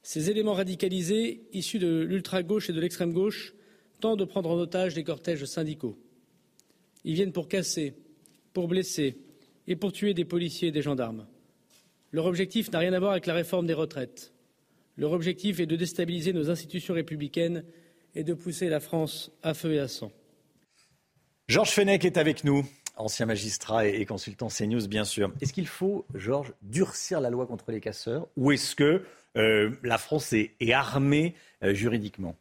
[0.01, 3.53] Ces éléments radicalisés, issus de l'ultra-gauche et de l'extrême-gauche,
[3.99, 5.97] tentent de prendre en otage les cortèges syndicaux.
[7.03, 7.93] Ils viennent pour casser,
[8.53, 9.17] pour blesser
[9.67, 11.27] et pour tuer des policiers et des gendarmes.
[12.11, 14.34] Leur objectif n'a rien à voir avec la réforme des retraites.
[14.95, 17.65] Leur objectif est de déstabiliser nos institutions républicaines
[18.15, 20.11] et de pousser la France à feu et à sang.
[21.49, 25.31] Georges Fenech est avec nous, ancien magistrat et consultant CNews, bien sûr.
[25.41, 29.03] Est-ce qu'il faut, Georges, durcir la loi contre les casseurs ou est-ce que
[29.37, 32.35] euh, la France est, armée euh, juridiquement,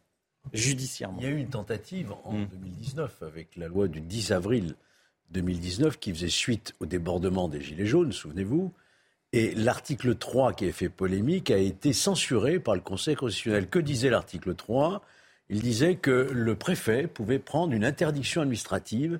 [0.53, 1.17] judiciairement?
[1.21, 3.25] Il y a eu une tentative en 2019 hmm.
[3.25, 4.75] avec la loi du 10 avril
[5.31, 8.71] 2019 qui faisait suite au débordement des Gilets jaunes, souvenez-vous.
[9.31, 13.67] Et l'article 3 qui a fait polémique a été censuré par le Conseil constitutionnel.
[13.67, 15.03] Que disait l'article 3
[15.49, 19.19] Il disait que le préfet pouvait prendre une interdiction administrative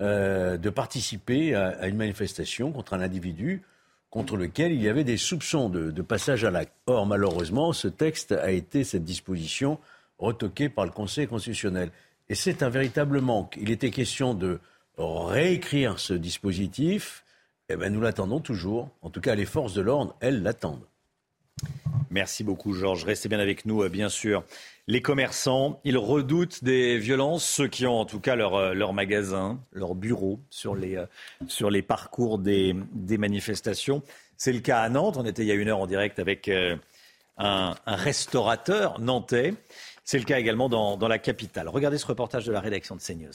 [0.00, 3.62] euh, de participer à, une manifestation contre un individu
[4.10, 6.72] contre lequel il y avait des soupçons de, passage à l'acte.
[6.86, 9.78] Or, malheureusement, ce texte a été, cette disposition,
[10.18, 11.90] retoquée par le Conseil constitutionnel.
[12.28, 13.56] Et c'est un véritable manque.
[13.60, 14.60] Il était question de
[14.96, 17.24] réécrire ce dispositif,
[17.68, 18.88] eh ben, nous l'attendons toujours.
[19.02, 20.86] En tout cas, les forces de l'ordre, elles l'attendent.
[22.14, 23.02] Merci beaucoup, Georges.
[23.02, 24.44] Restez bien avec nous, euh, bien sûr.
[24.86, 28.92] Les commerçants, ils redoutent des violences, ceux qui ont en tout cas leur, euh, leur
[28.92, 31.06] magasin, leur bureau sur les, euh,
[31.48, 34.02] sur les parcours des, des manifestations.
[34.36, 35.16] C'est le cas à Nantes.
[35.16, 36.48] On était il y a une heure en direct avec
[37.36, 39.54] un, restaurateur nantais.
[40.04, 41.68] C'est le cas également dans, dans la capitale.
[41.68, 43.32] Regardez ce reportage de la rédaction de CNews.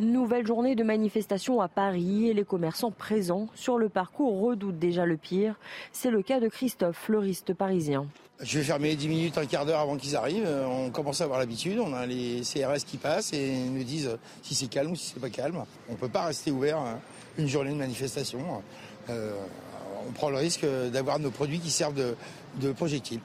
[0.00, 5.06] Nouvelle journée de manifestation à Paris et les commerçants présents sur le parcours redoutent déjà
[5.06, 5.54] le pire.
[5.92, 8.08] C'est le cas de Christophe, fleuriste parisien.
[8.40, 10.48] Je vais fermer 10 minutes, un quart d'heure avant qu'ils arrivent.
[10.66, 11.78] On commence à avoir l'habitude.
[11.78, 15.20] On a les CRS qui passent et nous disent si c'est calme ou si c'est
[15.20, 15.62] pas calme.
[15.88, 16.98] On ne peut pas rester ouvert hein,
[17.38, 18.40] une journée de manifestation.
[19.10, 19.32] Euh,
[20.08, 22.16] on prend le risque d'avoir nos produits qui servent de,
[22.60, 23.20] de projectiles.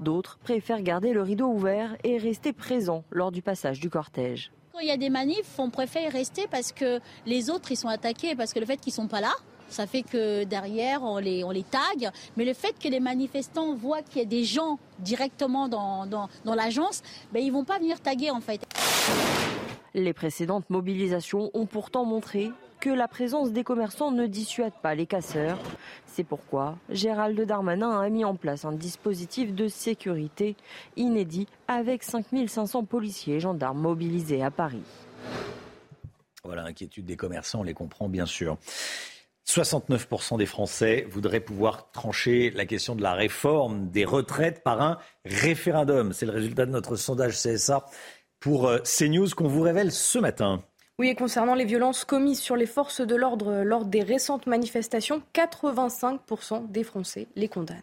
[0.00, 4.50] D'autres préfèrent garder le rideau ouvert et rester présents lors du passage du cortège
[4.80, 8.34] il y a des manifs, on préfère rester parce que les autres, ils sont attaqués,
[8.34, 9.32] parce que le fait qu'ils sont pas là,
[9.68, 12.10] ça fait que derrière, on les, on les tague.
[12.36, 16.28] Mais le fait que les manifestants voient qu'il y a des gens directement dans, dans,
[16.44, 18.60] dans l'agence, ben, ils vont pas venir taguer en fait.
[19.94, 22.50] Les précédentes mobilisations ont pourtant montré
[22.80, 25.58] que la présence des commerçants ne dissuade pas les casseurs.
[26.06, 30.56] C'est pourquoi Gérald Darmanin a mis en place un dispositif de sécurité
[30.96, 34.82] inédit avec 5500 policiers et gendarmes mobilisés à Paris.
[36.44, 38.56] Voilà, l'inquiétude des commerçants, on les comprend bien sûr.
[39.46, 44.98] 69% des Français voudraient pouvoir trancher la question de la réforme des retraites par un
[45.24, 46.12] référendum.
[46.12, 47.86] C'est le résultat de notre sondage CSA
[48.40, 50.62] pour euh, CNews qu'on vous révèle ce matin.
[50.98, 55.22] Oui, et concernant les violences commises sur les forces de l'ordre lors des récentes manifestations,
[55.32, 57.78] 85% des Français les condamnent.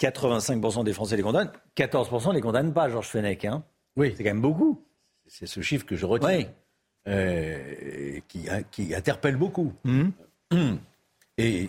[0.00, 3.44] 85% des Français les condamnent, 14% ne les condamnent pas, Georges Fenech.
[3.44, 3.62] Hein
[3.96, 4.14] oui.
[4.16, 4.80] C'est quand même beaucoup.
[5.26, 6.44] C'est ce chiffre que je retiens,
[7.06, 9.72] euh, qui, qui, interpelle beaucoup.
[9.84, 10.12] Hum.
[10.50, 10.78] Hum.
[11.36, 11.68] Et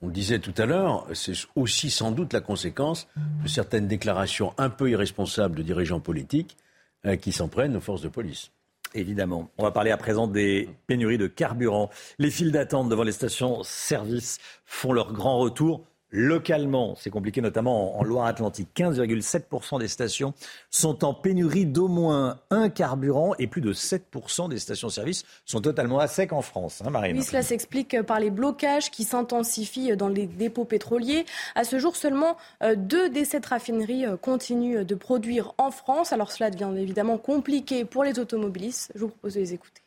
[0.00, 3.08] on le disait tout à l'heure, c'est aussi sans doute la conséquence
[3.42, 6.56] de certaines déclarations un peu irresponsables de dirigeants politiques
[7.04, 8.50] euh, qui s'en prennent aux forces de police.
[8.94, 9.50] Évidemment.
[9.58, 11.90] On va parler à présent des pénuries de carburant.
[12.18, 16.94] Les files d'attente devant les stations-service font leur grand retour localement.
[16.96, 18.68] C'est compliqué, notamment en Loire-Atlantique.
[18.76, 20.34] 15,7% des stations
[20.70, 25.98] sont en pénurie d'au moins un carburant et plus de 7% des stations-service sont totalement
[25.98, 26.82] à sec en France.
[26.84, 31.26] Hein, Oui, cela s'explique par les blocages qui s'intensifient dans les dépôts pétroliers.
[31.54, 36.12] À ce jour, seulement euh, deux des sept raffineries euh, continuent de produire en France.
[36.12, 38.92] Alors cela devient évidemment compliqué pour les automobilistes.
[38.94, 39.82] Je vous propose de les écouter.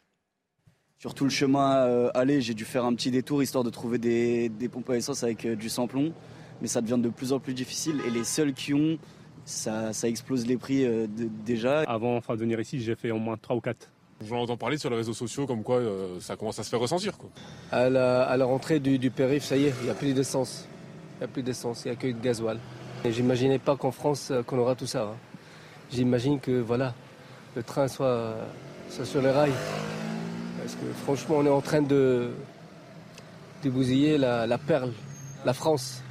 [1.01, 3.97] Sur tout le chemin euh, aller, j'ai dû faire un petit détour histoire de trouver
[3.97, 6.13] des, pompes à essence avec euh, du sans-plomb.
[6.61, 8.99] Mais ça devient de plus en plus difficile et les seuls qui ont,
[9.43, 11.07] ça, explose les prix euh,
[11.43, 11.79] déjà.
[11.87, 13.89] Avant enfin, de venir ici, j'ai fait au moins 3 ou 4.
[14.27, 15.81] J'en entends parler sur les réseaux sociaux comme quoi
[16.19, 17.17] ça commence à se faire ressentir.
[17.71, 20.67] À, la, rentrée du, périph', ça y est, il n'y a plus d'essence.
[21.15, 22.59] Il n'y a plus d'essence, il n'y a que de gasoil.
[23.03, 25.05] Et j'imaginais pas qu'en France, qu'on aura tout ça.
[25.05, 25.15] Hein.
[25.91, 26.93] J'imagine que voilà,
[27.55, 28.35] le train soit,
[28.91, 29.53] soit sur les rails.
[30.61, 32.29] Parce que franchement, on est en train de,
[33.63, 34.91] débousiller la, perle,
[35.43, 36.03] la France.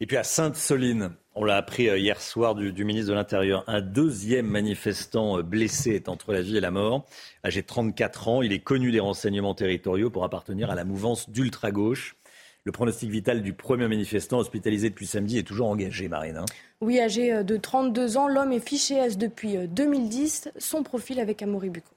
[0.00, 3.80] Et puis à Sainte-Soline, on l'a appris euh, hier soir du, ministre de l'Intérieur, un
[3.80, 7.06] deuxième manifestant euh, blessé est entre la vie et la mort.
[7.44, 11.30] Âgé de 34 ans, il est connu des renseignements territoriaux pour appartenir à la mouvance
[11.30, 12.16] d'ultra-gauche.
[12.64, 16.38] Le pronostic vital du premier manifestant hospitalisé depuis samedi est toujours engagé, Marine.
[16.38, 16.46] Hein.
[16.80, 20.50] oui, âgé euh, de 32 ans, l'homme est fiché S depuis 2010.
[20.58, 21.90] Son profil avec Amaury Bucco.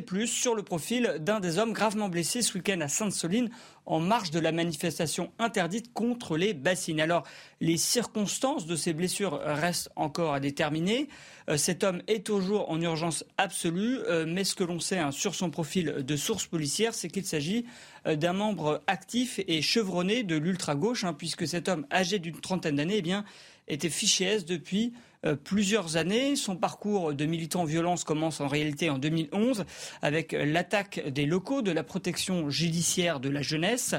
[0.00, 3.50] Plus sur le profil d'un des hommes gravement blessés ce week-end à Sainte-Soline
[3.86, 7.00] en marge de la manifestation interdite contre les bassines.
[7.00, 7.24] Alors,
[7.60, 11.08] les circonstances de ces blessures restent encore à déterminer.
[11.48, 15.10] Euh, cet homme est toujours en urgence absolue, euh, mais ce que l'on sait hein,
[15.10, 17.64] sur son profil de source policière, c'est qu'il s'agit
[18.06, 22.76] euh, d'un membre actif et chevronné de l'ultra-gauche, hein, puisque cet homme âgé d'une trentaine
[22.76, 23.24] d'années, eh bien,
[23.68, 24.92] était fiché S depuis
[25.26, 26.36] euh, plusieurs années.
[26.36, 29.64] Son parcours de militant violence commence en réalité en 2011
[30.02, 33.94] avec l'attaque des locaux de la protection judiciaire de la jeunesse.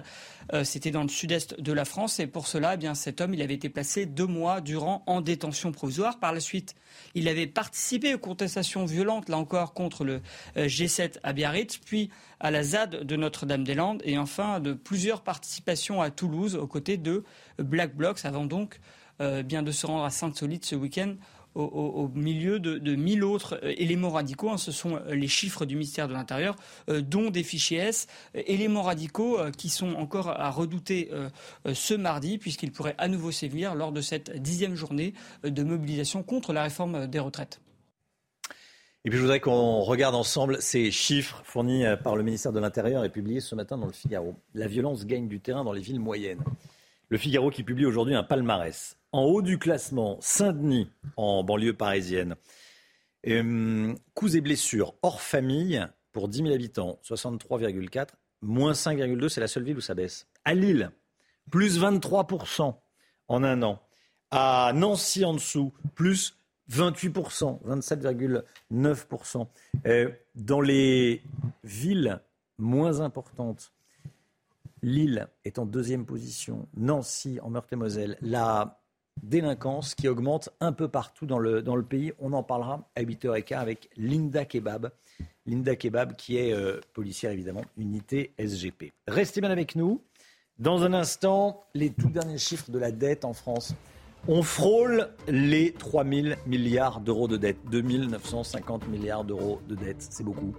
[0.53, 3.33] Euh, c'était dans le sud-est de la France et pour cela, eh bien, cet homme,
[3.33, 6.19] il avait été placé deux mois durant en détention provisoire.
[6.19, 6.75] Par la suite,
[7.15, 10.21] il avait participé aux contestations violentes, là encore, contre le
[10.57, 12.09] euh, G7 à Biarritz, puis
[12.39, 17.23] à la ZAD de Notre-Dame-des-Landes et enfin de plusieurs participations à Toulouse aux côtés de
[17.57, 18.79] Black Blocs avant donc
[19.21, 21.15] euh, bien de se rendre à Sainte-Solide ce week-end
[21.55, 24.49] au, milieu de, 1000 autres euh, éléments radicaux.
[24.49, 24.57] Hein.
[24.57, 26.55] ce sont euh, les chiffres du ministère de l'Intérieur,
[26.87, 28.07] dont des fichiers S.
[28.33, 31.11] éléments radicaux qui sont encore à redouter
[31.73, 35.13] ce mardi, puisqu'ils pourraient à nouveau sévir lors de cette dixième journée
[35.43, 37.59] de mobilisation contre la réforme des retraites.
[39.05, 43.03] Et puis je voudrais qu'on regarde ensemble ces chiffres fournis par le ministère de l'Intérieur
[43.03, 44.35] et publiés ce matin dans le Figaro.
[44.53, 46.43] La violence gagne du terrain dans les villes moyennes.
[47.09, 48.98] Le Figaro qui publie aujourd'hui un palmarès.
[49.11, 52.35] En haut du classement, Saint-Denis, en banlieue parisienne.
[53.27, 58.09] Euh, coups et blessures hors famille pour 10 000 habitants, 63,4.
[58.41, 60.27] Moins 5,2, c'est la seule ville où ça baisse.
[60.45, 60.91] À Lille,
[61.51, 62.75] plus 23%
[63.27, 63.81] en un an.
[64.31, 66.37] À Nancy en dessous, plus
[66.71, 69.47] 28%, 27,9%.
[69.87, 71.23] Euh, dans les
[71.63, 72.21] villes
[72.57, 73.73] moins importantes,
[74.81, 78.17] Lille est en deuxième position, Nancy en Meurthe-et-Moselle.
[78.21, 78.79] La
[79.23, 82.13] délinquance qui augmente un peu partout dans le, dans le pays.
[82.19, 84.91] On en parlera à 8h15 avec Linda Kebab.
[85.45, 88.93] Linda Kebab qui est euh, policière évidemment, unité SGP.
[89.07, 90.01] Restez bien avec nous.
[90.57, 93.73] Dans un instant, les tout derniers chiffres de la dette en France.
[94.27, 97.57] On frôle les 3 000 milliards d'euros de dette.
[97.71, 100.53] 2 950 milliards d'euros de dette, c'est beaucoup.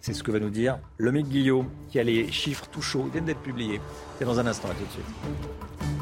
[0.00, 3.26] C'est ce que va nous dire Lomique Guillaume, qui a les chiffres tout chauds, viennent
[3.26, 3.80] d'être publiés.
[4.18, 5.95] C'est dans un instant, à tout de suite.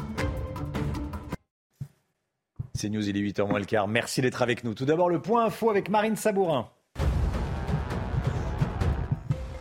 [2.75, 3.87] C'est News, il est 8h moins le quart.
[3.87, 4.73] Merci d'être avec nous.
[4.73, 6.67] Tout d'abord, le point info avec Marine Sabourin.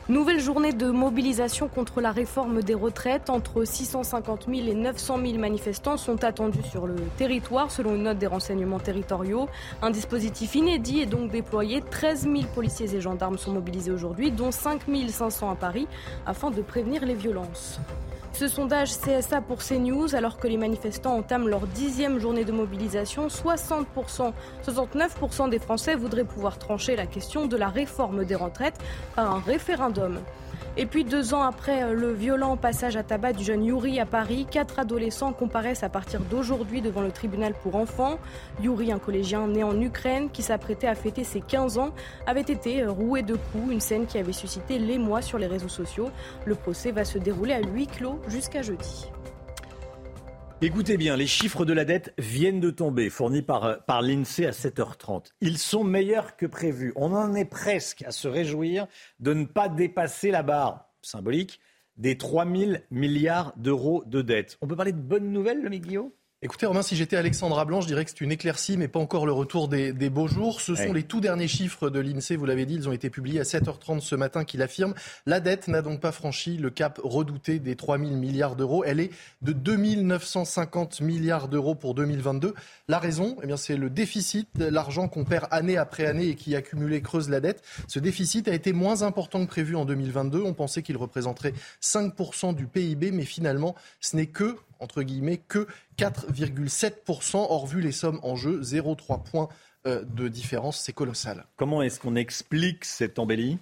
[0.08, 3.30] Nouvelle journée de mobilisation contre la réforme des retraites.
[3.30, 8.18] Entre 650 000 et 900 000 manifestants sont attendus sur le territoire, selon une note
[8.18, 9.48] des renseignements territoriaux.
[9.80, 11.82] Un dispositif inédit est donc déployé.
[11.88, 15.86] 13 000 policiers et gendarmes sont mobilisés aujourd'hui, dont 5 500 à Paris,
[16.26, 17.78] afin de prévenir les violences.
[18.34, 23.28] Ce sondage CSA pour CNews, alors que les manifestants entament leur dixième journée de mobilisation,
[23.28, 24.32] 60%,
[24.66, 28.76] 69% des Français voudraient pouvoir trancher la question de la réforme des retraites
[29.14, 30.18] par un référendum.
[30.76, 34.44] Et puis deux ans après le violent passage à tabac du jeune Yuri à Paris,
[34.50, 38.18] quatre adolescents comparaissent à partir d'aujourd'hui devant le tribunal pour enfants.
[38.60, 41.92] Yuri, un collégien né en Ukraine qui s'apprêtait à fêter ses 15 ans,
[42.26, 46.10] avait été roué de coups, une scène qui avait suscité l'émoi sur les réseaux sociaux.
[46.44, 49.08] Le procès va se dérouler à huis clos jusqu'à jeudi.
[50.66, 54.50] Écoutez bien, les chiffres de la dette viennent de tomber, fournis par, par l'INSEE à
[54.50, 55.26] 7h30.
[55.42, 56.94] Ils sont meilleurs que prévu.
[56.96, 58.86] On en est presque à se réjouir
[59.20, 61.60] de ne pas dépasser la barre symbolique
[61.98, 64.56] des 3 000 milliards d'euros de dette.
[64.62, 66.10] On peut parler de bonnes nouvelles, le Guillaume?
[66.44, 69.24] Écoutez Romain, si j'étais Alexandra Blanc, je dirais que c'est une éclaircie, mais pas encore
[69.24, 70.60] le retour des, beaux jours.
[70.60, 73.40] Ce sont les tout derniers chiffres de l'INSEE, vous l'avez dit, ils ont été publiés
[73.40, 74.92] à 7h30 ce matin, qui l'affirment.
[75.24, 78.84] La dette n'a donc pas franchi le cap redouté des 3 000 milliards d'euros.
[78.84, 79.10] Elle est
[79.40, 82.52] de 2 950 milliards d'euros pour 2022.
[82.88, 86.54] La raison, eh bien, c'est le déficit, l'argent qu'on perd année après année et qui
[86.54, 87.62] accumulé creuse la dette.
[87.88, 90.42] Ce déficit a été moins important que prévu en 2022.
[90.42, 95.66] On pensait qu'il représenterait 5% du PIB, mais finalement, ce n'est que entre guillemets, que
[95.98, 97.36] 4,7%.
[97.36, 99.48] Or, vu les sommes en jeu, 0,3 points
[99.86, 101.44] euh, de différence, c'est colossal.
[101.56, 103.58] Comment est-ce qu'on explique cette embellie?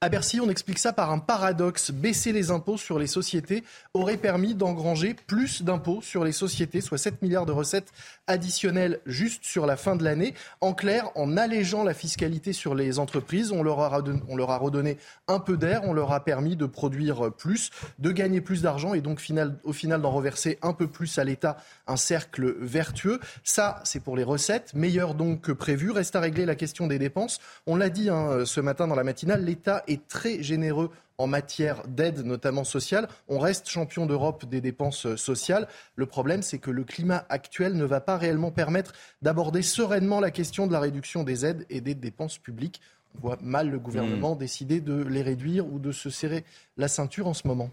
[0.00, 1.92] À Bercy, on explique ça par un paradoxe.
[1.92, 3.62] Baisser les impôts sur les sociétés
[3.94, 7.92] aurait permis d'engranger plus d'impôts sur les sociétés, soit 7 milliards de recettes
[8.32, 10.34] additionnelles juste sur la fin de l'année.
[10.60, 14.98] En clair, en allégeant la fiscalité sur les entreprises, on leur a, redonné
[15.28, 19.00] un peu d'air, on leur a permis de produire plus, de gagner plus d'argent et
[19.00, 19.20] donc
[19.62, 23.20] au final d'en reverser un peu plus à l'État, un cercle vertueux.
[23.44, 25.90] Ça, c'est pour les recettes, meilleur donc que prévu.
[25.92, 27.38] Reste à régler la question des dépenses.
[27.66, 30.90] On l'a dit hein, ce matin dans la matinale, l'État est très généreux
[31.22, 33.08] en matière d'aide, notamment sociale.
[33.28, 35.68] On reste champion d'Europe des dépenses sociales.
[35.94, 38.92] Le problème, c'est que le climat actuel ne va pas réellement permettre
[39.22, 42.80] d'aborder sereinement la question de la réduction des aides et des dépenses publiques.
[43.16, 44.38] On voit mal le gouvernement mmh.
[44.38, 46.44] décider de les réduire ou de se serrer
[46.76, 47.70] la ceinture en ce moment.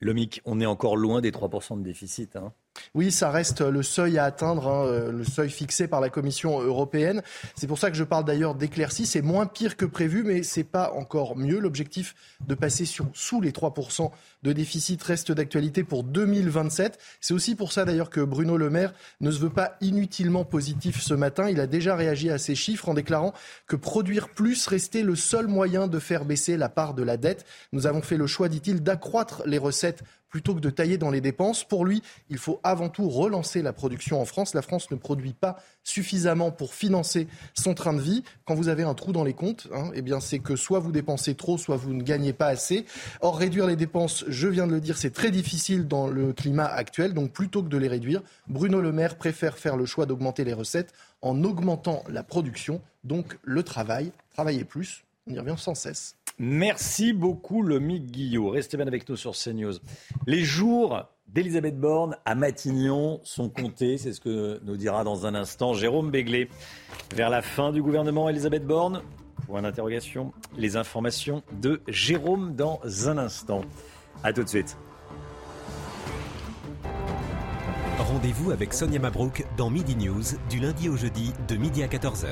[0.00, 2.34] Lomic, on est encore loin des 3% de déficit.
[2.34, 2.52] Hein.
[2.94, 7.22] Oui, ça reste le seuil à atteindre, hein, le seuil fixé par la Commission européenne.
[7.54, 9.06] C'est pour ça que je parle d'ailleurs d'éclaircie.
[9.06, 11.58] C'est moins pire que prévu, mais c'est pas encore mieux.
[11.58, 12.14] L'objectif
[12.46, 14.10] de passer sur, sous les 3%
[14.42, 16.98] de déficit reste d'actualité pour 2027.
[17.20, 21.00] C'est aussi pour ça d'ailleurs que Bruno Le Maire ne se veut pas inutilement positif
[21.00, 21.48] ce matin.
[21.48, 23.32] Il a déjà réagi à ces chiffres en déclarant
[23.66, 27.44] que produire plus restait le seul moyen de faire baisser la part de la dette.
[27.72, 31.20] Nous avons fait le choix, dit-il, d'accroître les recettes plutôt que de tailler dans les
[31.20, 31.64] dépenses.
[31.64, 34.54] Pour lui, il faut avant tout relancer la production en France.
[34.54, 38.22] La France ne produit pas suffisamment pour financer son train de vie.
[38.44, 40.92] Quand vous avez un trou dans les comptes, hein, eh bien c'est que soit vous
[40.92, 42.84] dépensez trop, soit vous ne gagnez pas assez.
[43.20, 46.66] Or, réduire les dépenses, je viens de le dire, c'est très difficile dans le climat
[46.66, 47.14] actuel.
[47.14, 50.52] Donc, plutôt que de les réduire, Bruno Le Maire préfère faire le choix d'augmenter les
[50.52, 50.92] recettes
[51.22, 55.04] en augmentant la production, donc le travail, travailler plus.
[55.26, 56.17] On y revient sans cesse.
[56.38, 58.50] Merci beaucoup, Lomique Guillot.
[58.50, 59.74] Restez bien avec nous sur CNews.
[60.26, 63.98] Les jours d'Elisabeth Borne à Matignon sont comptés.
[63.98, 66.48] C'est ce que nous dira dans un instant Jérôme Béglé.
[67.14, 69.02] Vers la fin du gouvernement, Elisabeth Borne
[69.46, 70.32] Point d'interrogation.
[70.56, 73.62] Les informations de Jérôme dans un instant.
[74.22, 74.76] A tout de suite.
[77.98, 82.28] Rendez-vous avec Sonia Mabrouk dans Midi News du lundi au jeudi de midi à 14h.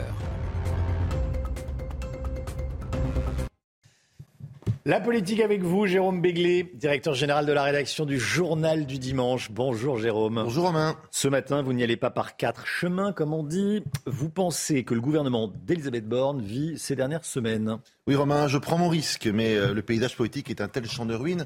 [4.87, 9.51] La politique avec vous, Jérôme Béglé, directeur général de la rédaction du Journal du Dimanche.
[9.51, 10.43] Bonjour Jérôme.
[10.45, 10.97] Bonjour Romain.
[11.11, 13.83] Ce matin, vous n'y allez pas par quatre chemins, comme on dit.
[14.07, 17.81] Vous pensez que le gouvernement d'Elisabeth Borne vit ces dernières semaines?
[18.09, 21.07] Oui Romain, je prends mon risque, mais euh, le paysage politique est un tel champ
[21.07, 21.45] de ruines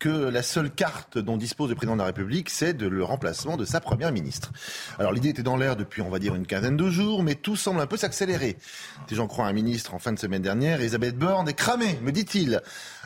[0.00, 3.56] que la seule carte dont dispose le président de la République, c'est de le remplacement
[3.56, 4.50] de sa première ministre.
[4.98, 7.54] Alors l'idée était dans l'air depuis, on va dire, une quinzaine de jours, mais tout
[7.54, 8.56] semble un peu s'accélérer.
[9.08, 12.10] Si j'en crois un ministre en fin de semaine dernière, Elisabeth Borne est cramée, me
[12.10, 12.60] dit-il.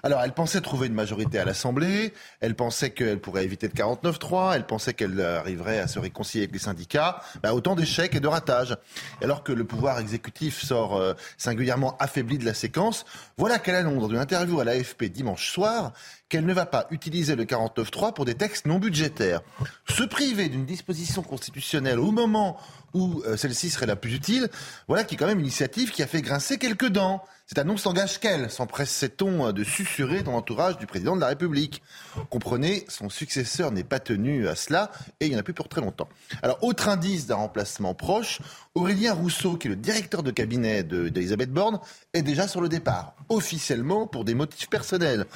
[0.05, 4.55] Alors, elle pensait trouver une majorité à l'Assemblée, elle pensait qu'elle pourrait éviter le 49-3,
[4.55, 7.22] elle pensait qu'elle arriverait à se réconcilier avec les syndicats.
[7.43, 8.76] Bah, autant d'échecs et de ratages.
[9.22, 13.06] alors que le pouvoir exécutif sort euh, singulièrement affaibli de la séquence,
[13.39, 15.94] voilà qu'elle annonce dans une interview à l'AFP dimanche soir
[16.28, 19.40] qu'elle ne va pas utiliser le 49-3 pour des textes non budgétaires.
[19.89, 22.59] Se priver d'une disposition constitutionnelle au moment
[22.93, 24.48] où euh, celle-ci serait la plus utile,
[24.86, 27.24] voilà qui est quand même une initiative qui a fait grincer quelques dents.
[27.47, 31.83] Cette annonce n'engage qu'elle, s'empresse-t-on de susurrer dans l'entourage du président de la République.
[32.31, 34.91] Comprenez, son successeur n'est pas tenu à cela
[35.21, 36.09] et il n'y en a plus pour très longtemps.
[36.41, 38.41] Alors, autre indice d'un remplacement proche,
[38.75, 41.81] Aurélien Rousseau, qui est le directeur de cabinet d'Elisabeth Borne,
[42.15, 45.27] est déjà sur le départ, officiellement pour des motifs personnels.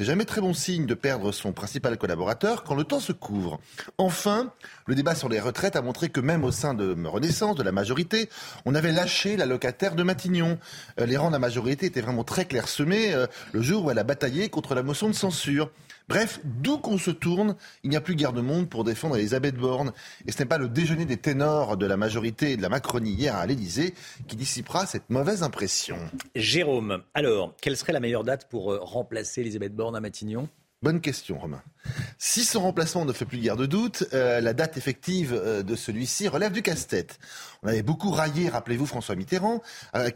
[0.00, 3.60] C'est jamais très bon signe de perdre son principal collaborateur quand le temps se couvre.
[3.98, 4.50] Enfin,
[4.86, 7.70] le débat sur les retraites a montré que même au sein de Renaissance, de la
[7.70, 8.30] majorité,
[8.64, 10.58] on avait lâché la locataire de Matignon.
[10.98, 13.98] Euh, les rangs de la majorité étaient vraiment très clairsemés euh, le jour où elle
[13.98, 15.70] a bataillé contre la motion de censure.
[16.10, 17.54] Bref, d'où qu'on se tourne,
[17.84, 19.92] il n'y a plus guère de monde pour défendre Elisabeth Borne.
[20.26, 23.12] Et ce n'est pas le déjeuner des ténors de la majorité et de la Macronie
[23.12, 23.94] hier à l'Élysée
[24.26, 25.98] qui dissipera cette mauvaise impression.
[26.34, 30.48] Jérôme, alors, quelle serait la meilleure date pour euh, remplacer Elisabeth Borne à Matignon?
[30.82, 31.62] Bonne question, Romain.
[32.18, 35.76] Si son remplacement ne fait plus guère de doute, euh, la date effective euh, de
[35.76, 37.20] celui-ci relève du casse-tête.
[37.62, 39.62] On avait beaucoup raillé, rappelez-vous, François Mitterrand,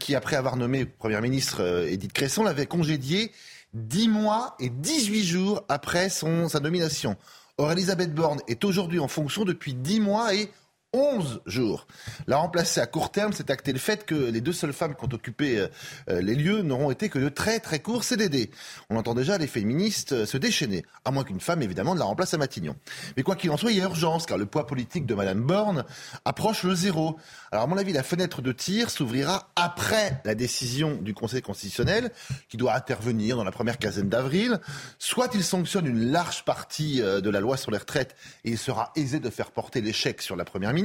[0.01, 3.31] qui, après avoir nommé Première ministre Edith Cresson, l'avait congédié
[3.75, 7.17] 10 mois et 18 jours après sa nomination.
[7.57, 10.49] Or, Elisabeth Borne est aujourd'hui en fonction depuis 10 mois et
[10.95, 11.87] 11 jours.
[12.25, 15.03] La remplacer à court terme, c'est acter le fait que les deux seules femmes qui
[15.03, 15.67] ont occupé euh,
[16.09, 18.49] euh, les lieux n'auront été que de très très courts CDD.
[18.89, 22.05] On entend déjà les féministes euh, se déchaîner, à moins qu'une femme évidemment ne la
[22.05, 22.77] remplace à Matignon.
[23.17, 25.41] Mais quoi qu'il en soit, il y a urgence, car le poids politique de Madame
[25.41, 25.83] Borne
[26.23, 27.17] approche le zéro.
[27.51, 32.09] Alors à mon avis, la fenêtre de tir s'ouvrira après la décision du Conseil constitutionnel,
[32.47, 34.61] qui doit intervenir dans la première quinzaine d'avril.
[34.97, 38.15] Soit il sanctionne une large partie de la loi sur les retraites
[38.45, 40.84] et il sera aisé de faire porter l'échec sur la première ministre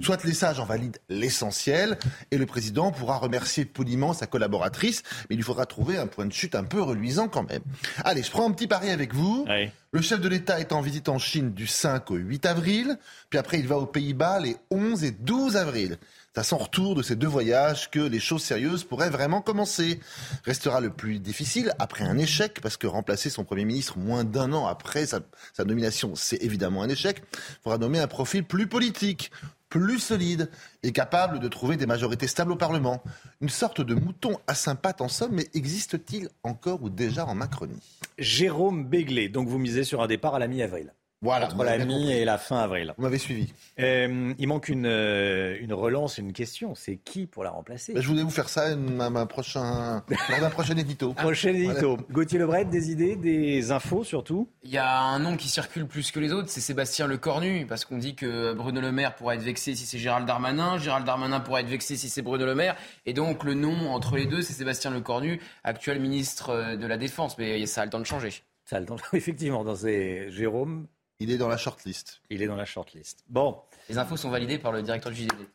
[0.00, 1.98] soit les sages en valident l'essentiel,
[2.30, 6.32] et le président pourra remercier poliment sa collaboratrice, mais il faudra trouver un point de
[6.32, 7.62] chute un peu reluisant quand même.
[8.04, 9.46] Allez, je prends un petit pari avec vous.
[9.92, 12.98] Le chef de l'État est en visite en Chine du 5 au 8 avril,
[13.30, 15.98] puis après il va aux Pays-Bas les 11 et 12 avril.
[16.34, 20.00] C'est à son retour de ces deux voyages que les choses sérieuses pourraient vraiment commencer.
[20.44, 24.52] Restera le plus difficile après un échec, parce que remplacer son Premier ministre moins d'un
[24.52, 25.20] an après sa,
[25.64, 27.22] nomination, c'est évidemment un échec.
[27.32, 29.30] Il faudra nommer un profil plus politique,
[29.68, 30.50] plus solide
[30.82, 33.00] et capable de trouver des majorités stables au Parlement.
[33.40, 37.78] Une sorte de mouton à sympathe en somme, mais existe-t-il encore ou déjà en Macronie?
[38.18, 40.92] Jérôme Béglé, donc vous misez sur un départ à la mi-avril
[41.24, 42.92] Voilà, entre la mi et la fin avril.
[42.98, 43.50] Vous m'avez suivi.
[43.80, 46.74] Euh, il manque une, euh, une relance, une question.
[46.74, 50.40] C'est qui pour la remplacer Ben, je voulais vous faire ça ma, ma prochain, lors
[50.40, 51.14] d'un prochain édito.
[51.14, 51.96] Prochain édito.
[52.10, 56.10] Gauthier Lebret, des idées, des infos surtout Il y a un nom qui circule plus
[56.10, 59.42] que les autres, c'est Sébastien Lecornu, parce qu'on dit que Bruno Le Maire pourra être
[59.42, 62.76] vexé si c'est Gérald Darmanin, Gérald Darmanin pourra être vexé si c'est Bruno Le Maire,
[63.06, 66.98] et donc le nom entre les deux, c'est Sébastien Lecornu, actuel ministre euh, de la
[66.98, 68.42] Défense, mais ça a le temps de changer.
[68.66, 70.86] Ça a le temps, effectivement, dans ces Jérôme.
[71.24, 72.20] Il est dans la shortlist.
[72.28, 73.24] Il est dans la shortlist.
[73.30, 73.56] Bon.
[73.88, 75.48] Les infos sont validées par le directeur du JDD.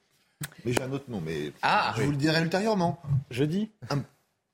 [0.66, 3.00] Mais j'ai un autre nom, mais Ah, je vous le dirai ultérieurement.
[3.30, 3.70] Jeudi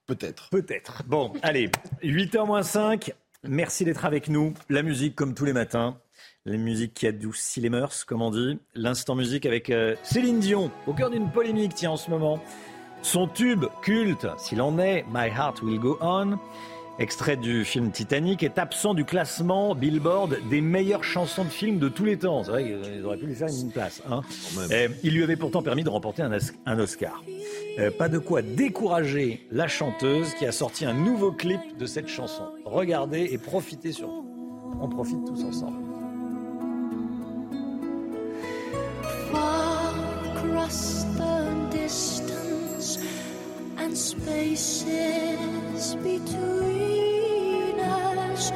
[0.08, 0.50] Peut-être.
[0.50, 1.04] Peut-être.
[1.08, 1.72] Bon, allez,
[2.04, 3.14] 8h moins 5.
[3.44, 4.54] Merci d'être avec nous.
[4.70, 5.98] La musique, comme tous les matins.
[6.46, 8.60] La musique qui adoucit les mœurs, comme on dit.
[8.74, 12.44] L'instant musique avec euh, Céline Dion, au cœur d'une polémique, tiens, en ce moment.
[13.04, 16.38] Son tube culte, s'il en est, My Heart Will Go On,
[17.00, 21.90] extrait du film Titanic, est absent du classement Billboard des meilleures chansons de film de
[21.90, 22.44] tous les temps.
[22.44, 24.02] C'est vrai qu'ils auraient pu lui faire une place.
[24.10, 24.22] Hein.
[24.72, 27.22] Euh, il lui avait pourtant permis de remporter un, Os- un Oscar.
[27.80, 32.08] Euh, pas de quoi décourager la chanteuse qui a sorti un nouveau clip de cette
[32.08, 32.44] chanson.
[32.64, 34.26] Regardez et profitez surtout.
[34.82, 35.78] On profite tous ensemble.
[39.32, 39.94] far
[40.36, 42.15] across the distance
[43.86, 44.86] and spaces
[46.02, 48.52] between us.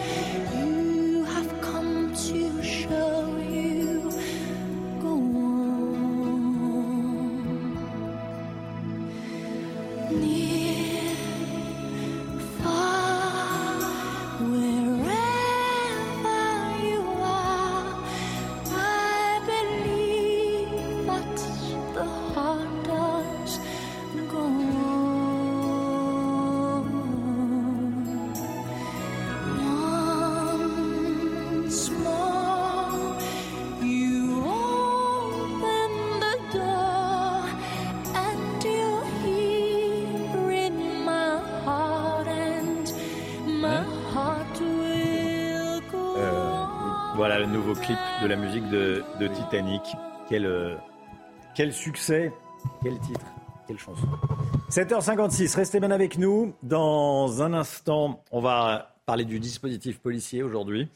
[47.90, 49.82] Clip de la musique de, de Titanic.
[50.30, 50.76] Quel, euh,
[51.56, 52.32] quel succès,
[52.84, 53.26] quel titre,
[53.68, 54.07] quelle chanson.
[54.70, 56.53] 7h56, restez bien avec nous.
[56.61, 60.88] Dans un instant, on va parler du dispositif policier aujourd'hui.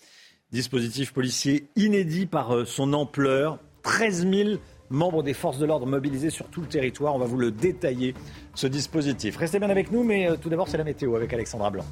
[0.52, 3.58] Dispositif policier inédit par euh, son ampleur.
[3.82, 4.50] 13 000
[4.92, 7.16] membres des forces de l'ordre mobilisés sur tout le territoire.
[7.16, 8.14] On va vous le détailler,
[8.54, 9.38] ce dispositif.
[9.38, 11.86] Restez bien avec nous, mais euh, tout d'abord, c'est la météo avec Alexandra Blanc.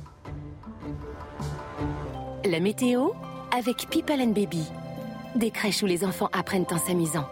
[2.46, 3.10] La météo
[3.52, 4.68] avec People and Baby.
[5.36, 7.26] Des crèches où les enfants apprennent en s'amusant.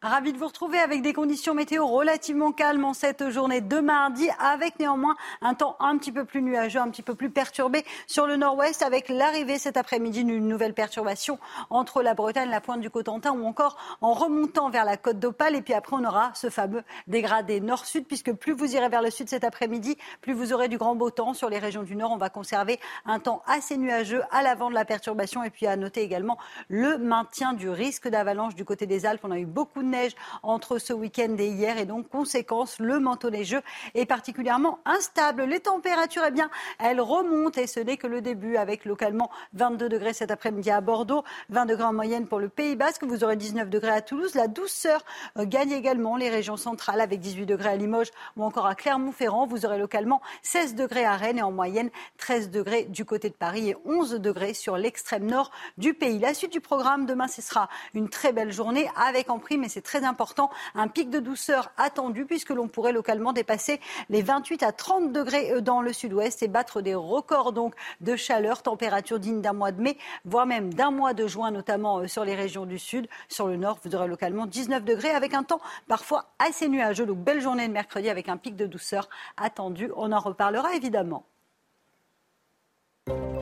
[0.00, 4.28] Ravi de vous retrouver avec des conditions météo relativement calmes en cette journée de mardi,
[4.38, 8.28] avec néanmoins un temps un petit peu plus nuageux, un petit peu plus perturbé sur
[8.28, 12.90] le nord-ouest, avec l'arrivée cet après-midi d'une nouvelle perturbation entre la Bretagne, la pointe du
[12.90, 15.56] Cotentin ou encore en remontant vers la côte d'Opale.
[15.56, 19.10] Et puis après, on aura ce fameux dégradé nord-sud, puisque plus vous irez vers le
[19.10, 22.12] sud cet après-midi, plus vous aurez du grand beau temps sur les régions du nord.
[22.12, 25.42] On va conserver un temps assez nuageux à l'avant de la perturbation.
[25.42, 26.38] Et puis à noter également
[26.68, 29.22] le maintien du risque d'avalanche du côté des Alpes.
[29.24, 32.98] On a eu beaucoup de neige entre ce week-end et hier et donc conséquence le
[33.00, 33.62] manteau neigeux
[33.94, 35.44] est particulièrement instable.
[35.44, 39.88] Les températures eh bien elles remontent et ce n'est que le début avec localement 22
[39.88, 43.36] degrés cet après-midi à Bordeaux, 20 degrés en moyenne pour le Pays Basque, vous aurez
[43.36, 44.34] 19 degrés à Toulouse.
[44.34, 45.04] La douceur
[45.38, 49.46] euh, gagne également les régions centrales avec 18 degrés à Limoges ou encore à Clermont-Ferrand.
[49.46, 53.34] Vous aurez localement 16 degrés à Rennes et en moyenne 13 degrés du côté de
[53.34, 56.18] Paris et 11 degrés sur l'extrême nord du pays.
[56.18, 59.68] La suite du programme demain ce sera une très belle journée avec en prime et
[59.78, 63.78] c'est très important un pic de douceur attendu puisque l'on pourrait localement dépasser
[64.10, 68.16] les 28 à 30 degrés euh, dans le sud-ouest et battre des records donc de
[68.16, 72.08] chaleur, température digne d'un mois de mai, voire même d'un mois de juin, notamment euh,
[72.08, 73.06] sur les régions du sud.
[73.28, 77.06] Sur le nord, vous aurez localement 19 degrés avec un temps parfois assez nuageux.
[77.06, 79.92] Donc belle journée de mercredi avec un pic de douceur attendu.
[79.94, 81.24] On en reparlera évidemment.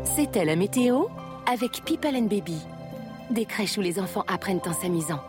[0.05, 1.07] C'était la météo
[1.51, 2.59] avec People Baby.
[3.31, 5.23] Des crèches où les enfants apprennent en s'amusant.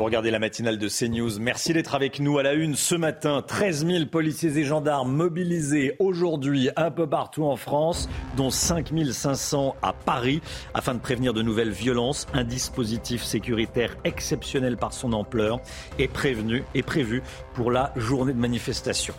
[0.00, 1.38] Vous regardez la matinale de CNews.
[1.40, 3.42] Merci d'être avec nous à la une ce matin.
[3.46, 9.76] 13 000 policiers et gendarmes mobilisés aujourd'hui un peu partout en France, dont 5 500
[9.82, 10.40] à Paris,
[10.72, 12.26] afin de prévenir de nouvelles violences.
[12.32, 15.60] Un dispositif sécuritaire exceptionnel par son ampleur
[15.98, 17.22] est prévu
[17.52, 19.12] pour la journée de manifestation.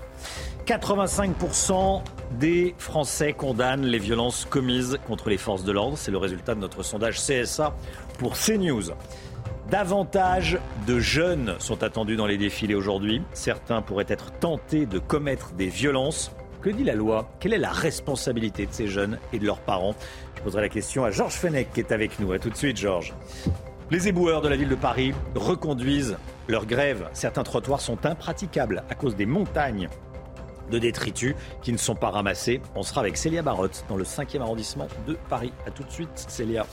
[0.65, 2.01] 85%
[2.39, 5.97] des Français condamnent les violences commises contre les forces de l'ordre.
[5.97, 7.75] C'est le résultat de notre sondage CSA
[8.17, 8.91] pour CNews.
[9.71, 13.21] Davantage de jeunes sont attendus dans les défilés aujourd'hui.
[13.31, 16.33] Certains pourraient être tentés de commettre des violences.
[16.61, 17.31] Que dit la loi?
[17.39, 19.95] Quelle est la responsabilité de ces jeunes et de leurs parents?
[20.35, 22.33] Je poserai la question à Georges Fenech qui est avec nous.
[22.33, 23.13] A tout de suite, Georges.
[23.91, 26.17] Les éboueurs de la ville de Paris reconduisent
[26.49, 27.07] leur grève.
[27.13, 29.87] Certains trottoirs sont impraticables à cause des montagnes
[30.69, 32.59] de détritus qui ne sont pas ramassés.
[32.75, 35.53] On sera avec Célia Barotte dans le 5e arrondissement de Paris.
[35.65, 36.65] A tout de suite, Célia.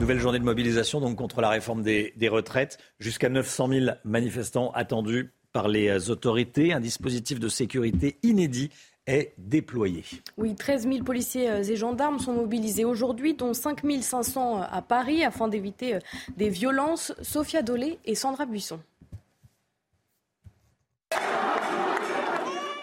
[0.00, 2.78] Nouvelle journée de mobilisation donc contre la réforme des, des retraites.
[2.98, 6.72] Jusqu'à 900 000 manifestants attendus par les autorités.
[6.74, 8.70] Un dispositif de sécurité inédit
[9.06, 10.04] est déployé.
[10.36, 15.24] Oui, 13 000 policiers euh, et gendarmes sont mobilisés aujourd'hui, dont 5 500 à Paris,
[15.24, 15.98] afin d'éviter euh,
[16.36, 17.14] des violences.
[17.22, 18.80] Sophia Dolé et Sandra Buisson.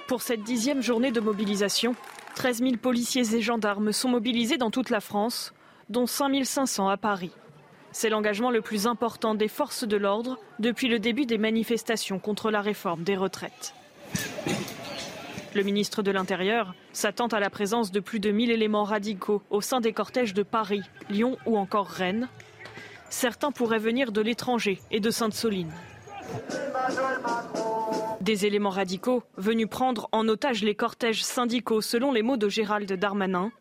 [0.07, 1.95] Pour cette dixième journée de mobilisation,
[2.35, 5.53] 13 000 policiers et gendarmes sont mobilisés dans toute la France,
[5.91, 7.31] dont 5 500 à Paris.
[7.91, 12.49] C'est l'engagement le plus important des forces de l'ordre depuis le début des manifestations contre
[12.49, 13.73] la réforme des retraites.
[15.53, 19.59] Le ministre de l'Intérieur s'attend à la présence de plus de 1000 éléments radicaux au
[19.59, 22.29] sein des cortèges de Paris, Lyon ou encore Rennes.
[23.09, 25.73] Certains pourraient venir de l'étranger et de Sainte-Soline.
[28.21, 32.89] Des éléments radicaux venus prendre en otage les cortèges syndicaux, selon les mots de Gérald
[32.93, 33.51] Darmanin.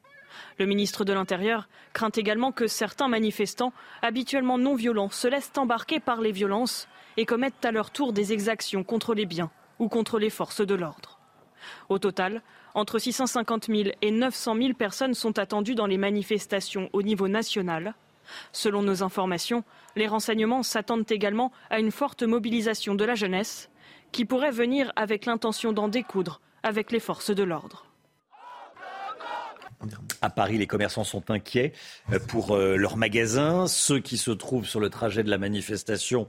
[0.60, 3.72] Le ministre de l'Intérieur craint également que certains manifestants,
[4.02, 8.34] habituellement non violents, se laissent embarquer par les violences et commettent à leur tour des
[8.34, 11.18] exactions contre les biens ou contre les forces de l'ordre.
[11.88, 12.42] Au total,
[12.74, 17.94] entre 650 000 et 900 000 personnes sont attendues dans les manifestations au niveau national.
[18.52, 19.64] Selon nos informations,
[19.96, 23.70] les renseignements s'attendent également à une forte mobilisation de la jeunesse
[24.12, 27.89] qui pourrait venir avec l'intention d'en découdre avec les forces de l'ordre.
[30.20, 31.72] À Paris, les commerçants sont inquiets
[32.12, 33.66] euh, pour euh, leurs magasins.
[33.66, 36.28] Ceux qui se trouvent sur le trajet de la manifestation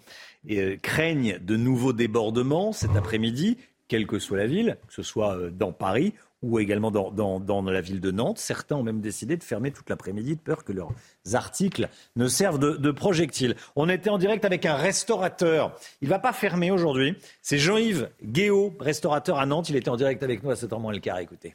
[0.49, 3.57] euh, craignent de nouveaux débordements cet après-midi,
[3.87, 8.01] quelle que soit la ville, que ce soit dans Paris ou également dans, la ville
[8.01, 8.39] de Nantes.
[8.39, 10.91] Certains ont même décidé de fermer toute l'après-midi de peur que leurs
[11.33, 13.55] articles ne servent de, de, projectiles.
[13.75, 15.77] On était en direct avec un restaurateur.
[16.01, 17.15] Il ne va pas fermer aujourd'hui.
[17.43, 19.69] C'est Jean-Yves Guéot, restaurateur à Nantes.
[19.69, 21.19] Il était en direct avec nous à 7h moins le quart.
[21.19, 21.53] Écoutez.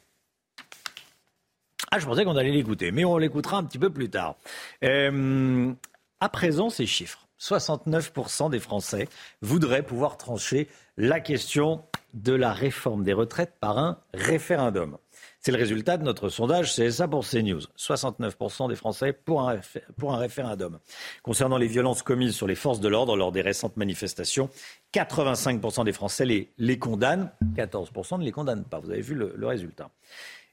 [1.91, 4.35] Ah, je pensais qu'on allait l'écouter, mais on l'écoutera un petit peu plus tard.
[4.83, 5.71] Euh,
[6.19, 7.27] à présent, ces chiffres.
[7.39, 9.07] 69% des Français
[9.41, 11.83] voudraient pouvoir trancher la question
[12.13, 14.97] de la réforme des retraites par un référendum.
[15.39, 17.61] C'est le résultat de notre sondage CSA pour CNews.
[17.77, 20.79] 69% des Français pour un, référendum.
[21.21, 24.49] Concernant les violences commises sur les forces de l'ordre lors des récentes manifestations,
[24.93, 26.25] 85% des Français
[26.57, 28.79] les, condamnent, 14% ne les condamnent pas.
[28.79, 29.91] Vous avez vu le résultat.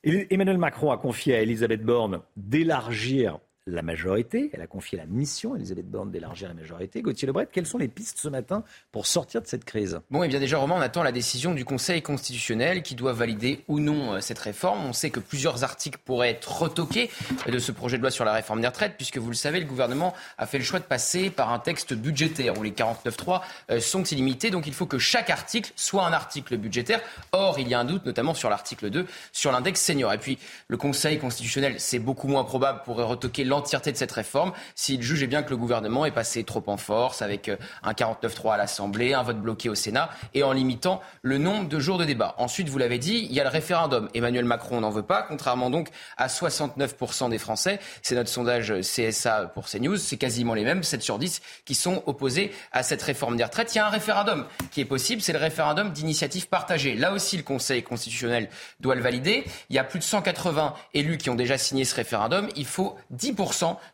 [0.05, 4.51] Emmanuel Macron a confié à Elisabeth Borne d'élargir la majorité.
[4.53, 7.01] Elle a confié la mission à Elisabeth Borne d'élargir la majorité.
[7.01, 8.63] Gauthier Lebret, quelles sont les pistes ce matin
[8.93, 10.01] pour sortir de cette crise?
[10.11, 13.65] Bon, et bien déjà, Romain, on attend la décision du Conseil constitutionnel qui doit valider
[13.69, 14.85] ou non cette réforme.
[14.85, 17.11] On sait que plusieurs articles pourraient être retoqués
[17.47, 19.67] de ce projet de loi sur la réforme des retraites, puisque vous le savez, le
[19.67, 24.03] gouvernement a fait le choix de passer par un texte budgétaire où les 49.3 sont
[24.05, 24.51] illimités.
[24.51, 27.01] Donc il faut que chaque article soit un article budgétaire.
[27.33, 30.13] Or, il y a un doute, notamment sur l'article 2, sur l'index senior.
[30.13, 30.39] Et puis,
[30.69, 35.27] le Conseil constitutionnel, c'est beaucoup moins probable, pourrait retoquer l'entièreté de cette réforme s'il jugeait
[35.27, 39.15] bien que le gouvernement est passé trop en force avec euh, un 49-3 à l'Assemblée,
[39.15, 42.35] un vote bloqué au Sénat et en limitant le nombre de jours de débat.
[42.39, 44.09] Ensuite, vous l'avez dit, il y a le référendum.
[44.15, 47.79] Emmanuel Macron n'en veut pas, contrairement donc à 69% des Français.
[48.03, 52.03] C'est notre sondage CSA pour CNews, c'est quasiment les mêmes, 7 sur 10, qui sont
[52.07, 53.75] opposés à cette réforme des retraites.
[53.75, 56.95] Il y a un référendum qui est possible, c'est le référendum d'initiative partagée.
[56.95, 58.49] Là aussi, le Conseil constitutionnel
[58.81, 59.45] doit le valider.
[59.71, 62.49] Il y a plus de 180 élus qui ont déjà signé ce référendum.
[62.57, 63.44] Il faut 10%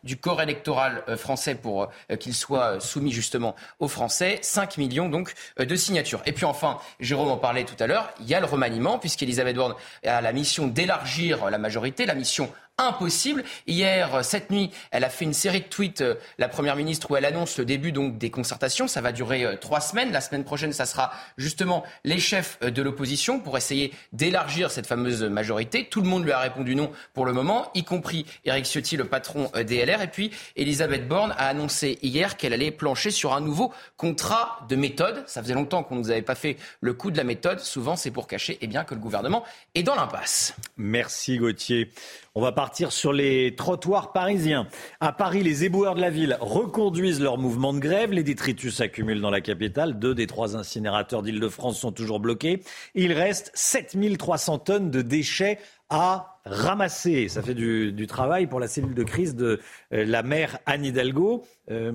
[0.03, 4.39] du corps électoral français pour qu'il soit soumis justement aux Français.
[4.41, 6.21] 5 millions donc de signatures.
[6.25, 9.55] Et puis enfin, Jérôme en parlait tout à l'heure, il y a le remaniement puisqu'Elisabeth
[9.55, 9.75] Borne
[10.05, 12.51] a la mission d'élargir la majorité, la mission
[12.87, 13.43] impossible.
[13.67, 17.15] Hier, cette nuit, elle a fait une série de tweets, euh, la Première ministre, où
[17.15, 18.87] elle annonce le début donc des concertations.
[18.87, 20.11] Ça va durer euh, trois semaines.
[20.11, 24.87] La semaine prochaine, ça sera justement les chefs euh, de l'opposition pour essayer d'élargir cette
[24.87, 25.87] fameuse majorité.
[25.89, 29.05] Tout le monde lui a répondu non pour le moment, y compris Éric Ciotti, le
[29.05, 30.01] patron des LR.
[30.01, 34.75] Et puis, Elisabeth Borne a annoncé hier qu'elle allait plancher sur un nouveau contrat de
[34.75, 35.23] méthode.
[35.27, 37.59] Ça faisait longtemps qu'on ne nous avait pas fait le coup de la méthode.
[37.59, 39.43] Souvent, c'est pour cacher eh bien, que le gouvernement
[39.75, 40.55] est dans l'impasse.
[40.77, 41.91] Merci Gauthier.
[42.33, 44.65] On va partir sur les trottoirs parisiens.
[45.01, 48.13] À Paris, les éboueurs de la ville reconduisent leur mouvement de grève.
[48.13, 49.99] Les détritus s'accumulent dans la capitale.
[49.99, 52.63] Deux des trois incinérateurs d'Île-de-France sont toujours bloqués.
[52.95, 55.59] Il reste 7300 tonnes de déchets
[55.89, 57.27] à ramasser.
[57.29, 59.59] Ça fait du, travail pour la cellule de crise de
[59.93, 61.43] euh, la maire Anne Hidalgo.
[61.69, 61.91] Euh,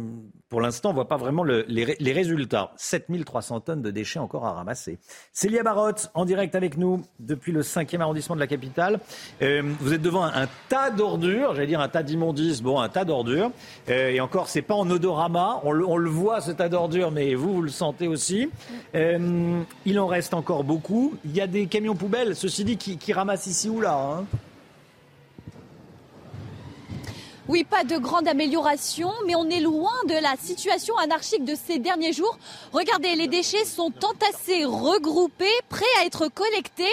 [0.48, 2.72] pour l'instant, on ne voit pas vraiment le- les, les résultats.
[2.76, 4.98] 7300 tonnes de déchets encore à ramasser.
[5.32, 9.00] Célia Barotte, en direct avec nous depuis le 5e arrondissement de la capitale.
[9.42, 13.04] Euh, vous êtes devant un, tas d'ordures, j'allais dire un tas d'immondices, bon, un tas
[13.04, 13.50] d'ordures.
[13.88, 15.60] Et encore, c'est pas en odorama.
[15.64, 18.48] On le, voit, ce tas d'ordures, mais vous, vous le sentez aussi.
[18.94, 21.14] Il en reste encore beaucoup.
[21.24, 23.98] Il y a des camions poubelles, ceci dit, qui, qui ramassent ici ou là.
[23.98, 24.24] hein.
[27.48, 31.78] Oui, pas de grande amélioration, mais on est loin de la situation anarchique de ces
[31.78, 32.36] derniers jours.
[32.72, 36.90] Regardez, les déchets sont entassés, regroupés, prêts à être collectés.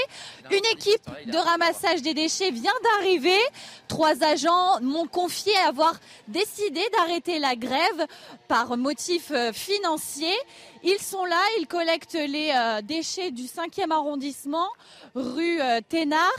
[0.52, 3.40] Une équipe de ramassage des déchets vient d'arriver.
[3.88, 5.96] Trois agents m'ont confié avoir
[6.28, 8.06] décidé d'arrêter la grève
[8.48, 10.36] par motif euh, financier.
[10.84, 14.68] Ils sont là, ils collectent les euh, déchets du 5e arrondissement,
[15.16, 16.30] rue euh, Thénard.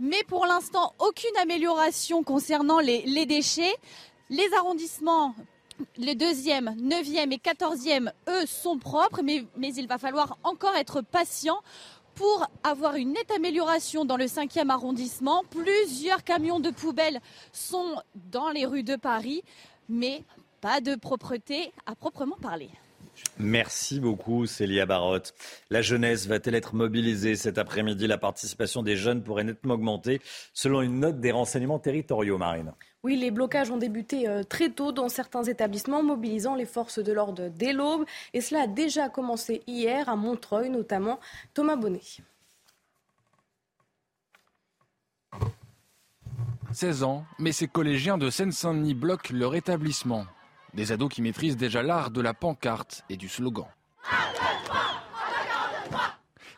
[0.00, 3.74] Mais pour l'instant, aucune amélioration concernant les, déchets.
[4.30, 5.34] Les arrondissements,
[5.96, 11.00] les deuxième, neuvième et quatorzième, eux, sont propres, mais, mais il va falloir encore être
[11.00, 11.60] patient
[12.14, 15.44] pour avoir une nette amélioration dans le cinquième arrondissement.
[15.50, 17.20] Plusieurs camions de poubelles
[17.52, 19.42] sont dans les rues de Paris,
[19.88, 20.24] mais
[20.60, 22.70] pas de propreté à proprement parler.
[23.38, 25.32] Merci beaucoup, Célia Barotte.
[25.70, 28.08] La jeunesse va-t-elle être mobilisée cet après-midi?
[28.08, 30.20] La participation des jeunes pourrait nettement augmenter,
[30.52, 32.72] selon une note des renseignements territoriaux, Marine.
[33.04, 37.12] Oui, les blocages ont débuté euh, très tôt dans certains établissements, mobilisant les forces de
[37.12, 38.04] l'ordre dès l'aube.
[38.34, 41.20] Et cela a déjà commencé hier à Montreuil, notamment
[41.54, 42.00] Thomas Bonnet.
[46.72, 50.26] 16 ans, mais ces collégiens de Seine-Saint-Denis bloquent leur établissement.
[50.74, 53.66] Des ados qui maîtrisent déjà l'art de la pancarte et du slogan.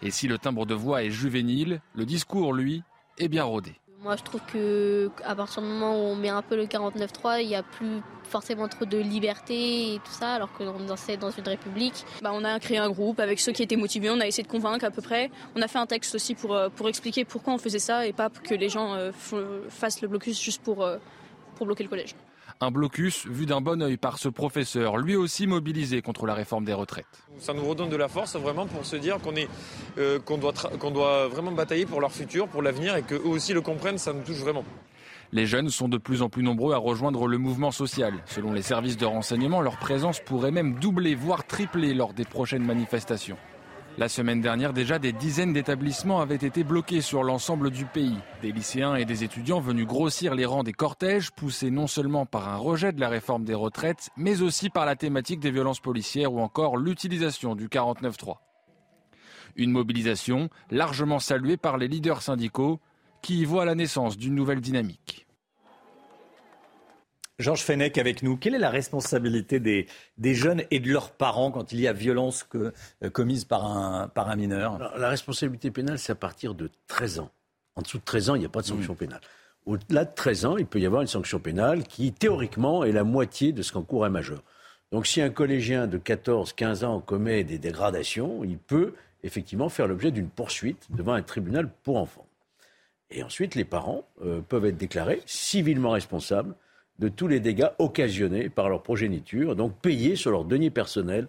[0.02, 2.82] Et si le timbre de voix est juvénile, le discours, lui,
[3.18, 3.74] est bien rodé.
[4.02, 7.42] Moi, je trouve que à partir du moment où on met un peu le 49.3,
[7.42, 10.96] il n'y a plus forcément trop de liberté et tout ça, alors qu'on est dans-
[11.20, 12.06] dans une république.
[12.22, 14.48] Bah, on a créé un groupe avec ceux qui étaient motivés, on a essayé de
[14.48, 15.30] convaincre à peu près.
[15.54, 18.14] On a fait un texte aussi pour, euh, pour expliquer pourquoi on faisait ça et
[18.14, 19.12] pas que les gens euh,
[19.68, 20.96] fassent le blocus juste pour, euh,
[21.56, 22.14] pour bloquer le collège.
[22.62, 26.66] Un blocus vu d'un bon œil par ce professeur, lui aussi mobilisé contre la réforme
[26.66, 27.06] des retraites.
[27.38, 29.48] Ça nous redonne de la force vraiment pour se dire qu'on est,
[29.96, 33.54] euh, qu'on doit, qu'on doit vraiment batailler pour leur futur, pour l'avenir et qu'eux aussi
[33.54, 34.62] le comprennent, ça nous touche vraiment.
[35.32, 38.12] Les jeunes sont de plus en plus nombreux à rejoindre le mouvement social.
[38.26, 42.64] Selon les services de renseignement, leur présence pourrait même doubler, voire tripler lors des prochaines
[42.64, 43.38] manifestations.
[44.00, 48.16] La semaine dernière, déjà, des dizaines d'établissements avaient été bloqués sur l'ensemble du pays.
[48.40, 52.48] Des lycéens et des étudiants venus grossir les rangs des cortèges, poussés non seulement par
[52.48, 56.32] un rejet de la réforme des retraites, mais aussi par la thématique des violences policières
[56.32, 58.36] ou encore l'utilisation du 49-3.
[59.56, 62.80] Une mobilisation largement saluée par les leaders syndicaux
[63.20, 65.26] qui y voient la naissance d'une nouvelle dynamique.
[67.40, 68.36] Georges Fenech avec nous.
[68.36, 69.86] Quelle est la responsabilité des,
[70.18, 72.72] des jeunes et de leurs parents quand il y a violence que-
[73.02, 74.74] euh, commise par un, par un mineur?
[74.74, 77.30] Alors, la responsabilité pénale, c'est à partir de 13 ans.
[77.76, 78.76] En dessous de 13 ans, il n'y a pas de Mm.
[78.76, 79.20] sanction pénale.
[79.66, 83.04] Au-delà de 13 ans, il peut y avoir une sanction pénale qui, théoriquement, est la
[83.04, 84.42] moitié de ce qu'encourt un majeur.
[84.92, 89.86] Donc, si un collégien de 14, 15 ans commet des dégradations, il peut effectivement faire
[89.86, 92.26] l'objet d'une poursuite devant un tribunal pour enfants.
[93.10, 96.54] Et ensuite, les parents euh, peuvent être déclarés civilement responsables
[97.00, 101.26] de tous les dégâts occasionnés par leur progéniture, donc payer sur leur denier personnel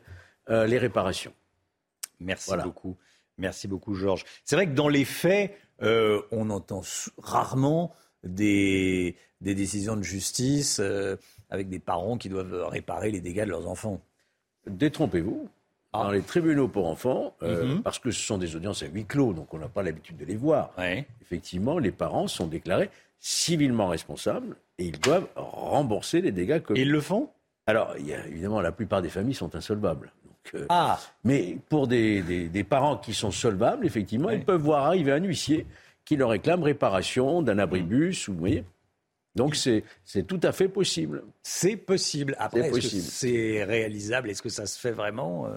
[0.49, 1.34] euh, les réparations.
[2.19, 2.98] Merci beaucoup.
[3.38, 4.23] Merci beaucoup, Georges.
[4.45, 6.81] C'est vrai que dans les faits, euh, on entend
[7.18, 11.15] rarement des, des décisions de justice euh,
[11.49, 14.02] avec des parents qui doivent réparer les dégâts de leurs enfants.
[14.68, 15.49] Détrompez-vous.
[15.93, 17.81] Dans les tribunaux pour enfants, euh, Mhm.
[17.81, 20.23] parce que ce sont des audiences à huis clos, donc on n'a pas l'habitude de
[20.23, 20.72] les voir.
[21.22, 22.89] Effectivement, les parents sont déclarés
[23.19, 26.79] civilement responsables et ils doivent rembourser les dégâts commis.
[26.79, 27.29] Et ils le font?
[27.67, 30.11] Alors, il y a, évidemment, la plupart des familles sont insolvables.
[30.25, 34.61] Donc, euh, Ah Mais pour des, des- des parents qui sont solvables, effectivement, ils peuvent
[34.61, 35.65] voir arriver un huissier
[36.03, 38.63] qui leur réclame réparation d'un abribus, ou, vous voyez
[39.33, 39.83] donc c'est
[40.27, 41.23] tout à fait possible.
[41.41, 42.35] C'est possible.
[42.37, 44.29] Après, C'est est-ce que c'est réalisable?
[44.29, 45.51] Est-ce que ça se fait vraiment euh?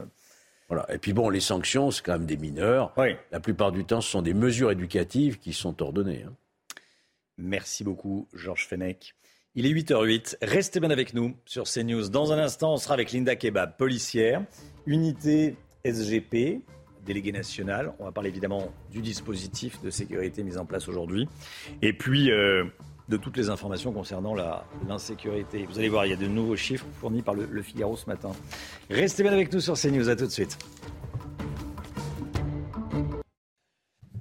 [0.69, 0.87] Voilà.
[0.95, 2.93] Et puis bon, les sanctions, c'est quand même des mineurs.
[3.33, 6.25] La plupart du temps, ce sont des mesures éducatives qui sont ordonnées.
[6.25, 6.33] hein.
[7.39, 9.15] Merci beaucoup, Georges Fenech.
[9.57, 10.37] Il est 8h08.
[10.43, 12.09] Restez bien avec nous sur CNews.
[12.09, 14.45] Dans un instant, on sera avec Linda Kebab, policière,
[14.87, 16.63] unité SGP,
[17.05, 17.93] déléguée nationale.
[18.01, 21.29] On va parler évidemment du dispositif de sécurité mis en place aujourd'hui.
[21.83, 22.65] Et puis euh,
[23.09, 24.35] de toutes les informations concernant
[24.89, 25.67] l'insécurité.
[25.67, 28.07] Vous allez voir, il y a de nouveaux chiffres fournis par le, le Figaro ce
[28.07, 28.33] matin.
[28.91, 30.09] Restez bien avec nous sur CNews.
[30.09, 30.59] À tout de suite.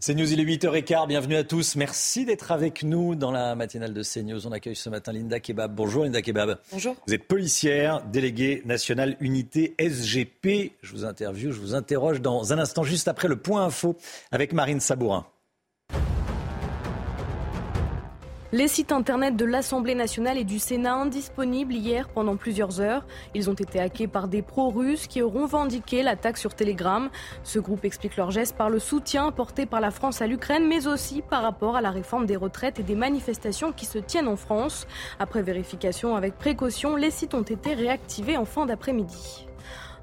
[0.06, 1.78] CNews, il est 8h15, bienvenue à tous.
[1.78, 4.46] Merci d'être avec nous dans la matinale de CNews.
[4.46, 5.74] On accueille ce matin Linda Kebab.
[5.74, 6.60] Bonjour Linda Kebab.
[6.74, 6.98] Bonjour.
[7.08, 10.74] Vous êtes policière, déléguée nationale unité SGP.
[10.82, 13.96] Je vous interviewe, je vous interroge dans un instant, juste après le point info
[14.34, 15.26] avec Marine Sabourin.
[18.54, 23.04] Les sites internet de l'Assemblée nationale et du Sénat indisponibles hier pendant plusieurs heures.
[23.34, 27.10] Ils ont été hackés par des pro-russes qui auront revendiqué l'attaque sur Telegram.
[27.44, 30.86] Ce groupe explique leur geste par le soutien apporté par la France à l'Ukraine, mais
[30.86, 34.36] aussi par rapport à la réforme des retraites et des manifestations qui se tiennent en
[34.36, 34.86] France.
[35.18, 39.48] Après vérification avec précaution, les sites ont été réactivés en fin d'après-midi.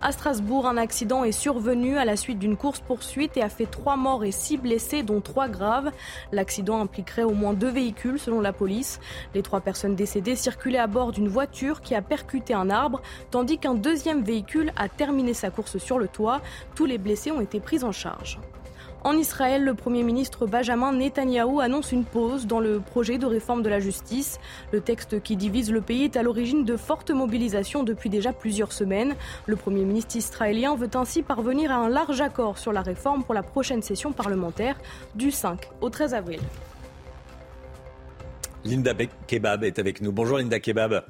[0.02, 3.96] À Strasbourg, un accident est survenu à la suite d'une course-poursuite et a fait trois
[3.96, 5.90] morts et six blessés, dont trois graves.
[6.32, 8.98] L'accident impliquerait au moins deux véhicules, selon la police.
[9.34, 13.58] Les trois personnes décédées circulaient à bord d'une voiture qui a percuté un arbre, tandis
[13.58, 16.40] qu'un deuxième véhicule a terminé sa course sur le toit.
[16.74, 18.38] Tous les blessés ont été pris en charge.
[19.02, 23.62] En Israël, le Premier ministre Benjamin Netanyahou annonce une pause dans le projet de réforme
[23.62, 24.38] de la justice.
[24.72, 28.72] Le texte qui divise le pays est à l'origine de fortes mobilisations depuis déjà plusieurs
[28.72, 29.16] semaines.
[29.46, 33.32] Le Premier ministre israélien veut ainsi parvenir à un large accord sur la réforme pour
[33.32, 34.76] la prochaine session parlementaire
[35.14, 36.40] du 5 au 13 avril.
[38.64, 38.92] Linda
[39.26, 40.12] Kebab est avec nous.
[40.12, 41.04] Bonjour Linda Kebab.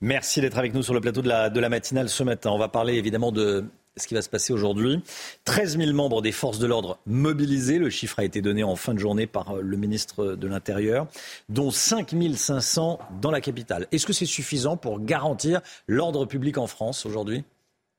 [0.00, 2.50] Merci d'être avec nous sur le plateau de la, de la matinale ce matin.
[2.52, 3.64] On va parler évidemment de
[3.96, 5.02] ce qui va se passer aujourd'hui.
[5.44, 7.78] 13 000 membres des forces de l'ordre mobilisés.
[7.78, 11.06] Le chiffre a été donné en fin de journée par le ministre de l'Intérieur,
[11.48, 13.86] dont 5 500 dans la capitale.
[13.92, 17.44] Est-ce que c'est suffisant pour garantir l'ordre public en France aujourd'hui?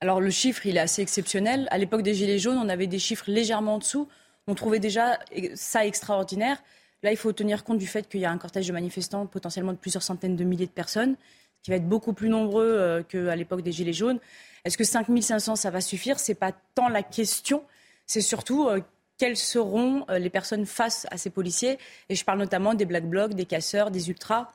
[0.02, 1.68] Alors le chiffre, il est assez exceptionnel.
[1.72, 4.08] À l'époque des Gilets jaunes, on avait des chiffres légèrement en dessous.
[4.48, 5.20] On trouvait déjà
[5.56, 6.62] ça extraordinaire.
[7.04, 9.74] Là, il faut tenir compte du fait qu'il y a un cortège de manifestants, potentiellement
[9.74, 11.16] de plusieurs centaines de milliers de personnes,
[11.62, 14.20] qui va être beaucoup plus nombreux euh, qu'à l'époque des Gilets jaunes.
[14.66, 16.20] Est-ce que 5500, ça va suffire?
[16.20, 17.64] C'est pas tant la question,
[18.06, 18.80] c'est surtout euh,
[19.18, 21.78] quelles seront euh, les personnes face à ces policiers.
[22.10, 24.50] Et je parle notamment des Black Blocs, des casseurs, des ultras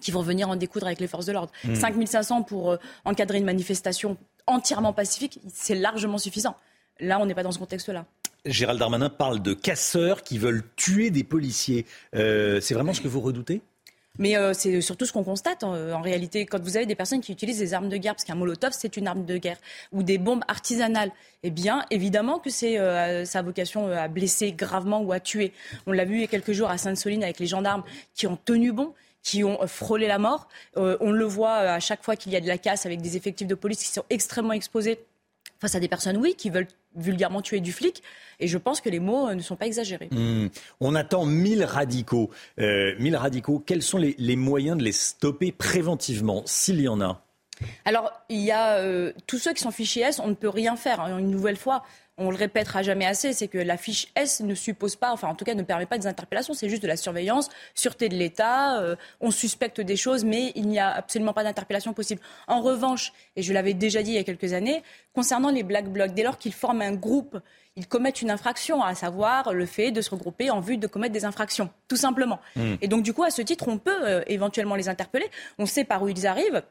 [0.00, 1.52] qui vont venir en découdre avec les forces de l'ordre.
[1.64, 1.74] Hmm.
[1.74, 4.16] 5500 pour euh, encadrer une manifestation
[4.46, 6.56] entièrement pacifique, c'est largement suffisant.
[7.00, 8.06] Là, on n'est pas dans ce contexte-là.
[8.44, 11.86] Gérald Darmanin parle de casseurs qui veulent tuer des policiers.
[12.14, 13.60] Euh, c'est vraiment ce que vous redoutez?
[14.18, 16.44] Mais euh, c'est surtout ce qu'on constate en, en réalité.
[16.46, 18.96] Quand vous avez des personnes qui utilisent des armes de guerre, parce qu'un molotov, c'est
[18.96, 19.58] une arme de guerre,
[19.90, 21.10] ou des bombes artisanales,
[21.42, 25.52] eh bien, évidemment que c'est euh, sa vocation euh, à blesser gravement ou à tuer.
[25.86, 27.82] On l'a vu il y a quelques jours à Sainte-Soline avec les gendarmes
[28.14, 30.48] qui ont tenu bon qui ont euh, frôlé la mort.
[30.76, 33.00] Euh, on le voit euh, à chaque fois qu'il y a de la casse avec
[33.00, 34.98] des effectifs de police qui sont extrêmement exposés
[35.60, 38.02] face à des personnes, oui, qui veulent vulgairement tuer du flic.
[38.40, 40.08] Et je pense que les mots euh, ne sont pas exagérés.
[40.10, 40.48] Hmm.
[40.80, 42.30] On attend 1000 radicaux.
[42.58, 47.00] Euh, 1000 radicaux, quels sont les, les moyens de les stopper préventivement, s'il y en
[47.00, 47.22] a?
[47.84, 50.74] Alors, il y a euh, tous ceux qui sont fichés S, on ne peut rien
[50.74, 51.00] faire.
[51.00, 51.18] hein.
[51.18, 51.84] Une nouvelle fois,
[52.18, 55.34] on le répétera jamais assez, c'est que la fiche S ne suppose pas, enfin en
[55.34, 58.80] tout cas ne permet pas des interpellations, c'est juste de la surveillance, sûreté de l'État,
[58.80, 62.20] euh, on suspecte des choses, mais il n'y a absolument pas d'interpellation possible.
[62.48, 64.82] En revanche, et je l'avais déjà dit il y a quelques années,
[65.14, 67.38] concernant les Black Blocs, dès lors qu'ils forment un groupe,
[67.76, 71.14] ils commettent une infraction, à savoir le fait de se regrouper en vue de commettre
[71.14, 72.40] des infractions, tout simplement.
[72.56, 72.74] Mm.
[72.82, 75.84] Et donc du coup, à ce titre, on peut euh, éventuellement les interpeller, on sait
[75.84, 76.62] par où ils arrivent.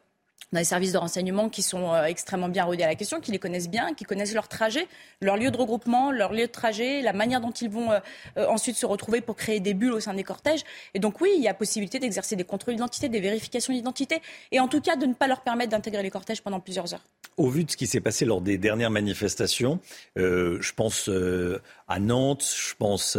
[0.53, 3.21] On a des services de renseignement qui sont euh, extrêmement bien rodés à la question,
[3.21, 4.85] qui les connaissent bien, qui connaissent leur trajet,
[5.21, 7.99] leur lieu de regroupement, leur lieu de trajet, la manière dont ils vont euh,
[8.37, 10.63] euh, ensuite se retrouver pour créer des bulles au sein des cortèges.
[10.93, 14.59] Et donc oui, il y a possibilité d'exercer des contrôles d'identité, des vérifications d'identité, et
[14.59, 17.03] en tout cas de ne pas leur permettre d'intégrer les cortèges pendant plusieurs heures.
[17.37, 19.79] Au vu de ce qui s'est passé lors des dernières manifestations,
[20.17, 21.09] je pense
[21.91, 23.17] à Nantes, je pense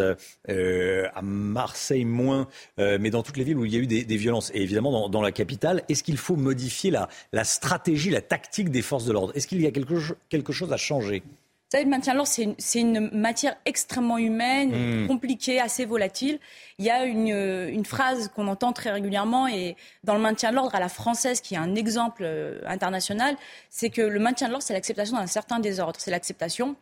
[0.49, 3.86] euh, à Marseille moins, euh, mais dans toutes les villes où il y a eu
[3.86, 7.44] des, des violences, et évidemment dans, dans la capitale, est-ce qu'il faut modifier la, la
[7.44, 9.32] stratégie, la tactique des forces de l'ordre?
[9.36, 11.23] Est-ce qu'il y a quelque, cho- quelque chose à changer?
[11.27, 15.07] Vous savez, le maintien de l'ordre, c'est une, matière extrêmement humaine, Mm.
[15.09, 16.39] compliquée, assez volatile.
[16.78, 19.74] Il y a une, euh, une phrase qu'on entend très régulièrement et
[20.05, 23.36] dans le maintien de l'ordre à la française, qui est un exemple euh, international,
[23.70, 25.99] c'est que le maintien de l'ordre, c'est l'acceptation d'un certain désordre.
[25.99, 26.77] C'est l'acceptation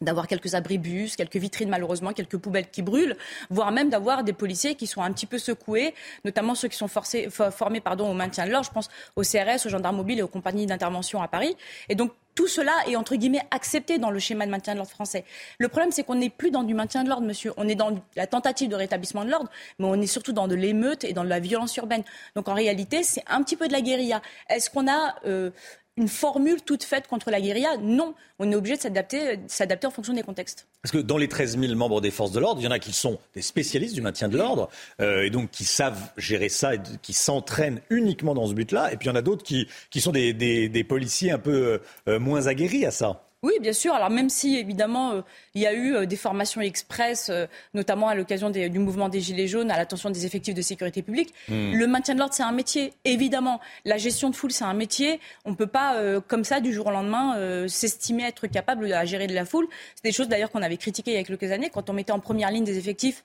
[0.00, 3.16] d'avoir quelques abribus, quelques vitrines malheureusement, quelques poubelles qui brûlent,
[3.50, 5.94] voire même d'avoir des policiers qui sont un petit peu secoués,
[6.24, 9.22] notamment ceux qui sont forcés, fo- formés pardon, au maintien de l'ordre, je pense au
[9.22, 11.56] CRS, aux gendarmes mobiles et aux compagnies d'intervention à Paris.
[11.88, 14.92] Et donc tout cela est entre guillemets accepté dans le schéma de maintien de l'ordre
[14.92, 15.24] français.
[15.58, 17.52] Le problème, c'est qu'on n'est plus dans du maintien de l'ordre, monsieur.
[17.56, 19.50] On est dans la tentative de rétablissement de l'ordre,
[19.80, 22.04] mais on est surtout dans de l'émeute et dans de la violence urbaine.
[22.36, 24.22] Donc en réalité, c'est un petit peu de la guérilla.
[24.48, 25.50] Est-ce qu'on a euh,
[25.98, 28.14] une formule toute faite contre la guérilla Non.
[28.38, 30.66] On est obligé de s'adapter, s'adapter en fonction des contextes.
[30.82, 32.78] Parce que dans les 13 000 membres des forces de l'ordre, il y en a
[32.78, 34.68] qui sont des spécialistes du maintien de l'ordre,
[35.00, 38.92] euh, et donc qui savent gérer ça, et qui s'entraînent uniquement dans ce but-là.
[38.92, 41.38] Et puis il y en a d'autres qui, qui sont des, des- des policiers un
[41.38, 43.24] peu euh, moins aguerris à ça.
[43.44, 43.94] Oui, bien sûr.
[43.94, 45.20] Alors même si évidemment euh,
[45.54, 49.08] il y a eu euh, des formations express, euh, notamment à l'occasion des- du mouvement
[49.08, 51.72] des Gilets jaunes, à l'attention des effectifs de sécurité publique, Hmm.
[51.72, 52.92] le maintien de l'ordre c'est un métier.
[53.04, 55.20] Évidemment, la gestion de foule c'est un métier.
[55.44, 55.96] On ne peut pas
[56.26, 59.68] comme ça du jour au lendemain s'estimer être capable à gérer de la foule.
[59.94, 62.12] C'est des choses d'ailleurs qu'on avait critiquées il y a quelques années quand on mettait
[62.12, 63.24] en première ligne des effectifs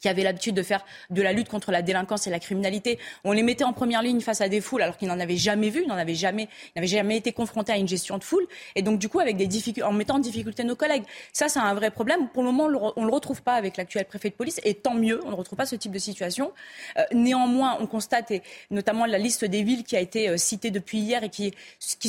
[0.00, 2.98] qui avaient l'habitude de faire de la lutte contre la délinquance et la criminalité.
[3.24, 5.70] On les mettait en première ligne face à des foules alors qu'ils n'en avaient jamais
[5.70, 8.46] vu, n'en n'avaient jamais été confrontés à une gestion de foule.
[8.74, 9.48] Et donc, du coup, avec des
[9.82, 11.04] en mettant en difficulté nos collègues.
[11.32, 12.28] Ça, c'est un vrai problème.
[12.28, 14.60] Pour le moment, on ne le retrouve pas avec l'actuel préfet de police.
[14.64, 16.52] Et tant mieux, on ne retrouve pas ce type de situation.
[16.98, 20.70] Euh, néanmoins, on constate, et notamment la liste des villes qui a été euh, citée
[20.70, 21.52] depuis hier et qui,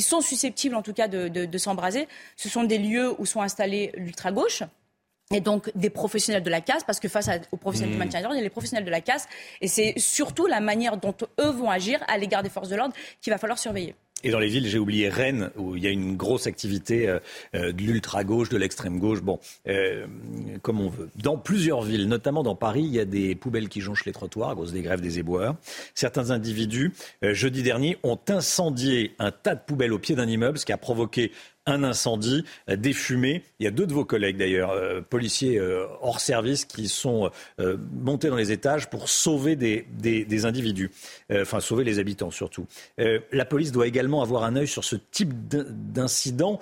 [0.02, 3.92] sont susceptibles, en tout cas, de, de, s'embraser, ce sont des lieux où sont installés
[3.96, 4.62] l'ultra-gauche
[5.34, 8.04] et donc des professionnels de la casse, parce que face à- aux professionnels du Mmh.
[8.04, 9.26] maintien de l'ordre, il y a les professionnels de la casse,
[9.60, 12.94] et c'est surtout la manière dont eux vont agir à l'égard des forces de l'ordre
[13.20, 13.94] qu'il va falloir surveiller.
[14.24, 17.18] Et dans les villes, j'ai oublié Rennes, où il y a une grosse activité euh,
[17.54, 19.38] euh, de l'ultra-gauche, de l'extrême-gauche, bon,
[19.68, 20.06] euh,
[20.62, 21.10] comme on veut.
[21.16, 24.50] Dans plusieurs villes, notamment dans Paris, il y a des poubelles qui jonchent les trottoirs
[24.50, 25.56] à cause des grèves des éboueurs.
[25.94, 26.92] Certains individus,
[27.24, 30.72] euh, jeudi dernier, ont incendié un tas de poubelles au pied d'un immeuble, ce qui
[30.72, 31.30] a provoqué
[31.66, 33.42] un incendie, euh, des fumées.
[33.60, 37.30] Il y a deux de vos collègues d'ailleurs, euh, policiers euh, hors service, qui sont
[37.92, 40.90] montés dans les étages pour sauver des, des- des individus,
[41.32, 42.66] enfin sauver les habitants surtout.
[42.98, 46.60] La police doit également avoir un œil sur ce type d'in- d'incident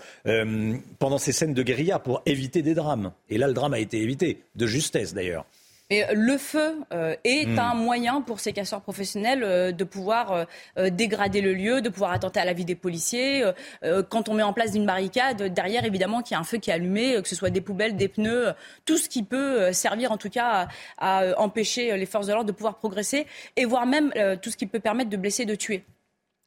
[0.98, 3.12] pendant ces scènes de guérilla pour éviter des drames.
[3.28, 5.44] Et là, le drame a été évité, de justesse d'ailleurs.
[5.92, 7.58] Euh, le feu euh, est Mm.
[7.58, 10.46] un moyen pour ces casseurs professionnels euh, de pouvoir
[10.78, 13.44] euh, dégrader le lieu, de pouvoir attenter à la vie des policiers.
[14.08, 16.70] Quand on met en place une barricade, derrière évidemment qu'il y a un feu qui
[16.70, 18.52] est allumé, que ce soit des poubelles, des pneus,
[18.84, 22.46] tout ce qui peut servir en tout cas à, à, empêcher les forces de l'ordre
[22.46, 24.12] de pouvoir progresser, et voire même
[24.42, 25.84] tout ce qui peut permettre de blesser, de tuer.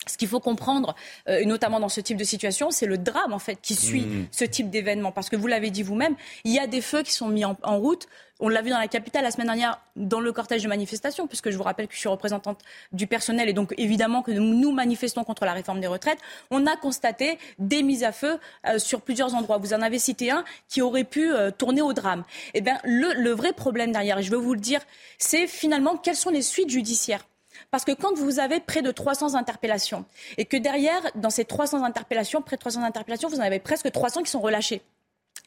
[0.08, 0.96] Ce qu'il faut comprendre,
[1.28, 4.02] euh, et notamment dans ce type de situation, c'est le drame en fait qui suit
[4.02, 4.28] Mm.
[4.32, 5.12] ce type d'événement.
[5.12, 7.58] Parce que vous l'avez dit vous-même, il y a des feux qui sont mis en,
[7.64, 8.08] en route.
[8.40, 11.50] On l'a vu dans la capitale la semaine dernière dans le cortège de manifestation, puisque
[11.50, 12.60] je vous rappelle que je suis représentante
[12.92, 16.20] du personnel et donc évidemment que nous, nous manifestons contre la réforme des retraites.
[16.52, 19.58] On a constaté des mises à feu euh, sur plusieurs endroits.
[19.58, 22.24] Vous en avez cité un qui aurait pu euh, tourner au drame.
[22.54, 24.82] Eh bien, le, le vrai problème derrière, et je veux vous le dire,
[25.18, 27.26] c'est finalement quelles sont les suites judiciaires.
[27.72, 30.06] Parce que quand vous avez près de 300 interpellations
[30.38, 33.92] et que derrière, dans ces 300 interpellations, près de 300 interpellations, vous en avez presque
[33.92, 34.82] 300 qui sont relâchés.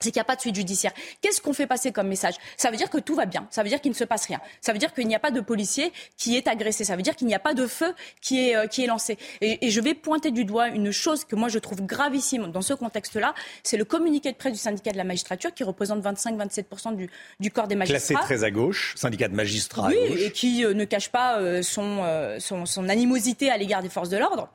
[0.02, 0.92] C'est qu'il n'y a pas de suite judiciaire.
[1.20, 2.34] Qu'est-ce qu'on fait passer comme message?
[2.56, 3.46] Ça veut dire que tout va bien.
[3.50, 4.40] Ça veut dire qu'il ne se passe rien.
[4.62, 6.84] Ça veut dire qu'il n'y a pas de policier qui est agressé.
[6.84, 9.18] Ça veut dire qu'il n'y a pas de feu qui est, euh, qui est lancé.
[9.42, 12.62] Et, et je vais pointer du doigt une chose que moi je trouve gravissime dans
[12.62, 13.34] ce contexte-là.
[13.62, 17.50] C'est le communiqué de presse du syndicat de la magistrature qui représente 25-27% du, du
[17.50, 18.22] corps des Classé magistrats.
[18.22, 20.20] très à gauche, syndicat de magistrats à Oui, gauche.
[20.22, 23.90] et qui euh, ne cache pas euh, son, euh, son, son animosité à l'égard des
[23.90, 24.48] forces de l'ordre.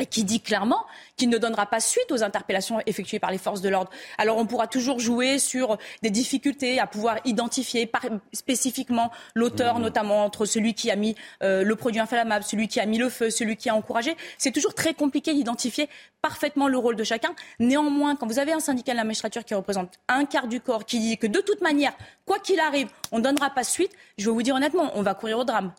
[0.00, 0.84] Et qui dit clairement
[1.16, 3.90] qu'il ne donnera pas suite aux interpellations effectuées par les forces de l'ordre.
[4.18, 9.82] Alors on pourra toujours jouer sur des difficultés à pouvoir identifier par- spécifiquement l'auteur, Mmh.
[9.82, 13.08] notamment entre celui qui a mis euh, le produit inflammable, celui qui a mis le
[13.10, 14.16] feu, celui qui a encouragé.
[14.38, 15.88] C'est toujours très compliqué d'identifier
[16.22, 17.34] parfaitement le rôle de chacun.
[17.58, 20.84] Néanmoins, quand vous avez un syndicat de la magistrature qui représente un quart du corps,
[20.86, 21.92] qui dit que de toute manière,
[22.26, 25.14] quoi qu'il arrive, on ne donnera pas suite, je vais vous dire honnêtement, on va
[25.14, 25.72] courir au drame.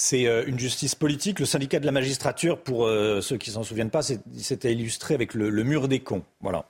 [0.00, 1.40] C'est euh, une justice politique.
[1.40, 5.34] Le syndicat de la magistrature, pour euh, ceux qui s'en souviennent pas, c'était illustré avec
[5.34, 6.22] le, le mur des cons.
[6.40, 6.66] Voilà.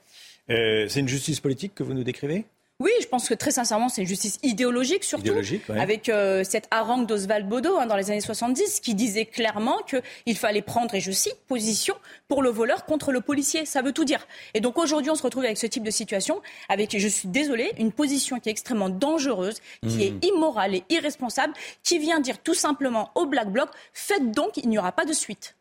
[0.49, 2.45] Euh, c'est une justice politique que vous nous décrivez?
[2.81, 5.77] Oui, je pense que très sincèrement, c'est une justice idéologique, surtout Idéologique, ouais.
[5.77, 10.37] avec euh, cette harangue d'Oswald Bodo hein, dans les années 70, qui disait clairement qu'il
[10.37, 11.95] fallait prendre, et je cite, position
[12.29, 13.65] pour le voleur contre le policier.
[13.65, 14.25] Ça veut tout dire.
[14.53, 17.73] Et donc aujourd'hui, on se retrouve avec ce type de situation, avec, je suis désolée,
[17.77, 20.01] une position qui est extrêmement dangereuse, qui Mmh.
[20.01, 21.53] est immorale et irresponsable,
[21.83, 25.13] qui vient dire tout simplement au Black Bloc, faites donc, il n'y aura pas de
[25.13, 25.55] suite.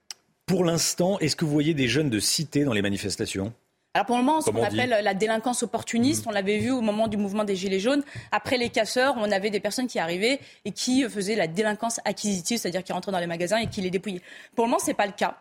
[0.46, 3.52] Pour l'instant, est-ce que vous voyez des jeunes de cité dans les manifestations?
[3.98, 7.08] Alors pour le moment, ce qu'on appelle la délinquance opportuniste, on l'avait vu au moment
[7.08, 8.04] du mouvement des Gilets jaunes.
[8.30, 12.58] Après les casseurs, on avait des personnes qui arrivaient et qui faisaient la délinquance acquisitive,
[12.58, 14.22] c'est-à-dire qui rentraient dans les magasins et qui les dépouillaient.
[14.54, 15.38] Pour le moment, c'est pas le cas.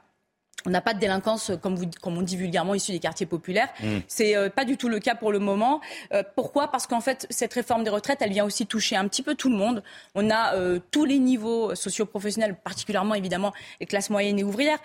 [0.66, 3.70] On n'a pas de délinquance, comme, vous, comme on dit vulgairement, issue des quartiers populaires.
[3.82, 4.00] Mm.
[4.08, 5.82] C'est euh, pas du tout le cas pour le moment.
[6.14, 6.70] Euh, pourquoi?
[6.72, 9.50] Parce qu'en fait, cette réforme des retraites, elle vient aussi toucher un petit peu tout
[9.50, 9.84] le monde.
[10.16, 14.80] On a euh, tous les niveaux socio-professionnels, particulièrement évidemment les classes moyennes et ouvrières.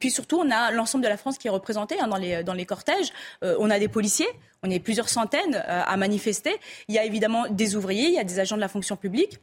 [0.00, 2.54] Puis surtout, on a l'ensemble de la France qui est représentée hein, dans, les, dans
[2.54, 3.12] les cortèges.
[3.42, 4.28] Euh, on a des policiers,
[4.62, 6.54] on est plusieurs centaines euh, à manifester.
[6.88, 9.38] Il y a évidemment des ouvriers, il y a des agents de la fonction publique.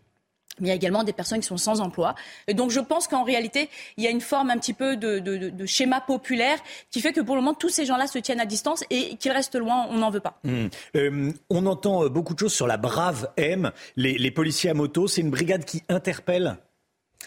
[0.60, 2.15] Mais il y a également des personnes qui sont sans emploi.
[2.48, 5.19] Et donc je pense qu'en réalité, il y a une forme un petit peu de,
[5.19, 6.57] de- de- de schéma populaire
[6.91, 9.32] qui fait que pour le moment, tous ces gens-là se tiennent à distance et qu'ils
[9.32, 10.40] restent loin, on n'en veut pas.
[10.44, 10.65] Mmh.
[10.95, 14.73] Euh, on entend euh, beaucoup de choses sur la Brave M, les, les policiers à
[14.73, 15.07] moto.
[15.07, 16.57] C'est une brigade qui interpelle?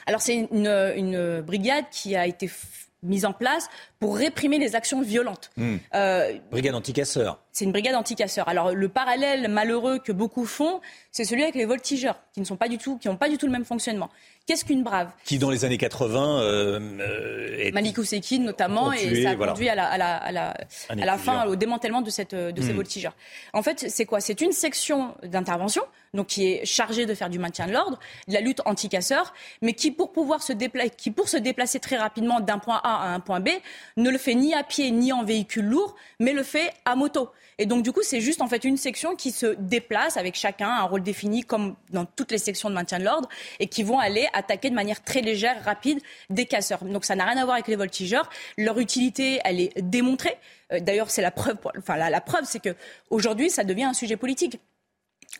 [0.07, 2.49] Alors c'est une, une brigade qui a été
[3.03, 3.69] mise en place
[4.01, 5.51] pour réprimer les actions violentes.
[5.57, 5.77] Hmm.
[5.95, 7.39] Euh, Brigade anticasseur.
[7.53, 8.49] c'est une brigade anticasseurs.
[8.49, 10.81] Alors le parallèle malheureux que beaucoup font,
[11.12, 13.39] c'est celui avec les voltigeurs, qui ne sont pas du tout, qui n'ont pas du
[13.39, 14.11] tout le même fonctionnement.
[14.47, 15.11] Qu'est-ce qu'une brave?
[15.25, 19.53] Qui, dans les années 80, euh, euh, est- Malik Oussekine notamment, et ça a voilà.
[19.53, 20.55] conduit à la, à la, à la,
[20.89, 22.77] à la fin au démantèlement de, cette, de ces Hmm.
[22.77, 23.16] voltigeurs.
[23.53, 24.20] En fait, c'est quoi?
[24.20, 25.83] C'est une section d'intervention,
[26.14, 29.72] donc qui est chargée de faire du maintien de l'ordre, de la lutte anti-casseurs, mais
[29.72, 33.14] qui pour pouvoir se déplacer, qui pour se déplacer très rapidement d'un point A à
[33.14, 33.48] un point B,
[33.97, 37.30] ne le fait ni à pied ni en véhicule lourd, mais le fait à moto.
[37.60, 40.68] Et donc du coup, c'est juste en fait une section qui se déplace avec chacun
[40.68, 43.28] un rôle défini comme dans toutes les sections de maintien de l'ordre
[43.59, 45.98] et qui vont aller attaquer de manière très légère, rapide
[46.30, 46.85] des casseurs.
[46.85, 48.30] Donc ça n'a rien à voir avec les voltigeurs.
[48.56, 50.36] Leur utilité, elle est démontrée.
[50.72, 51.56] Euh, D'ailleurs, c'est la preuve.
[51.76, 52.74] Enfin, la preuve, c'est que
[53.10, 54.60] aujourd'hui, ça devient un sujet politique.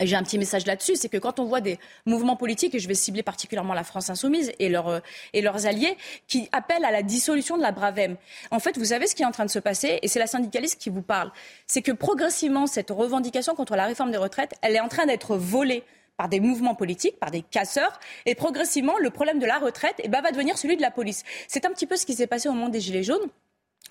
[0.01, 2.87] J'ai un petit message là-dessus, c'est que quand on voit des mouvements politiques, et je
[2.87, 5.01] vais cibler particulièrement la France insoumise et, leurs, euh,
[5.33, 5.97] et leurs alliés,
[6.29, 8.17] qui appellent à la dissolution de la Bravem.
[8.53, 10.29] En fait, vous savez ce qui est en train de se passer, et c'est la
[10.29, 11.33] syndicaliste qui vous parle,
[11.67, 15.37] c'est que progressivement, cette revendication contre la réforme des retraites, elle est en train d'être
[15.37, 15.83] volée
[16.17, 20.09] par des mouvements politiques, par des casseurs, et progressivement, le problème de la retraite eh
[20.09, 21.25] ben, va devenir celui de la police.
[21.49, 23.29] C'est un petit peu ce qui s'est passé au moment des Gilets jaunes.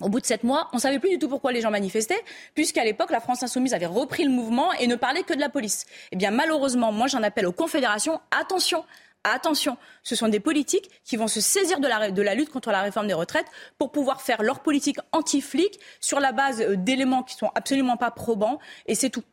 [0.00, 2.22] Au bout de sept mois, on ne savait plus du tout pourquoi les gens manifestaient,
[2.54, 5.48] puisqu'à l'époque, la France insoumise avait repris le mouvement et ne parlait que de la
[5.48, 5.86] police.
[6.12, 8.84] Eh bien, malheureusement, moi, j'en appelle aux confédérations, attention,
[9.24, 13.08] attention, ce sont des politiques qui vont se saisir de la, lutte contre la réforme
[13.08, 13.46] des retraites
[13.76, 18.10] pour pouvoir faire leur politique anti-flic sur la base euh, d'éléments qui sont absolument pas
[18.10, 19.24] probants, et c'est tout.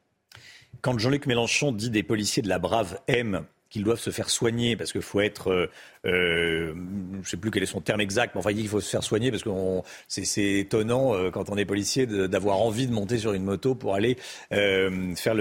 [0.81, 4.77] Quand Jean-Luc Mélenchon dit des policiers de la brave M qu'ils doivent se faire soigner
[4.77, 5.69] parce qu'il faut être, euh,
[6.05, 6.73] euh,
[7.11, 8.89] je ne sais plus quel est son terme exact, mais enfin il qu'il faut se
[8.89, 9.49] faire soigner parce que
[10.07, 13.93] c'est étonnant euh, quand on est policier d'avoir envie de monter sur une moto pour
[13.93, 14.15] aller
[14.51, 15.35] faire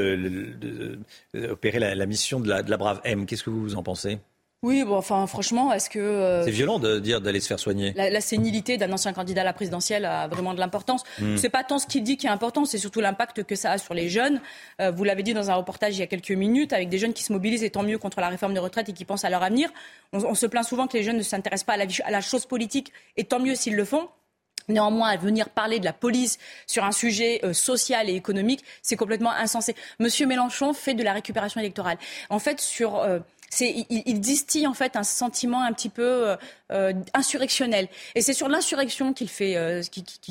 [1.49, 3.25] opérer la, la mission de la, de la brave M.
[3.25, 4.19] Qu'est-ce que vous en pensez?
[4.65, 7.93] Oui, bon, enfin, franchement, est-ce que euh, C'est violent de dire d'aller se faire soigner.
[7.97, 11.03] la, la sénilité d'un ancien candidat à la présidentielle a vraiment de l'importance.
[11.21, 11.37] Mm.
[11.37, 13.79] C'est pas tant ce qu'il dit qui est important, c'est surtout l'impact que ça a
[13.79, 14.41] sur les jeunes.
[14.81, 17.13] Euh, vous l'avez dit dans un reportage il y a quelques minutes, avec des jeunes
[17.13, 19.31] qui se mobilisent et tant mieux contre la réforme des retraites et qui pensent à
[19.31, 19.69] leur avenir.
[20.15, 22.11] On, on se plaint souvent que les jeunes ne s'intéressent pas à la, vie- à
[22.11, 24.09] la chose politique et tant mieux s'ils le font.
[24.67, 28.97] Néanmoins, à venir parler de la police sur un sujet euh, social et économique, c'est
[28.97, 29.75] complètement insensé.
[29.99, 31.99] Monsieur Mélenchon fait de la récupération électorale.
[32.31, 33.19] En fait, sur euh,
[33.55, 36.37] c'est, il, il distille en fait un sentiment un petit peu euh,
[36.73, 37.89] euh, insurrectionnel.
[38.17, 39.81] Et c'est sur l'insurrection qu'il fait, euh,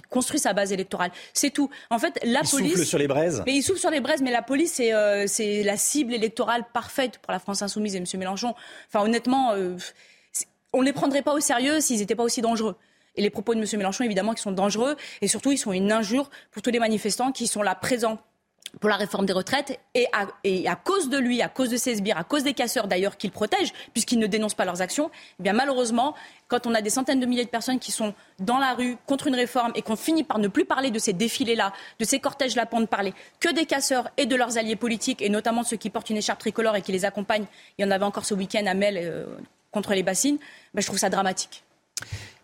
[0.09, 1.11] construit sa base électorale.
[1.33, 1.69] C'est tout.
[1.89, 2.73] En fait, la Il police.
[2.73, 5.25] souffle sur les braises Mais il souffle sur les braises, mais la police, c'est euh,
[5.27, 8.05] c'est la cible électorale parfaite pour la France insoumise et M.
[8.17, 8.53] Mélenchon.
[8.89, 9.53] Enfin, honnêtement,
[10.73, 12.75] on ne les prendrait pas au sérieux s'ils n'étaient pas aussi dangereux.
[13.15, 13.65] Et les propos de M.
[13.77, 17.31] Mélenchon, évidemment, qui sont dangereux, et surtout, ils sont une injure pour tous les manifestants
[17.31, 18.19] qui sont là présents
[18.79, 22.17] pour la réforme des retraites et à, cause de lui, à cause de ses sbires,
[22.17, 25.53] à cause des casseurs d'ailleurs qu'il protège, puisqu'ils ne dénoncent pas leurs actions, eh bien
[25.53, 26.15] malheureusement,
[26.47, 29.27] quand on a des centaines de milliers de personnes qui sont dans la rue contre
[29.27, 32.65] une réforme et qu'on finit par ne plus parler de ces défilés-là, de ces cortèges-là
[32.65, 35.89] pour ne parler que des casseurs et de leurs alliés politiques, et notamment ceux qui
[35.89, 37.45] portent une écharpe tricolore et qui les accompagnent,
[37.77, 39.25] il y en avait encore ce week-end à Mel euh,
[39.71, 40.37] contre les bassines,
[40.73, 41.63] ben, je trouve ça dramatique.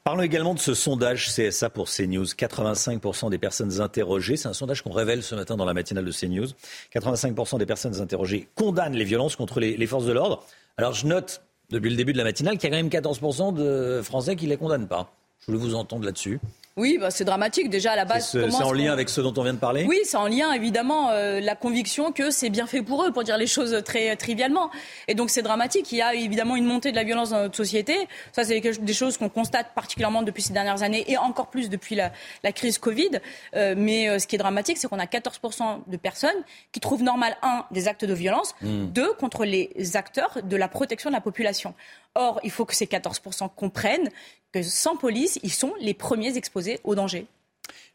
[0.10, 2.26] Parlons également de ce sondage CSA pour CNews.
[2.26, 6.12] 85% des personnes interrogées, c'est un sondage qu'on révèle ce matin dans la matinale de
[6.12, 6.48] CNews.
[6.96, 10.44] 85% des personnes interrogées condamnent les violences contre les, les forces de l'ordre.
[10.78, 13.54] Alors je note depuis le début de la matinale qu'il y a quand même 14%
[13.54, 15.14] de Français qui ne les condamnent pas.
[15.42, 16.40] Je voulais vous entendre là-dessus.
[16.80, 17.70] Oui, bah, c'est dramatique.
[17.70, 19.60] Déjà, à la C'est base, ce- c'est en lien avec ce dont on vient de
[19.60, 23.12] parler Oui, c'est en lien évidemment euh, la conviction que c'est bien fait pour eux,
[23.12, 24.72] pour dire les choses très trivialement.
[25.08, 25.92] Et donc c'est dramatique.
[25.92, 27.96] Il y a évidemment une montée de la violence dans notre société.
[28.32, 31.96] Ça, c'est des choses qu'on constate particulièrement depuis ces dernières années et encore plus depuis
[31.96, 32.12] la,
[32.44, 33.20] la crise Covid.
[33.56, 36.30] Euh, mais euh, ce qui est dramatique, c'est qu'on a 14% de personnes
[36.72, 38.86] qui trouvent normal un des actes de violence, Hmm.
[38.88, 41.74] deux contre les acteurs de la protection de la population.
[42.16, 44.10] Or, il faut que ces 14% comprennent
[44.52, 47.26] que sans police, ils sont les premiers exposés au danger.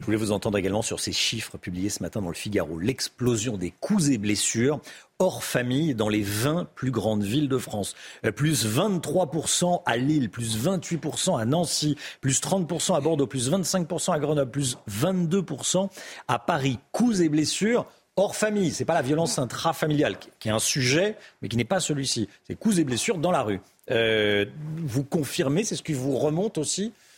[0.01, 2.79] Je voulais vous entendre également sur ces chiffres publiés ce matin dans le Figaro.
[2.79, 4.81] L'explosion des coups et blessures
[5.19, 7.95] hors famille dans les 20 plus grandes villes de France.
[8.25, 14.13] Euh, Plus 23% à Lille, plus 28% à Nancy, plus 30% à Bordeaux, plus 25%
[14.13, 15.89] à Grenoble, plus 22%
[16.29, 16.79] à Paris.
[16.93, 17.87] Coups et blessures
[18.17, 18.71] hors famille.
[18.73, 22.29] C'est pas la violence intrafamiliale qui- est un sujet, mais qui n'est pas celui-ci.
[22.47, 23.61] C'est coups et blessures dans la rue.
[23.91, 24.47] Euh,
[24.79, 27.14] vous confirmez, c'est ce qui vous remonte aussi Ce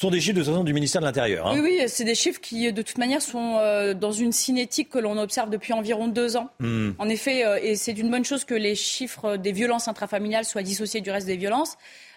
[0.00, 1.46] sont des chiffres de toute façon du ministère de l'Intérieur.
[1.46, 1.52] hein.
[1.54, 4.98] Oui, oui, c'est des chiffres qui, de toute manière, sont euh, dans une cinétique que
[4.98, 6.50] l'on observe depuis environ deux ans.
[6.60, 6.90] Hmm.
[6.98, 10.62] En effet, euh, et c'est une bonne chose que les chiffres des violences intrafamiliales soient
[10.62, 11.76] dissociés du reste des violences.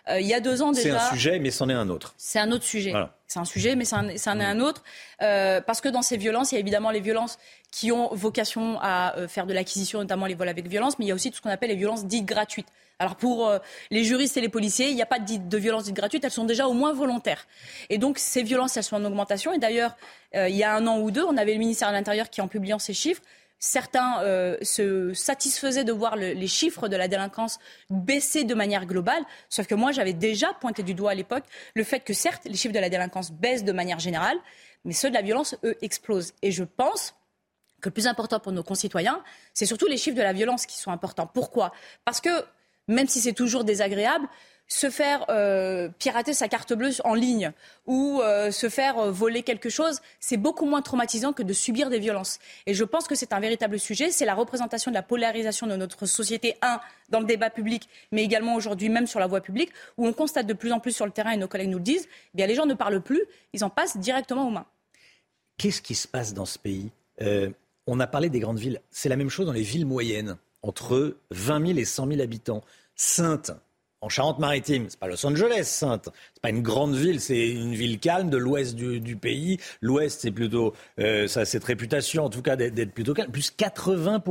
[0.10, 1.08] Euh, il y a deux ans C'est déjà.
[1.08, 2.14] un sujet, mais c'en est un autre.
[2.18, 2.92] C'est un autre sujet.
[2.92, 3.16] Voilà.
[3.28, 4.84] C'est un sujet, mais c'en est un autre.
[5.22, 7.38] Euh, parce que dans ces violences, il y a évidemment les violences
[7.72, 11.08] qui ont vocation à euh, faire de l'acquisition, notamment les vols avec violence, mais il
[11.08, 12.68] y a aussi tout ce qu'on appelle les violences dites gratuites.
[13.02, 13.58] Alors pour euh,
[13.90, 16.46] les juristes et les policiers, il n'y a pas de, violences dites gratuites, elles sont
[16.46, 17.48] déjà au moins volontaires.
[17.90, 19.52] Et donc ces violences, elles sont en augmentation.
[19.54, 19.96] Et d'ailleurs,
[20.36, 22.42] euh, il y a un an ou deux, on avait le ministère de l'Intérieur qui,
[22.42, 23.24] en publiant ces chiffres,
[23.58, 27.58] certains euh, se satisfaisaient de voir le- les chiffres de la délinquance
[27.90, 29.24] baisser de manière globale.
[29.50, 32.56] Sauf que moi, j'avais déjà pointé du doigt à l'époque le fait que certes, les
[32.56, 34.38] chiffres de la délinquance baissent de manière générale,
[34.86, 36.34] mais ceux de la violence, eux, explosent.
[36.44, 37.16] Et je pense
[37.82, 39.24] que le plus important pour nos concitoyens,
[39.56, 41.26] c'est surtout les chiffres de la violence qui sont importants.
[41.26, 41.72] Pourquoi?
[42.06, 42.30] Parce que
[42.88, 44.28] même si c'est toujours désagréable,
[44.72, 47.52] se faire euh, pirater sa carte bleue en ligne
[47.88, 51.90] ou euh, se faire euh, voler quelque chose, c'est beaucoup moins traumatisant que de subir
[51.90, 52.40] des violences.
[52.66, 54.12] Et je pense que c'est un véritable sujet.
[54.12, 56.80] C'est la représentation de la polarisation de notre société, un,
[57.10, 60.48] dans le débat public, mais également aujourd'hui même sur la voie publique, où on constate
[60.48, 62.48] de plus en plus sur le terrain, et nos collègues nous le disent, eh bien
[62.48, 64.68] les gens ne parlent plus, ils en passent directement aux mains.
[65.58, 66.92] Qu'est-ce qui se passe dans ce pays?
[67.88, 68.80] On a parlé des grandes villes.
[68.90, 72.62] C'est la même chose dans les villes moyennes, entre 20 000 et 100 000 habitants.
[72.96, 73.52] Sainte,
[74.04, 76.10] en Charente-Maritime, c'est pas Los Angeles, Sainte.
[76.34, 79.60] C'est pas une grande ville, c'est une ville calme de l'ouest du, pays.
[79.80, 83.32] L'ouest, c'est plutôt, euh, ça a cette réputation, en tout cas, d'être plutôt calme.
[83.32, 84.24] Plus 80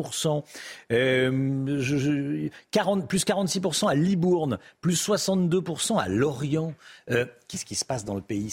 [0.90, 6.74] euh, je- je- 40, plus 46% à Libourne, plus 62% à Lorient.
[7.10, 8.52] Euh, Qu'est-ce qui se passe dans le pays?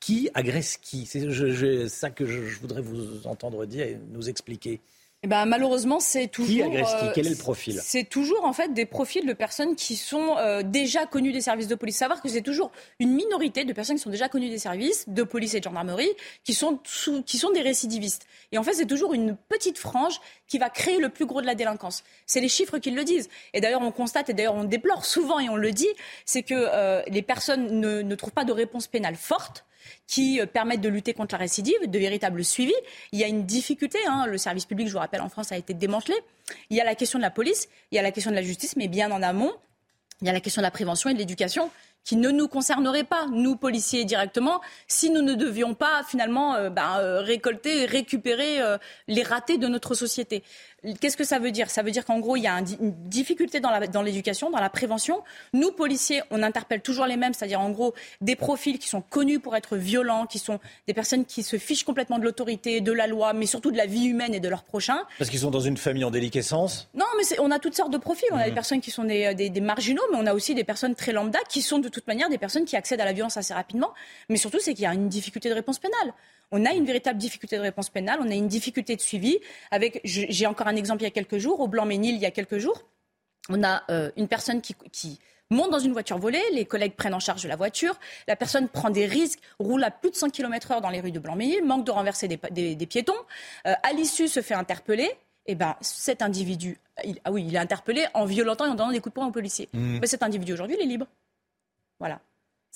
[0.00, 1.06] Qui agresse qui?
[1.06, 1.28] C'est
[1.88, 4.80] ça que je voudrais vous entendre dire et nous expliquer.
[5.26, 6.54] Eh ben, malheureusement, c'est toujours.
[6.54, 7.80] Qui agresse qui euh, Quel est le profil?
[7.82, 11.66] C'est toujours en fait des profils de personnes qui sont euh, déjà connues des services
[11.66, 11.96] de police.
[11.96, 12.70] Savoir que c'est toujours
[13.00, 16.08] une minorité de personnes qui sont déjà connues des services de police et de gendarmerie
[16.44, 18.24] qui sont sous- qui sont des récidivistes.
[18.52, 21.46] Et en fait, c'est toujours une petite frange qui va créer le plus gros de
[21.46, 22.04] la délinquance.
[22.26, 23.28] C'est les chiffres qui le disent.
[23.52, 25.88] Et d'ailleurs, on constate et d'ailleurs on déplore souvent et on le dit,
[26.24, 29.64] c'est que euh, les personnes ne, ne trouvent pas de réponse pénale forte
[30.06, 32.74] qui euh, permettent de lutter contre la récidive, de véritables suivis.
[33.12, 35.56] Il y a une difficulté, hein, le service public, je vous rappelle, en France a
[35.56, 36.16] été démantelé.
[36.70, 38.42] Il y a la question de la police, il y a la question de la
[38.42, 39.52] justice, mais bien en amont,
[40.22, 41.70] il y a la question de la prévention et de l'éducation
[42.06, 46.70] qui ne nous concernerait pas, nous policiers directement, si nous ne devions pas finalement euh,
[46.70, 50.44] ben, euh, récolter récupérer euh, les ratés de notre société.
[51.00, 51.70] Qu'est-ce que ça veut dire?
[51.70, 55.22] Ça veut dire qu'en gros, il y a une difficulté dans l'éducation, dans, la prévention.
[55.52, 59.40] Nous, policiers, on interpelle toujours les mêmes, c'est-à-dire en gros des profils qui sont connus
[59.40, 63.06] pour être violents, qui sont des personnes qui se fichent complètement de l'autorité, de la
[63.06, 65.02] loi, mais surtout de la vie humaine et de leurs prochains.
[65.18, 66.88] Parce qu'ils sont dans une famille en déliquescence?
[66.94, 68.28] Non, mais on a toutes sortes de profils.
[68.32, 70.64] On a des personnes qui sont des, des- des marginaux, mais on a aussi des
[70.64, 73.36] personnes très lambda qui sont de toute manière des personnes qui accèdent à la violence
[73.36, 73.92] assez rapidement.
[74.28, 76.12] Mais surtout, c'est qu'il y a une difficulté de réponse pénale.
[76.52, 79.38] On a une véritable difficulté de réponse pénale, on a une difficulté de suivi.
[79.70, 82.30] Avec, j'ai encore un exemple il y a quelques jours, au Blanc-Ménil, il y a
[82.30, 82.84] quelques jours,
[83.48, 85.18] on a euh, une personne qui, qui
[85.50, 87.98] monte dans une voiture volée, les collègues prennent en charge la voiture,
[88.28, 91.12] la personne prend des risques, roule à plus de 100 km heure dans les rues
[91.12, 93.12] de Blanc-Ménil, manque de renverser des, pa- des- des piétons,
[93.66, 95.10] Euh, à l'issue se fait interpeller,
[95.46, 98.90] et ben cet individu, il- ah oui, il est interpellé en violentant et en donnant
[98.92, 99.68] des coups de poing aux policiers.
[99.72, 99.98] Mhm.
[100.00, 101.06] Mais cet individu aujourd'hui, il est libre.
[102.00, 102.20] Voilà.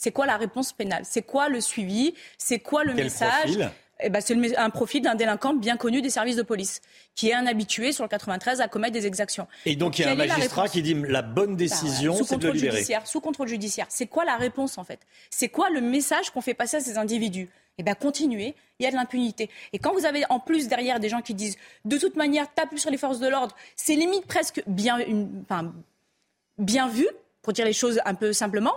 [0.00, 1.02] C'est quoi la réponse pénale?
[1.04, 2.14] C'est quoi le suivi?
[2.38, 3.58] C'est quoi le Quel message?
[4.02, 6.80] eh ben, c'est un profil d'un délinquant bien connu des services de police,
[7.14, 9.46] qui est un habitué sur le 93 à commettre des exactions.
[9.66, 12.36] Et donc il y a un magistrat qui dit la bonne Bah, décision, sous c'est
[12.38, 12.76] de le contrôle libérer.
[12.76, 13.84] judiciaire, sous contrôle judiciaire.
[13.90, 15.00] C'est quoi la réponse en fait?
[15.28, 17.50] C'est quoi le message qu'on fait passer à ces individus?
[17.76, 18.54] Eh bien, continuez.
[18.78, 19.50] Il y a de l'impunité.
[19.74, 22.78] Et quand vous avez en plus derrière des gens qui disent, de toute manière, tape
[22.78, 25.74] sur les forces de l'ordre, c'est limite presque bien, une, enfin,
[26.56, 27.06] bien vu,
[27.42, 28.72] pour dire les choses un peu simplement.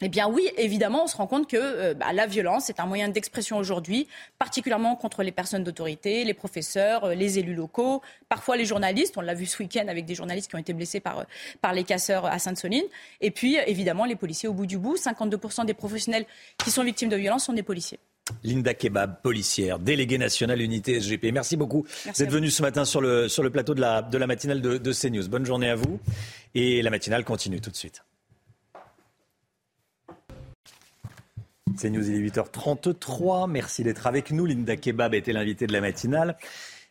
[0.00, 2.86] Eh bien oui, évidemment, on se rend compte que euh, bah, la violence est un
[2.86, 4.08] moyen d'expression aujourd'hui,
[4.38, 9.16] particulièrement contre les personnes d'autorité, les professeurs, euh, les élus locaux, parfois les journalistes.
[9.16, 11.24] On l'a vu ce week-end avec des journalistes qui ont été blessés par, euh,
[11.60, 12.84] par les casseurs à Sainte-Soline.
[13.20, 14.96] Et puis, évidemment, les policiers au bout du bout.
[14.96, 16.26] 52% des professionnels
[16.58, 18.00] qui sont victimes de violences sont des policiers.
[18.42, 21.30] Linda Kebab, policière, déléguée nationale unité SGP.
[21.32, 22.30] Merci beaucoup Merci vous.
[22.30, 24.92] venue ce matin sur le, sur le plateau de la, de la matinale de, de
[24.92, 25.28] CNews.
[25.28, 26.00] Bonne journée à vous.
[26.54, 28.02] Et la matinale continue tout de suite.
[31.72, 33.50] CNews, il est 8h33.
[33.50, 34.44] Merci d'être avec nous.
[34.44, 36.36] Linda Kebab était l'invitée de la matinale.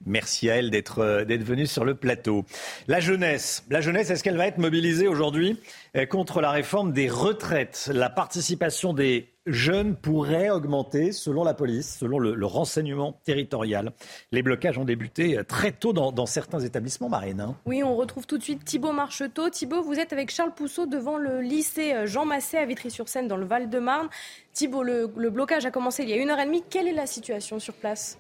[0.06, 2.46] Merci à elle d'être euh, d'être venue sur le plateau.
[2.88, 5.60] La jeunesse, la jeunesse, est-ce qu'elle va être mobilisée aujourd'hui
[5.96, 7.90] euh, contre la réforme des retraites?
[7.94, 13.92] La participation des jeunes pourrait augmenter selon la police, selon le, renseignement territorial.
[14.32, 17.42] Les blocages ont débuté euh, très tôt dans, certains établissements marines.
[17.42, 17.56] hein.
[17.66, 19.50] Oui, on retrouve tout de suite Thibaut Marcheteau.
[19.50, 23.46] Thibaut, vous êtes avec Charles Pousseau devant le lycée Jean Massé à Vitry-sur-Seine dans le
[23.46, 24.08] Val-de-Marne.
[24.54, 26.64] Thibaut, le, le blocage a commencé il y a une heure et demie.
[26.70, 28.18] Quelle est la situation sur place?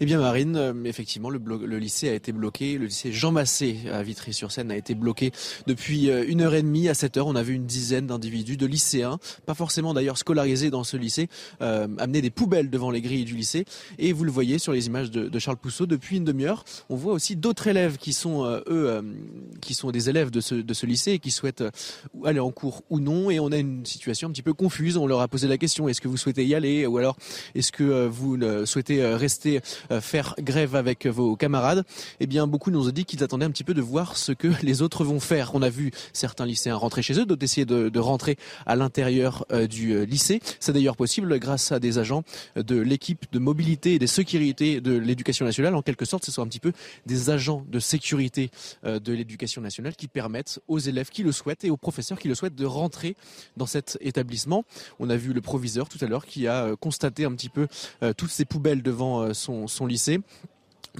[0.00, 2.78] Eh bien Marine, euh, effectivement, le, lycée a été bloqué.
[2.78, 5.32] Le lycée Jean Massé à Vitry-sur-Seine a été bloqué
[5.66, 6.88] depuis euh, une heure et demie.
[6.88, 10.70] À cette heure, on a vu une dizaine d'individus, de lycéens, pas forcément d'ailleurs scolarisés
[10.70, 11.28] dans ce lycée,
[11.62, 13.64] euh, amener des poubelles devant les grilles du lycée.
[13.98, 16.64] Et vous le voyez sur les images de, Charles Pousseau depuis une demi-heure.
[16.88, 19.04] On voit aussi d'autres élèves qui sont eux,
[19.60, 21.62] qui sont des élèves de ce, de ce lycée et qui souhaitent
[22.24, 23.30] aller en cours ou non.
[23.30, 24.96] Et on a une situation un petit peu confuse.
[24.96, 26.86] On leur a posé la question est-ce que vous souhaitez y aller?
[26.86, 27.16] Ou alors
[27.54, 29.55] est-ce que vous souhaitez rester
[29.90, 31.84] euh, faire grève avec vos camarades
[32.20, 34.48] Eh bien, beaucoup nous ont dit qu'ils attendaient un petit peu de voir ce que
[34.62, 35.52] les autres vont faire.
[35.54, 39.66] On a vu certains lycéens rentrer chez eux, d'autres essayer de, rentrer à l'intérieur euh,
[39.66, 40.40] du euh, lycée.
[40.60, 42.22] C'est d'ailleurs possible grâce à des agents
[42.56, 45.74] de l'équipe de mobilité et de sécurité de l'éducation nationale.
[45.74, 46.72] En quelque sorte, ce sont un petit peu
[47.06, 48.50] des agents de sécurité
[48.84, 52.34] de l'éducation nationale qui permettent aux élèves qui le souhaitent et aux professeurs qui le
[52.34, 53.16] souhaitent de rentrer
[53.56, 54.64] dans cet établissement.
[54.98, 57.68] On a vu le proviseur tout à l'heure qui a constaté un petit peu
[58.16, 60.20] toutes ces poubelles devant euh, son, lycée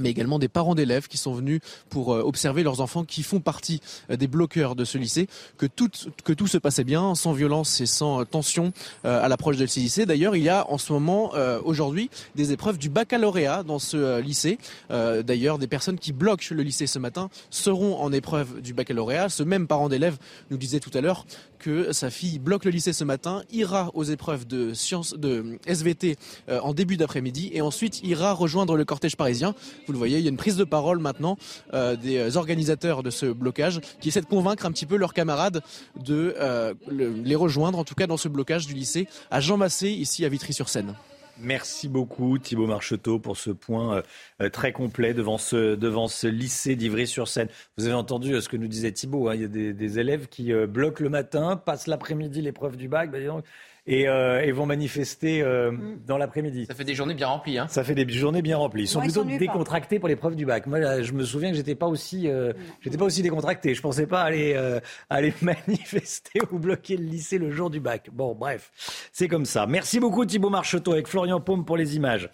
[0.01, 3.41] mais également des parents d'élèves qui sont venus pour euh, observer leurs enfants qui font
[3.41, 5.29] partie euh, des bloqueurs de ce lycée,
[5.59, 5.91] que tout,
[6.25, 8.73] que tout se passait bien, sans violence et sans euh, tension
[9.05, 10.07] à l'approche de ce lycée.
[10.07, 11.33] D'ailleurs, il y a en ce moment,
[11.65, 14.59] aujourd'hui, des épreuves du baccalauréat dans ce lycée.
[14.91, 19.29] D'ailleurs, des personnes qui bloquent le lycée ce matin seront en épreuve du baccalauréat.
[19.29, 20.17] Ce même parent d'élève
[20.51, 21.27] nous disait tout à l'heure
[21.59, 26.17] que sa fille bloque le lycée ce matin, ira aux épreuves de sciences de SVT
[26.49, 29.55] en début d'après-midi et ensuite ira rejoindre le cortège parisien.
[29.87, 31.37] Vous le voyez, il y a une prise de parole maintenant
[31.75, 35.63] euh, des organisateurs de ce blocage qui essaient de convaincre un petit peu leurs camarades
[36.03, 39.57] de euh, le- les rejoindre, en tout cas dans ce blocage du lycée à Jean
[39.57, 40.95] Massé, ici à Vitry-sur-Seine.
[41.39, 44.03] Merci beaucoup Thibaut Marcheteau pour ce point euh,
[44.41, 47.49] euh, très complet devant ce, lycée d'Ivry-sur-Seine.
[47.77, 50.29] Vous avez entendu euh, ce que nous disait Thibaut, hein, il y a des, élèves
[50.29, 53.45] qui euh, bloquent le matin, passent l'après-midi l'épreuve du bac donc,
[53.87, 55.73] et, euh, et vont manifester euh,
[56.07, 56.67] dans l'après-midi.
[56.67, 57.59] Ça fait des journées bien remplies.
[57.59, 57.67] Hein.
[57.69, 58.83] Ça fait des journées bien remplies.
[58.83, 59.39] Ils sont Ouais, ils plutôt pas.
[59.39, 60.67] décontractés pour l'épreuve du bac.
[60.67, 63.75] Moi, là, je me souviens que j'étais pas aussi, euh, j'étais pas aussi décontracté.
[63.75, 68.11] Je pensais pas aller, euh, aller manifester ou bloquer le lycée le jour du bac.
[68.13, 68.73] Bon, bref,
[69.13, 69.67] c'est comme ça.
[69.67, 72.31] Merci beaucoup Thibaut Marcheteau avec Florian Paume pour les images.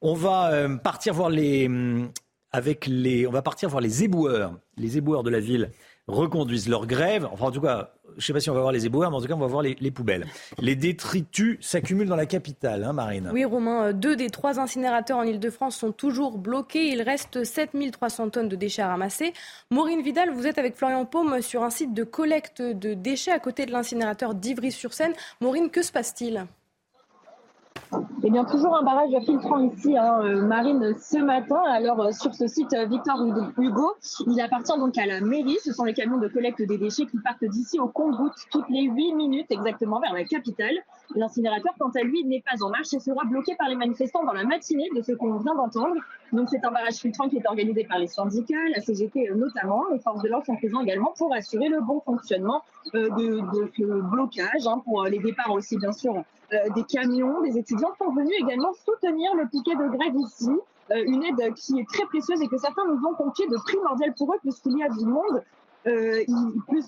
[0.00, 2.10] On va euh, partir voir les, hum,
[2.52, 4.58] avec les, on va partir voir les éboueurs.
[4.78, 5.72] Les éboueurs de la ville
[6.06, 7.26] reconduisent leur grève.
[7.32, 9.20] Enfin, en tout cas, je sais pas si on va voir les éboueurs, mais en
[9.20, 10.26] tout cas, on va voir les, les poubelles.
[10.58, 13.30] Les détritus s'accumulent dans la capitale, hein, Marine.
[13.32, 16.88] Oui, Romain, euh, deux des trois incinérateurs en Ile-de-France sont toujours bloqués.
[16.88, 19.32] Il reste 7300 tonnes de déchets à ramasser.
[19.70, 23.38] Maureen Vidal, vous êtes avec Florian Paume sur un site de collecte de déchets à
[23.38, 25.12] côté de l'incinérateur d'Ivry-sur-Seine.
[25.40, 26.46] Maureen, que se passe-t-il?
[28.22, 31.60] Eh bien, toujours un barrage filtrant ici, hein, euh, Marine, ce matin.
[31.68, 33.22] Alors, euh, sur ce site euh, Victor
[33.58, 33.92] Hugo,
[34.26, 35.56] il appartient donc à la mairie.
[35.64, 38.82] Ce sont les camions de collecte des déchets qui partent d'ici au compte-gouttes toutes les
[38.84, 40.74] 8 minutes exactement vers la capitale.
[41.14, 44.32] L'incinérateur, quant à lui, n'est pas en marche et sera bloqué par les manifestants dans
[44.32, 45.96] la matinée de ce qu'on vient d'entendre.
[46.32, 49.84] Donc, c'est un barrage filtrant qui est organisé par les syndicats, la CGT notamment.
[49.92, 52.62] Les forces de l'ordre sont présentes également pour assurer le bon fonctionnement
[52.94, 53.42] de,
[53.76, 56.24] ce blocage, hein, pour les départs aussi, bien sûr,
[56.74, 60.50] des camions, des étudiants sont venus également soutenir le piquet de grève ici.
[60.92, 64.14] Euh, une aide qui est très précieuse et que certains nous ont confiée de primordial
[64.14, 65.42] pour eux puisqu'il y a du monde.
[65.86, 66.24] Euh,
[66.68, 66.84] plus,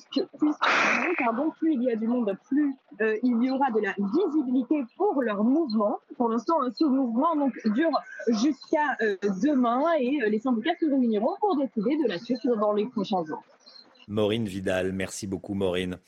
[1.62, 5.44] il y a du monde, plus euh, il y aura de la visibilité pour leur
[5.44, 5.98] mouvement.
[6.16, 7.92] Pour l'instant, euh, ce mouvement dure
[8.28, 12.72] jusqu'à euh, demain et euh, les syndicats se réuniront pour décider de la suite dans
[12.72, 13.42] les prochains jours.
[14.08, 15.98] Maureen Vidal, merci beaucoup Maureen.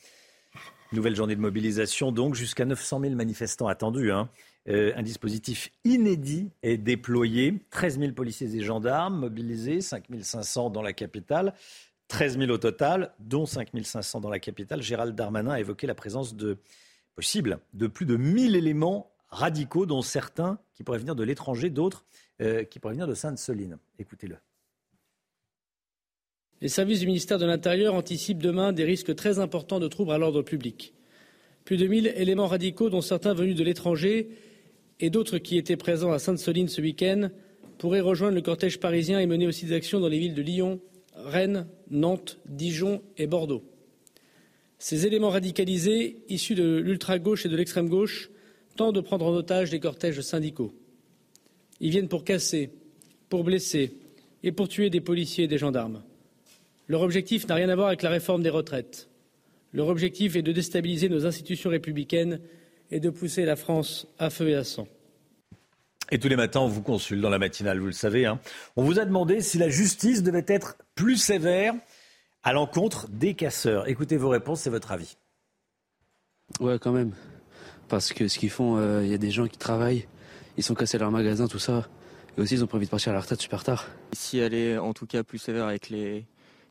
[0.93, 4.11] Nouvelle journée de mobilisation, donc jusqu'à 900 000 manifestants attendus.
[4.11, 4.29] hein.
[4.69, 7.65] Euh, un dispositif inédit est déployé.
[7.71, 11.53] 13 000 policiers et gendarmes mobilisés, 5 500 dans la capitale,
[12.09, 14.81] 13 000 au total, dont 5 500 dans la capitale.
[14.81, 16.57] Gérald Darmanin a évoqué la présence de
[17.15, 22.05] possible de plus de 1000 éléments radicaux, dont certains qui pourraient venir de l'étranger, d'autres
[22.41, 23.77] euh, qui pourraient venir de Sainte-Soline.
[23.97, 24.37] Écoutez-le.
[26.61, 30.19] Les services du ministère de l'Intérieur anticipent demain des risques très importants de troubles à
[30.19, 30.93] l'ordre public.
[31.65, 34.29] Plus de 1000 éléments radicaux, dont certains venus de l'étranger
[34.99, 37.29] et d'autres qui étaient présents à Sainte-Soline ce week-end,
[37.79, 40.79] pourraient rejoindre le cortège parisien et mener aussi des actions dans les villes de Lyon,
[41.15, 43.63] Rennes, Nantes, Dijon et Bordeaux.
[44.77, 48.29] Ces éléments radicalisés, issus de l'ultra-gauche et de l'extrême-gauche,
[48.75, 50.73] tentent de prendre en otage les cortèges syndicaux.
[51.79, 52.69] Ils viennent pour casser,
[53.29, 53.93] pour blesser
[54.43, 56.03] et pour tuer des policiers et des gendarmes.
[56.91, 59.07] Leur objectif n'a rien à voir avec la réforme des retraites.
[59.71, 62.41] Leur objectif est de déstabiliser nos institutions républicaines
[62.89, 64.89] et de pousser la France à feu et à sang.
[66.11, 68.25] Et tous les matins, on vous consulte dans la matinale, vous le savez.
[68.25, 68.41] hein.
[68.75, 71.73] On vous a demandé si la justice devait être plus sévère
[72.43, 73.87] à l'encontre des casseurs.
[73.87, 75.15] Écoutez vos réponses, c'est votre avis.
[76.59, 77.13] Ouais, quand même.
[77.87, 80.09] Parce que ce qu'ils font, il y a des gens qui travaillent,
[80.57, 81.87] ils sont cassés leur magasin, tout ça.
[82.37, 83.87] Et aussi, ils ont prévu de partir à la retraite super tard.
[84.11, 86.25] Si elle est en tout cas plus sévère avec les,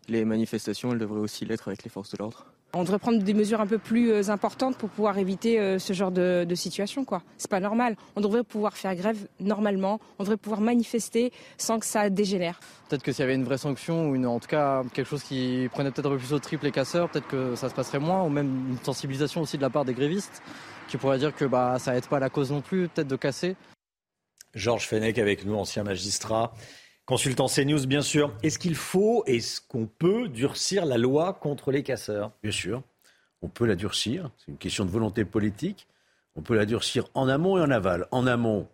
[0.09, 2.47] les manifestations, elle devrait aussi l'être avec les forces de l'ordre.
[2.73, 5.93] On devrait prendre des mesures un peu plus euh, importantes pour pouvoir éviter euh, ce
[5.93, 7.05] genre de, de situation.
[7.05, 7.23] quoi.
[7.37, 7.97] C'est pas normal.
[8.15, 9.99] On devrait pouvoir faire grève normalement.
[10.21, 12.61] On devrait pouvoir manifester sans que ça dégénère.
[12.89, 15.25] Peut-être que s'il y avait une vraie sanction ou une, en tout cas quelque chose
[15.25, 17.99] qui prenait peut-être un peu plus au triple les casseurs, peut-être que ça se passerait
[17.99, 20.41] moins, ou même une sensibilisation aussi de la part des grévistes
[20.87, 23.57] qui pourraient dire que bah, ça aide pas la cause non plus, peut-être de casser.
[24.55, 26.53] Georges Fenech avec nous, ancien magistrat,
[27.11, 28.32] consultant CNews bien sûr.
[28.45, 32.31] Est-ce qu'il faut, est-ce qu'on peut durcir la loi contre les casseurs?
[32.41, 32.85] Bien sûr,
[33.43, 34.31] on peut la durcir.
[34.39, 35.89] C'est une question de volonté politique.
[36.37, 38.07] On peut la durcir en amont et en aval.
[38.12, 38.69] En amont,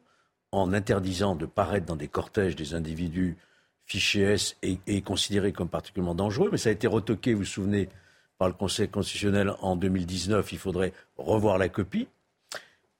[0.53, 3.39] en interdisant de paraître dans des cortèges des individus
[3.87, 6.51] fichés S et, considérés comme particulièrement dangereux.
[6.53, 7.89] Mais ça a été retoqué, vous vous souvenez,
[8.37, 10.53] par le Conseil constitutionnel en 2019.
[10.53, 12.07] Il faudrait revoir la copie.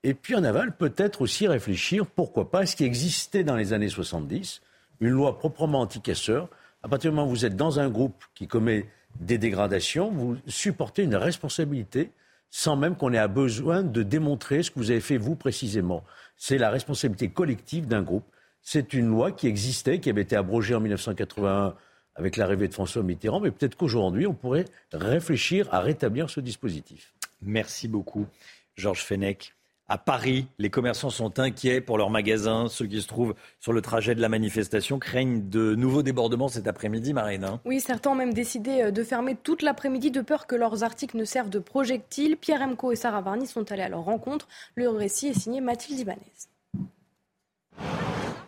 [0.03, 3.75] Et puis en aval, peut-être aussi réfléchir, pourquoi pas, à ce qui existait dans les
[3.75, 4.63] années 70,
[5.01, 6.49] une loi proprement anti-casseur.
[6.83, 8.87] À partir du moment où vous êtes dans un groupe qui commet
[9.21, 12.13] des dégradations, vous supportez une responsabilité
[12.51, 16.05] sans même qu'on ait besoin de démontrer ce que vous avez fait vous précisément.
[16.37, 18.25] C'est la responsabilité collective d'un groupe.
[18.63, 21.75] C'est une loi qui existait, qui avait été abrogée en 1981
[22.15, 27.15] avec l'arrivée de François Mitterrand, mais peut-être qu'aujourd'hui, on pourrait réfléchir à rétablir ce dispositif.
[27.43, 28.27] Merci beaucoup,
[28.75, 29.56] Georges Fenech.
[29.89, 32.67] À Paris, les commerçants sont inquiets pour leurs magasins.
[32.69, 36.67] Ceux qui se trouvent sur le trajet de la manifestation craignent de nouveaux débordements cet
[36.67, 37.45] après-midi, Marine.
[37.45, 37.61] hein.
[37.65, 41.17] Oui, certains ont même décidé euh, de fermer toute l'après-midi de peur que leurs articles
[41.17, 42.37] ne servent de projectiles.
[42.37, 44.49] Pierre Emco et Sarah Varny sont allés à leur rencontre.
[44.75, 46.33] Le récit est signé Mathilde Ibanez.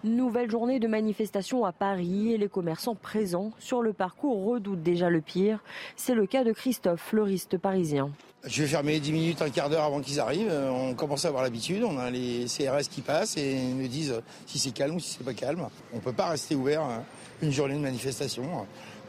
[0.05, 5.11] Nouvelle journée de manifestation à Paris et les commerçants présents sur le parcours redoutent déjà
[5.11, 5.59] le pire.
[5.97, 8.11] C'est le cas de Christophe, fleuriste parisien.
[8.45, 10.49] Je vais fermer 10 minutes, un quart d'heure avant qu'ils arrivent.
[10.51, 11.83] Euh, On commence à avoir l'habitude.
[11.83, 15.25] On a les CRS qui passent et nous disent si c'est calme ou si c'est
[15.25, 15.67] pas calme.
[15.93, 17.03] On ne peut pas rester ouvert hein,
[17.43, 18.45] une journée de manifestation.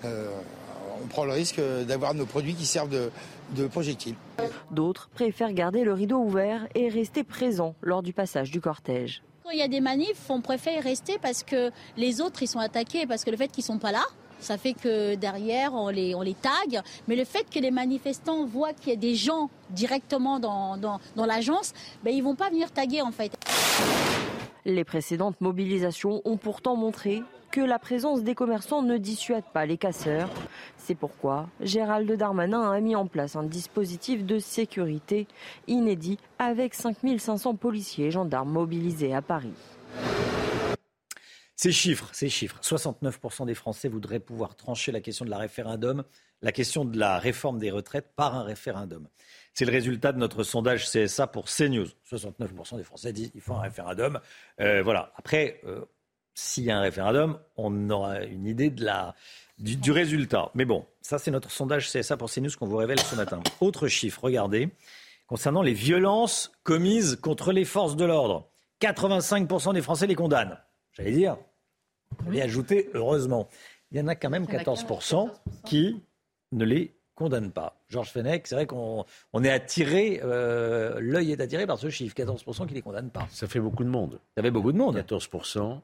[0.04, 0.32] Euh,
[1.04, 3.12] on prend le risque d'avoir nos produits qui servent de,
[3.56, 4.16] de projectiles.
[4.72, 9.22] D'autres préfèrent garder le rideau ouvert et rester présents lors du passage du cortège.
[9.50, 12.60] Quand il y a des manifs, on préfère rester parce que les autres, ils sont
[12.60, 14.04] attaqués, parce que le fait qu'ils sont pas là,
[14.40, 16.84] ça fait que derrière, on les, on les tague.
[17.08, 21.00] Mais le fait que les manifestants voient qu'il y a des gens directement dans, dans,
[21.16, 21.74] dans l'agence,
[22.04, 23.32] ben, ils vont pas venir taguer en fait.
[24.66, 29.78] Les précédentes mobilisations ont pourtant montré que la présence des commerçants ne dissuade pas les
[29.78, 30.30] casseurs.
[30.78, 35.28] C'est pourquoi Gérald Darmanin a mis en place un dispositif de sécurité
[35.68, 39.54] inédit avec 5500 policiers et gendarmes mobilisés à Paris.
[41.56, 42.58] Ces chiffres, ces chiffres.
[42.62, 46.06] 69% des Français voudraient pouvoir trancher la question de la référendum,
[46.42, 49.10] la question de la réforme des retraites par un référendum.
[49.54, 51.88] C'est le résultat de notre sondage CSA pour CNews.
[52.10, 54.22] 69% des Français disent qu'il faut un référendum.
[54.62, 55.12] Euh, voilà.
[55.18, 55.84] Après, euh,
[56.40, 59.14] s'il y a un référendum, on aura une idée de la,
[59.58, 60.52] du, du résultat.
[60.56, 63.42] Mais bon, ça c'est notre sondage CSA pour CNews qu'on vous révèle ce matin.
[63.60, 64.70] Autre chiffre, regardez,
[65.28, 68.50] concernant les violences commises contre les forces de l'ordre.
[68.82, 70.58] 85% des Français les condamnent.
[70.94, 71.38] J'allais dire,
[72.26, 73.50] on y ajouter heureusement.
[73.92, 75.30] Il y en a quand même Il y en a quand même 14%
[75.66, 76.02] qui
[76.54, 77.82] ne les condamnent pas.
[77.90, 79.04] Georges Fenech, c'est vrai qu'on
[79.34, 83.12] on est attiré, euh, l'œil est attiré par ce chiffre, 14% qui ne les condamnent
[83.12, 83.28] pas.
[83.30, 84.22] Ça fait beaucoup de monde.
[84.38, 84.98] Ça fait beaucoup de monde.
[84.98, 85.82] 14%.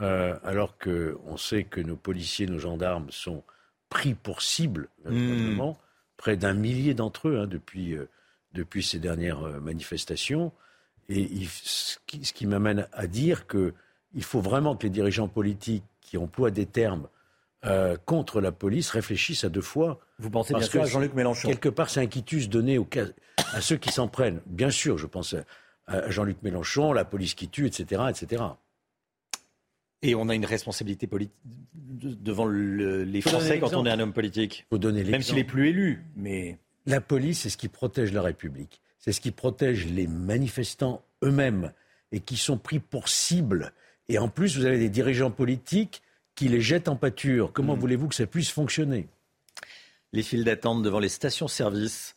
[0.00, 3.42] Euh, alors qu'on sait que nos policiers, nos gendarmes sont
[3.88, 5.78] pris pour cible, véritablement.
[6.16, 8.08] Près d'un millier d'entre eux hein, depuis, euh,
[8.52, 10.52] depuis ces dernières euh, manifestations.
[11.08, 16.18] Et il- ce qui, m'amène à dire qu'il faut vraiment que les dirigeants politiques qui
[16.18, 17.06] emploient des termes
[17.64, 19.98] euh, contre la police réfléchissent à deux fois.
[20.18, 21.48] Vous pensez Parce bien sûr que à Jean-Luc Mélenchon.
[21.48, 23.06] Quelque part, c'est un quitus donné au cas-
[23.52, 24.40] à ceux qui s'en prennent.
[24.46, 25.44] Bien sûr, je pense à,
[25.86, 28.02] à Jean-Luc Mélenchon, la police qui tue, etc.
[28.10, 28.42] etc.
[30.02, 33.98] Et on a une responsabilité politique devant le- les Faut Français quand on est un
[34.00, 34.64] homme politique.
[34.70, 35.40] Faut donner Même s'il l'exemple.
[35.40, 36.04] est plus élu.
[36.16, 38.80] Mais La police, c'est ce qui protège la République.
[38.98, 41.72] C'est ce qui protège les manifestants eux-mêmes
[42.12, 43.72] et qui sont pris pour cible.
[44.08, 46.00] Et en plus, vous avez des dirigeants politiques
[46.34, 47.52] qui les jettent en pâture.
[47.52, 47.80] Comment Mm.
[47.80, 49.08] voulez-vous que ça puisse fonctionner?
[50.12, 52.14] Les files d'attente devant les stations-service,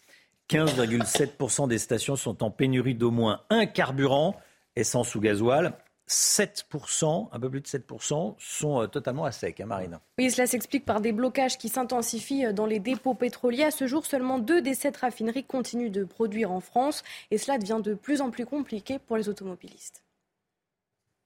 [0.48, 4.40] 15,7% des stations sont en pénurie d'au moins un carburant,
[4.76, 5.74] essence ou gasoil.
[6.08, 10.00] 7%, un peu plus de 7%, sont euh, totalement à sec, hein, Marine.
[10.18, 13.64] Oui, cela s'explique par des blocages qui s'intensifient dans les dépôts pétroliers.
[13.64, 17.58] À ce jour, seulement deux des sept raffineries continuent de produire en France et cela
[17.58, 20.04] devient de plus en plus compliqué pour les automobilistes.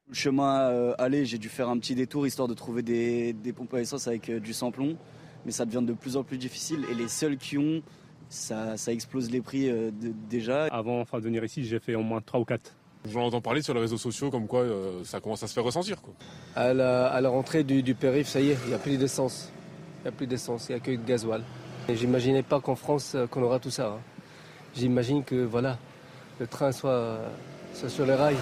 [0.07, 3.53] Le chemin euh, aller, j'ai dû faire un petit détour histoire de trouver des, des
[3.53, 4.97] pompes à essence avec euh, du sans-plomb.
[5.45, 7.81] Mais ça devient de plus en plus difficile et les seuls qui ont,
[8.29, 10.65] ça, ça explose les prix euh, de- déjà.
[10.65, 12.75] Avant enfin, de venir ici, j'ai fait au moins 3 ou 4.
[13.11, 15.63] J'en entends parler sur les réseaux sociaux comme quoi euh, ça commence à se faire
[15.63, 16.01] ressentir.
[16.01, 16.13] Quoi.
[16.55, 18.97] À la, à la rentrée du, du périph', ça y est, il n'y a plus
[18.97, 19.51] d'essence.
[19.99, 21.43] Il n'y a plus d'essence, il n'y a que de gasoil.
[21.87, 23.87] Et j'imaginais pas qu'en France, euh, qu'on aura tout ça.
[23.87, 23.99] hein.
[24.75, 25.77] J'imagine que voilà,
[26.39, 27.19] le train soit,
[27.73, 28.37] soit sur les rails.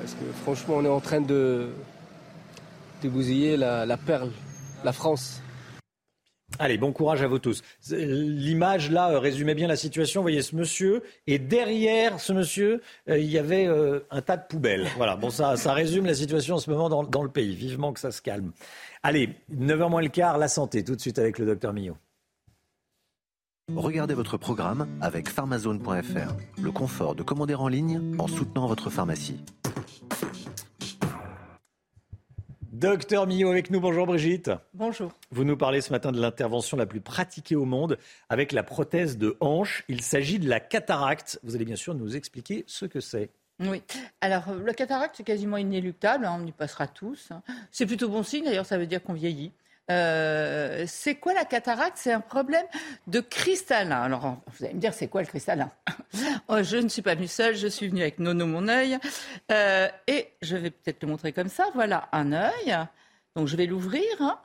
[0.00, 1.68] Parce que franchement, on est en train de,
[3.02, 4.30] de bousiller la, la perle,
[4.84, 5.42] la France.
[6.62, 7.62] Allez, bon courage à vous tous.
[7.80, 10.20] C'est- L'image là euh, résumait bien la situation.
[10.20, 14.36] Vous voyez ce monsieur et derrière ce monsieur, euh, il y avait euh, un tas
[14.36, 14.86] de poubelles.
[14.98, 17.54] Voilà, bon ça, ça résume la situation en ce moment dans, dans le pays.
[17.54, 18.52] Vivement que ça se calme.
[19.02, 21.96] Allez, 9h moins le quart, la santé, tout de suite avec le docteur Millot.
[23.74, 26.34] Regardez votre programme avec pharmazone.fr.
[26.60, 29.40] Le confort de commander en ligne en soutenant votre pharmacie.
[32.80, 34.50] Docteur Millot avec nous, bonjour Brigitte.
[34.72, 35.12] Bonjour.
[35.30, 37.98] Vous nous parlez ce matin de l'intervention la plus pratiquée au monde
[38.30, 39.84] avec la prothèse de hanche.
[39.88, 41.38] Il s'agit de la cataracte.
[41.42, 43.28] Vous allez bien sûr nous expliquer ce que c'est.
[43.58, 43.82] Oui.
[44.22, 47.28] Alors, euh, le cataracte, c'est quasiment inéluctable, hein, on y passera tous.
[47.32, 47.42] hein.
[47.70, 49.52] C'est plutôt bon signe, d'ailleurs, ça veut dire qu'on vieillit.
[49.90, 51.96] Euh, c'est quoi la cataracte?
[51.98, 52.64] C'est un problème
[53.08, 54.02] de cristallin.
[54.02, 55.70] Alors, vous allez me dire, c'est quoi le cristallin?
[56.48, 58.98] Oh, Je ne suis pas venue seule, je suis venue avec Nono, mon œil.
[59.52, 61.66] Euh, et je vais peut-être le montrer comme ça.
[61.74, 62.76] Voilà un œil.
[63.36, 64.02] Donc, je vais l'ouvrir.
[64.20, 64.38] hein.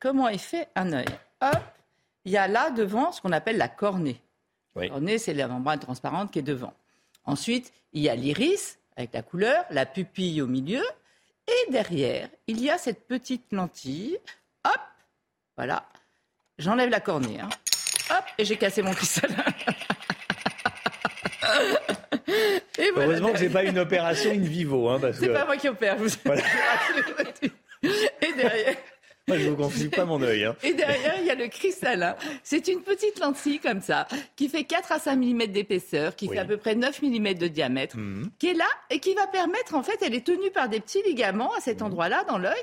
[0.00, 1.06] Comment est fait un œil?
[1.40, 1.58] Hop
[2.24, 4.20] Il y a là devant ce qu'on appelle la cornée.
[4.74, 6.74] La cornée, c'est la membrane transparente qui est devant.
[7.24, 10.82] Ensuite, il y a l'iris avec la couleur, la pupille au milieu,
[11.48, 14.18] et derrière, il y a cette petite lentille.
[14.64, 14.80] Hop,
[15.56, 15.84] voilà.
[16.58, 17.38] J'enlève la cornée.
[17.40, 17.48] hein.
[18.10, 18.92] Hop, et j'ai cassé mon.
[22.78, 23.08] Et voilà.
[23.08, 25.68] Heureusement que c'est pas une opération in vivo, hein, parce C'est que pas moi qui
[25.68, 26.42] opère, vous Voilà.
[27.82, 28.76] Et derrière,
[29.28, 30.44] moi je vous confie pas mon œil.
[30.44, 30.54] hein.
[30.62, 32.14] Et derrière, il y a le cristallin.
[32.44, 34.06] C'est une petite lentille comme ça,
[34.36, 36.34] qui fait 4 à 5 mm d'épaisseur, qui Oui.
[36.36, 38.30] fait à peu près 9 mm de diamètre, Mhm.
[38.38, 41.02] qui est là et qui va permettre, en fait, elle est tenue par des petits
[41.02, 41.62] ligaments à Mhm.
[41.62, 42.54] cet endroit-là dans l'œil,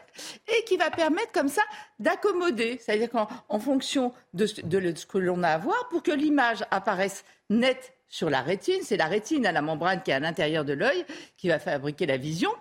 [0.47, 1.63] et qui va permettre comme ça
[1.99, 6.01] d'accommoder, c'est-à-dire qu'en en fonction de ce, de ce que l'on a à voir, pour
[6.01, 10.13] que l'image apparaisse nette sur la rétine, c'est la rétine à la membrane qui est
[10.13, 11.03] à l'intérieur de l'œil
[11.35, 12.51] qui va fabriquer la vision.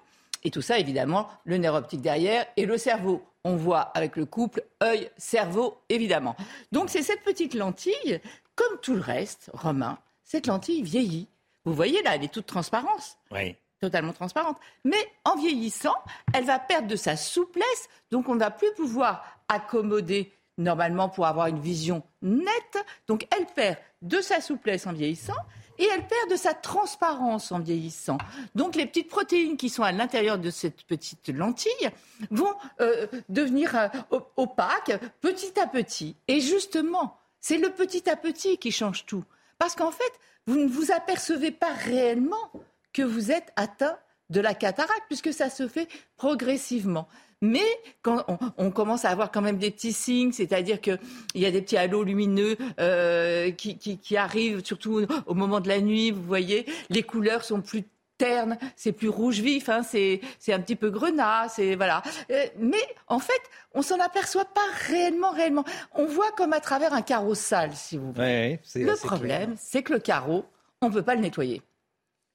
[0.45, 3.23] Et tout ça, évidemment, le nerf optique derrière et le cerveau.
[3.45, 6.37] On voit avec le couple œil-cerveau, évidemment.
[6.71, 8.21] Donc c'est cette petite lentille,
[8.55, 11.29] comme tout le reste, Romain, cette lentille vieillit.
[11.65, 13.57] Vous voyez là, elle est toute transparence Oui.
[13.81, 14.57] totalement transparente.
[14.85, 15.95] Mais en vieillissant,
[16.35, 21.27] elle va perdre de sa souplesse, donc on ne va plus pouvoir accommoder normalement pour
[21.27, 22.85] avoir une vision nette.
[23.09, 25.37] Donc elle perd de sa souplesse en vieillissant
[25.83, 28.19] et elle perd de sa transparence en vieillissant.
[28.55, 31.91] Donc les petites protéines qui sont à l'intérieur de cette petite lentille
[32.31, 36.15] vont euh, devenir euh, op- opaques petit à petit.
[36.29, 39.25] Et justement, c'est le petit à petit qui change tout.
[39.59, 40.13] Parce qu'en fait,
[40.47, 42.51] vous ne vous apercevez pas réellement
[42.93, 43.99] que vous êtes atteint
[44.31, 47.09] de la cataracte, puisque ça se fait progressivement.
[47.43, 47.67] Mais
[48.03, 50.99] quand on, on commence à avoir quand même des petits signes, c'est-à-dire qu'il
[51.35, 55.69] y a des petits halos lumineux euh, qui, qui, qui arrivent, surtout au moment de
[55.69, 57.83] la nuit, vous voyez, les couleurs sont plus
[58.17, 62.03] ternes, c'est plus rouge vif, hein, c'est un petit peu grenat, c'est voilà.
[62.31, 63.41] Euh, mais en fait,
[63.75, 65.65] on s'en aperçoit pas réellement, réellement.
[65.95, 68.61] On voit comme à travers un carreau sale, si vous voulez.
[68.75, 70.45] Ouais, Le problème, c'est que le carreau,
[70.81, 71.63] on ne peut pas le nettoyer.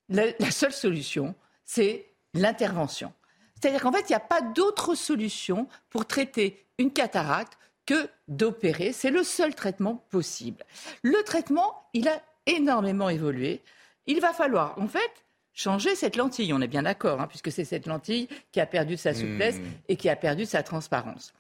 [0.10, 3.14] La, la seule solution, c'est l'intervention.
[3.60, 8.92] C'est-à-dire qu'en fait, il n'y a pas d'autre solution pour traiter une cataracte que d'opérer.
[8.94, 10.64] C'est le seul traitement possible.
[11.04, 13.62] Le traitement, il a énormément évolué.
[14.06, 15.12] Il va falloir, en fait,
[15.54, 16.54] changer cette lentille.
[16.54, 19.72] On est bien d'accord, hein, puisque c'est cette lentille qui a perdu sa souplesse Hmm.
[19.88, 21.34] et qui a perdu sa transparence.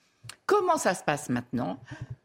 [0.45, 1.79] Comment ça se passe maintenant?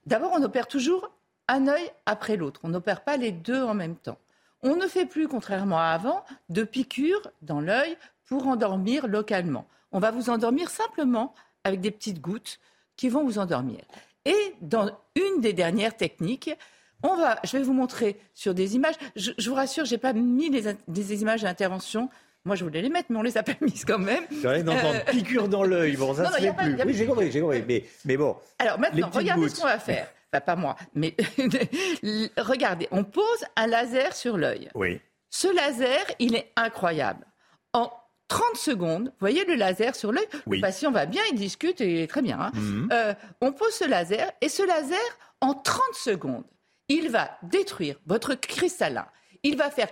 [0.07, 1.11] D'abord, on opère toujours
[1.49, 2.61] un œil après l'autre.
[2.65, 4.19] On n'opère pas les deux en même temps.
[4.63, 7.97] On ne fait plus, contrairement à avant, de piqûres dans l'œil
[8.27, 9.67] pour endormir localement.
[9.93, 12.59] On va vous endormir simplement avec des petites gouttes
[12.97, 13.81] qui vont vous endormir.
[14.25, 16.51] Et dans une des dernières techniques,
[17.03, 18.95] on va, je vais vous montrer sur des images.
[19.17, 22.09] Je, je vous rassure, j'ai pas mis les, des images d'intervention.
[22.45, 24.25] Moi, je voulais les mettre, mais on les a pas mises quand même.
[24.31, 25.97] C'est vrai d'entendre Euh, piqûre dans l'œil.
[25.97, 26.81] Bon, ça Non, se fait pas- plus.
[26.81, 27.65] a- Oui, j'ai compris, j'ai compris.
[27.67, 28.37] Mais, mais bon.
[28.59, 29.57] Alors maintenant, regardez gouttes.
[29.57, 30.09] ce qu'on va faire.
[30.33, 31.15] Enfin, pas moi, mais
[32.39, 34.69] regardez, on pose un laser sur l'œil.
[34.75, 35.01] Oui.
[35.31, 37.27] Ce laser, il est incroyable.
[37.73, 37.91] En
[38.33, 40.57] 30 secondes, vous voyez le laser sur l'œil Oui.
[40.57, 42.41] Le patient va bien, il discute et très bien.
[42.41, 42.51] hein.
[42.55, 42.89] Mhm.
[42.91, 44.99] Euh, on pose ce laser et ce laser,
[45.43, 46.45] en 30 secondes,
[46.89, 49.07] il va détruire votre cristallin.
[49.43, 49.89] Il va faire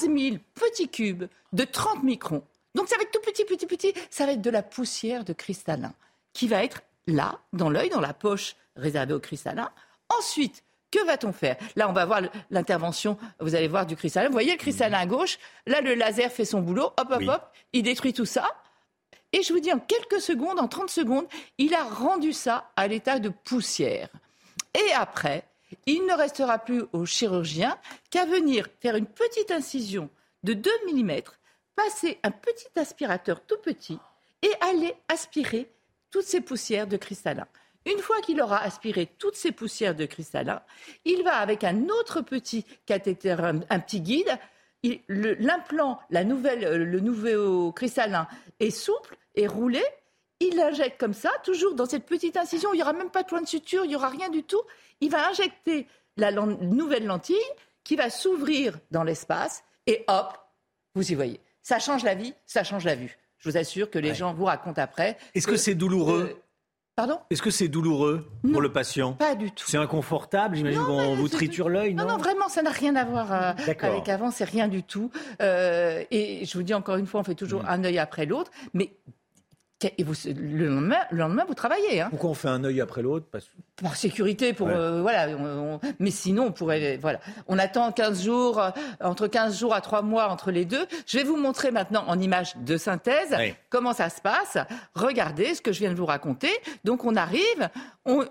[0.00, 2.42] 15 000 petits cubes de 30 microns.
[2.74, 3.92] Donc ça va être tout petit, petit, petit.
[4.10, 5.92] Ça va être de la poussière de cristallin
[6.32, 9.70] qui va être là, dans l'œil, dans la poche réservée au cristallin.
[10.18, 11.56] Ensuite, Que va-t-on faire?
[11.76, 14.28] Là, on va voir l'intervention, vous allez voir, du cristallin.
[14.28, 15.38] Vous voyez le cristallin à gauche?
[15.66, 16.86] Là, le laser fait son boulot.
[16.98, 17.42] Hop, hop, hop.
[17.72, 18.46] Il détruit tout ça.
[19.32, 21.26] Et je vous dis, en quelques secondes, en 30 secondes,
[21.58, 24.08] il a rendu ça à l'état de poussière.
[24.74, 25.44] Et après,
[25.86, 27.76] il ne restera plus au chirurgien
[28.10, 30.08] qu'à venir faire une petite incision
[30.42, 31.20] de 2 mm,
[31.76, 33.98] passer un petit aspirateur tout petit
[34.42, 35.70] et aller aspirer
[36.10, 37.46] toutes ces poussières de cristallin.
[37.86, 40.62] Une fois qu'il aura aspiré toutes ces poussières de cristallin,
[41.04, 44.38] il va avec un autre petit cathéter, un, petit guide.
[45.08, 48.28] L'implant, le nouveau cristallin
[48.60, 49.82] est souple et roulé.
[50.40, 52.72] Il l'injecte comme ça, toujours dans cette petite incision.
[52.72, 54.62] Il n'y aura même pas de point de suture, il n'y aura rien du tout.
[55.00, 57.36] Il va injecter la nouvelle lentille
[57.84, 60.38] qui va s'ouvrir dans l'espace et hop,
[60.94, 61.40] vous y voyez.
[61.62, 63.18] Ça change la vie, ça change la vue.
[63.38, 65.16] Je vous assure que les gens vous racontent après.
[65.34, 66.36] Est-ce que, c'est douloureux?
[66.36, 66.42] euh,
[66.98, 69.64] Pardon Est-ce que c'est douloureux pour le patient Pas du tout.
[69.68, 73.32] C'est inconfortable J'imagine qu'on vous triture l'œil, non Non, vraiment, ça n'a rien à voir
[73.32, 73.52] euh,
[73.82, 75.12] avec avant, c'est rien du tout.
[75.40, 77.68] Euh, et je vous dis encore une fois, on fait toujours mm.
[77.68, 78.50] un œil après l'autre.
[78.74, 78.96] Mais
[79.84, 82.00] et vous, le, lendemain, le lendemain, vous travaillez.
[82.00, 82.08] Hein.
[82.10, 83.26] Pourquoi on fait un œil après l'autre
[83.80, 85.28] Par sécurité, pour euh, voilà.
[86.00, 87.20] mais sinon, on pourrait voilà.
[87.46, 90.84] On attend 15 jours, euh, entre 15 jours à 3 mois entre les deux.
[91.06, 93.36] Je vais vous montrer maintenant en image de synthèse
[93.70, 94.58] comment ça se passe.
[94.94, 96.50] Regardez ce que je viens de vous raconter.
[96.82, 97.70] Donc on arrive,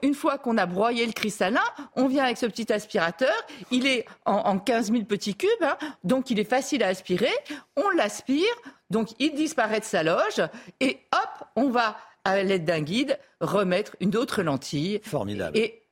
[0.02, 1.64] une fois qu'on a broyé le cristallin,
[1.96, 3.34] on vient avec ce petit aspirateur.
[3.72, 5.78] Il est en, 15 000 petits cubes, hein.
[6.04, 7.32] donc il est facile à aspirer.
[7.78, 8.44] On l'aspire
[8.90, 10.42] donc il disparaît de sa loge
[10.80, 15.00] et hop, on va, à l'aide d'un guide, remettre une autre lentille.
[15.04, 15.58] Formidable.
[15.58, 15.84] Et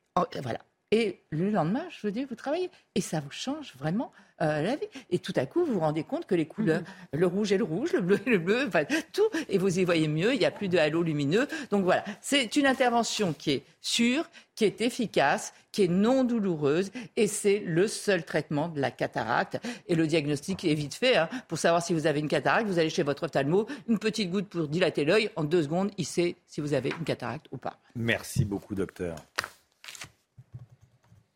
[0.42, 0.60] voilà.
[0.92, 2.70] Et le lendemain, je veux dire, vous travaillez.
[2.94, 4.86] Et ça vous change vraiment euh, la vie.
[5.10, 7.20] Et tout à coup, vous vous rendez compte que les couleurs, mhm.
[7.20, 9.84] le rouge et le rouge, le bleu et le bleu, enfin, tout, et vous y
[9.84, 11.46] voyez mieux, il n'y a plus de halo lumineux.
[11.70, 16.90] Donc voilà, c'est une intervention qui est sûre, qui est efficace, qui est non douloureuse,
[17.16, 19.58] et c'est le seul traitement de la cataracte.
[19.88, 21.16] Et le diagnostic est vite fait.
[21.16, 21.28] Hein.
[21.48, 24.48] Pour savoir si vous avez une cataracte, vous allez chez votre ophtalmo, une petite goutte
[24.48, 27.78] pour dilater l'œil, en deux secondes, il sait si vous avez une cataracte ou pas.
[27.94, 29.16] Merci beaucoup, docteur.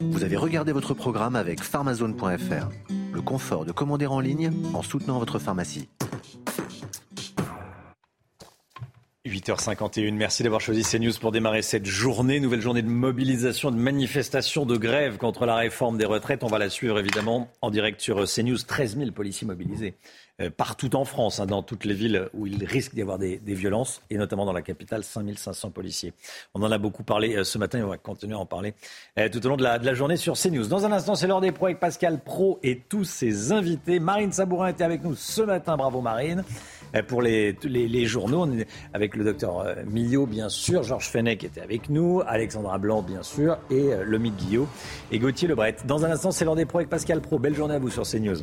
[0.00, 2.68] Vous avez regardé votre programme avec pharmazone.fr.
[3.12, 5.88] Le confort de commander en ligne en soutenant votre pharmacie.
[9.26, 14.64] 8h51, merci d'avoir choisi CNews pour démarrer cette journée, nouvelle journée de mobilisation, de manifestation,
[14.64, 16.42] de grève contre la réforme des retraites.
[16.42, 18.56] On va la suivre évidemment en direct sur CNews.
[18.56, 19.94] 13 000 policiers mobilisés
[20.48, 24.00] partout en France, hein, dans toutes les villes où il risque d'y avoir des, violences,
[24.08, 26.14] et notamment dans la capitale, 5500 policiers.
[26.54, 28.74] On en a beaucoup parlé euh, ce matin et on va continuer à en parler
[29.18, 30.66] euh, tout au long de la, journée sur CNews.
[30.66, 34.00] Dans un instant, c'est l'heure des pros avec Pascal Pro et tous ses invités.
[34.00, 36.44] Marine Sabourin était avec nous ce matin, bravo Marine.
[37.06, 38.48] Pour les, les, les journaux,
[38.94, 43.58] avec le docteur Millot, bien sûr, Georges Fenech était avec nous, Alexandra Blanc, bien sûr,
[43.70, 44.66] et Lomit Guillot
[45.12, 45.76] et Gauthier Lebret.
[45.84, 47.38] Dans un instant, c'est l'heure des pros avec Pascal Pro.
[47.38, 48.42] Belle journée à vous sur CNews.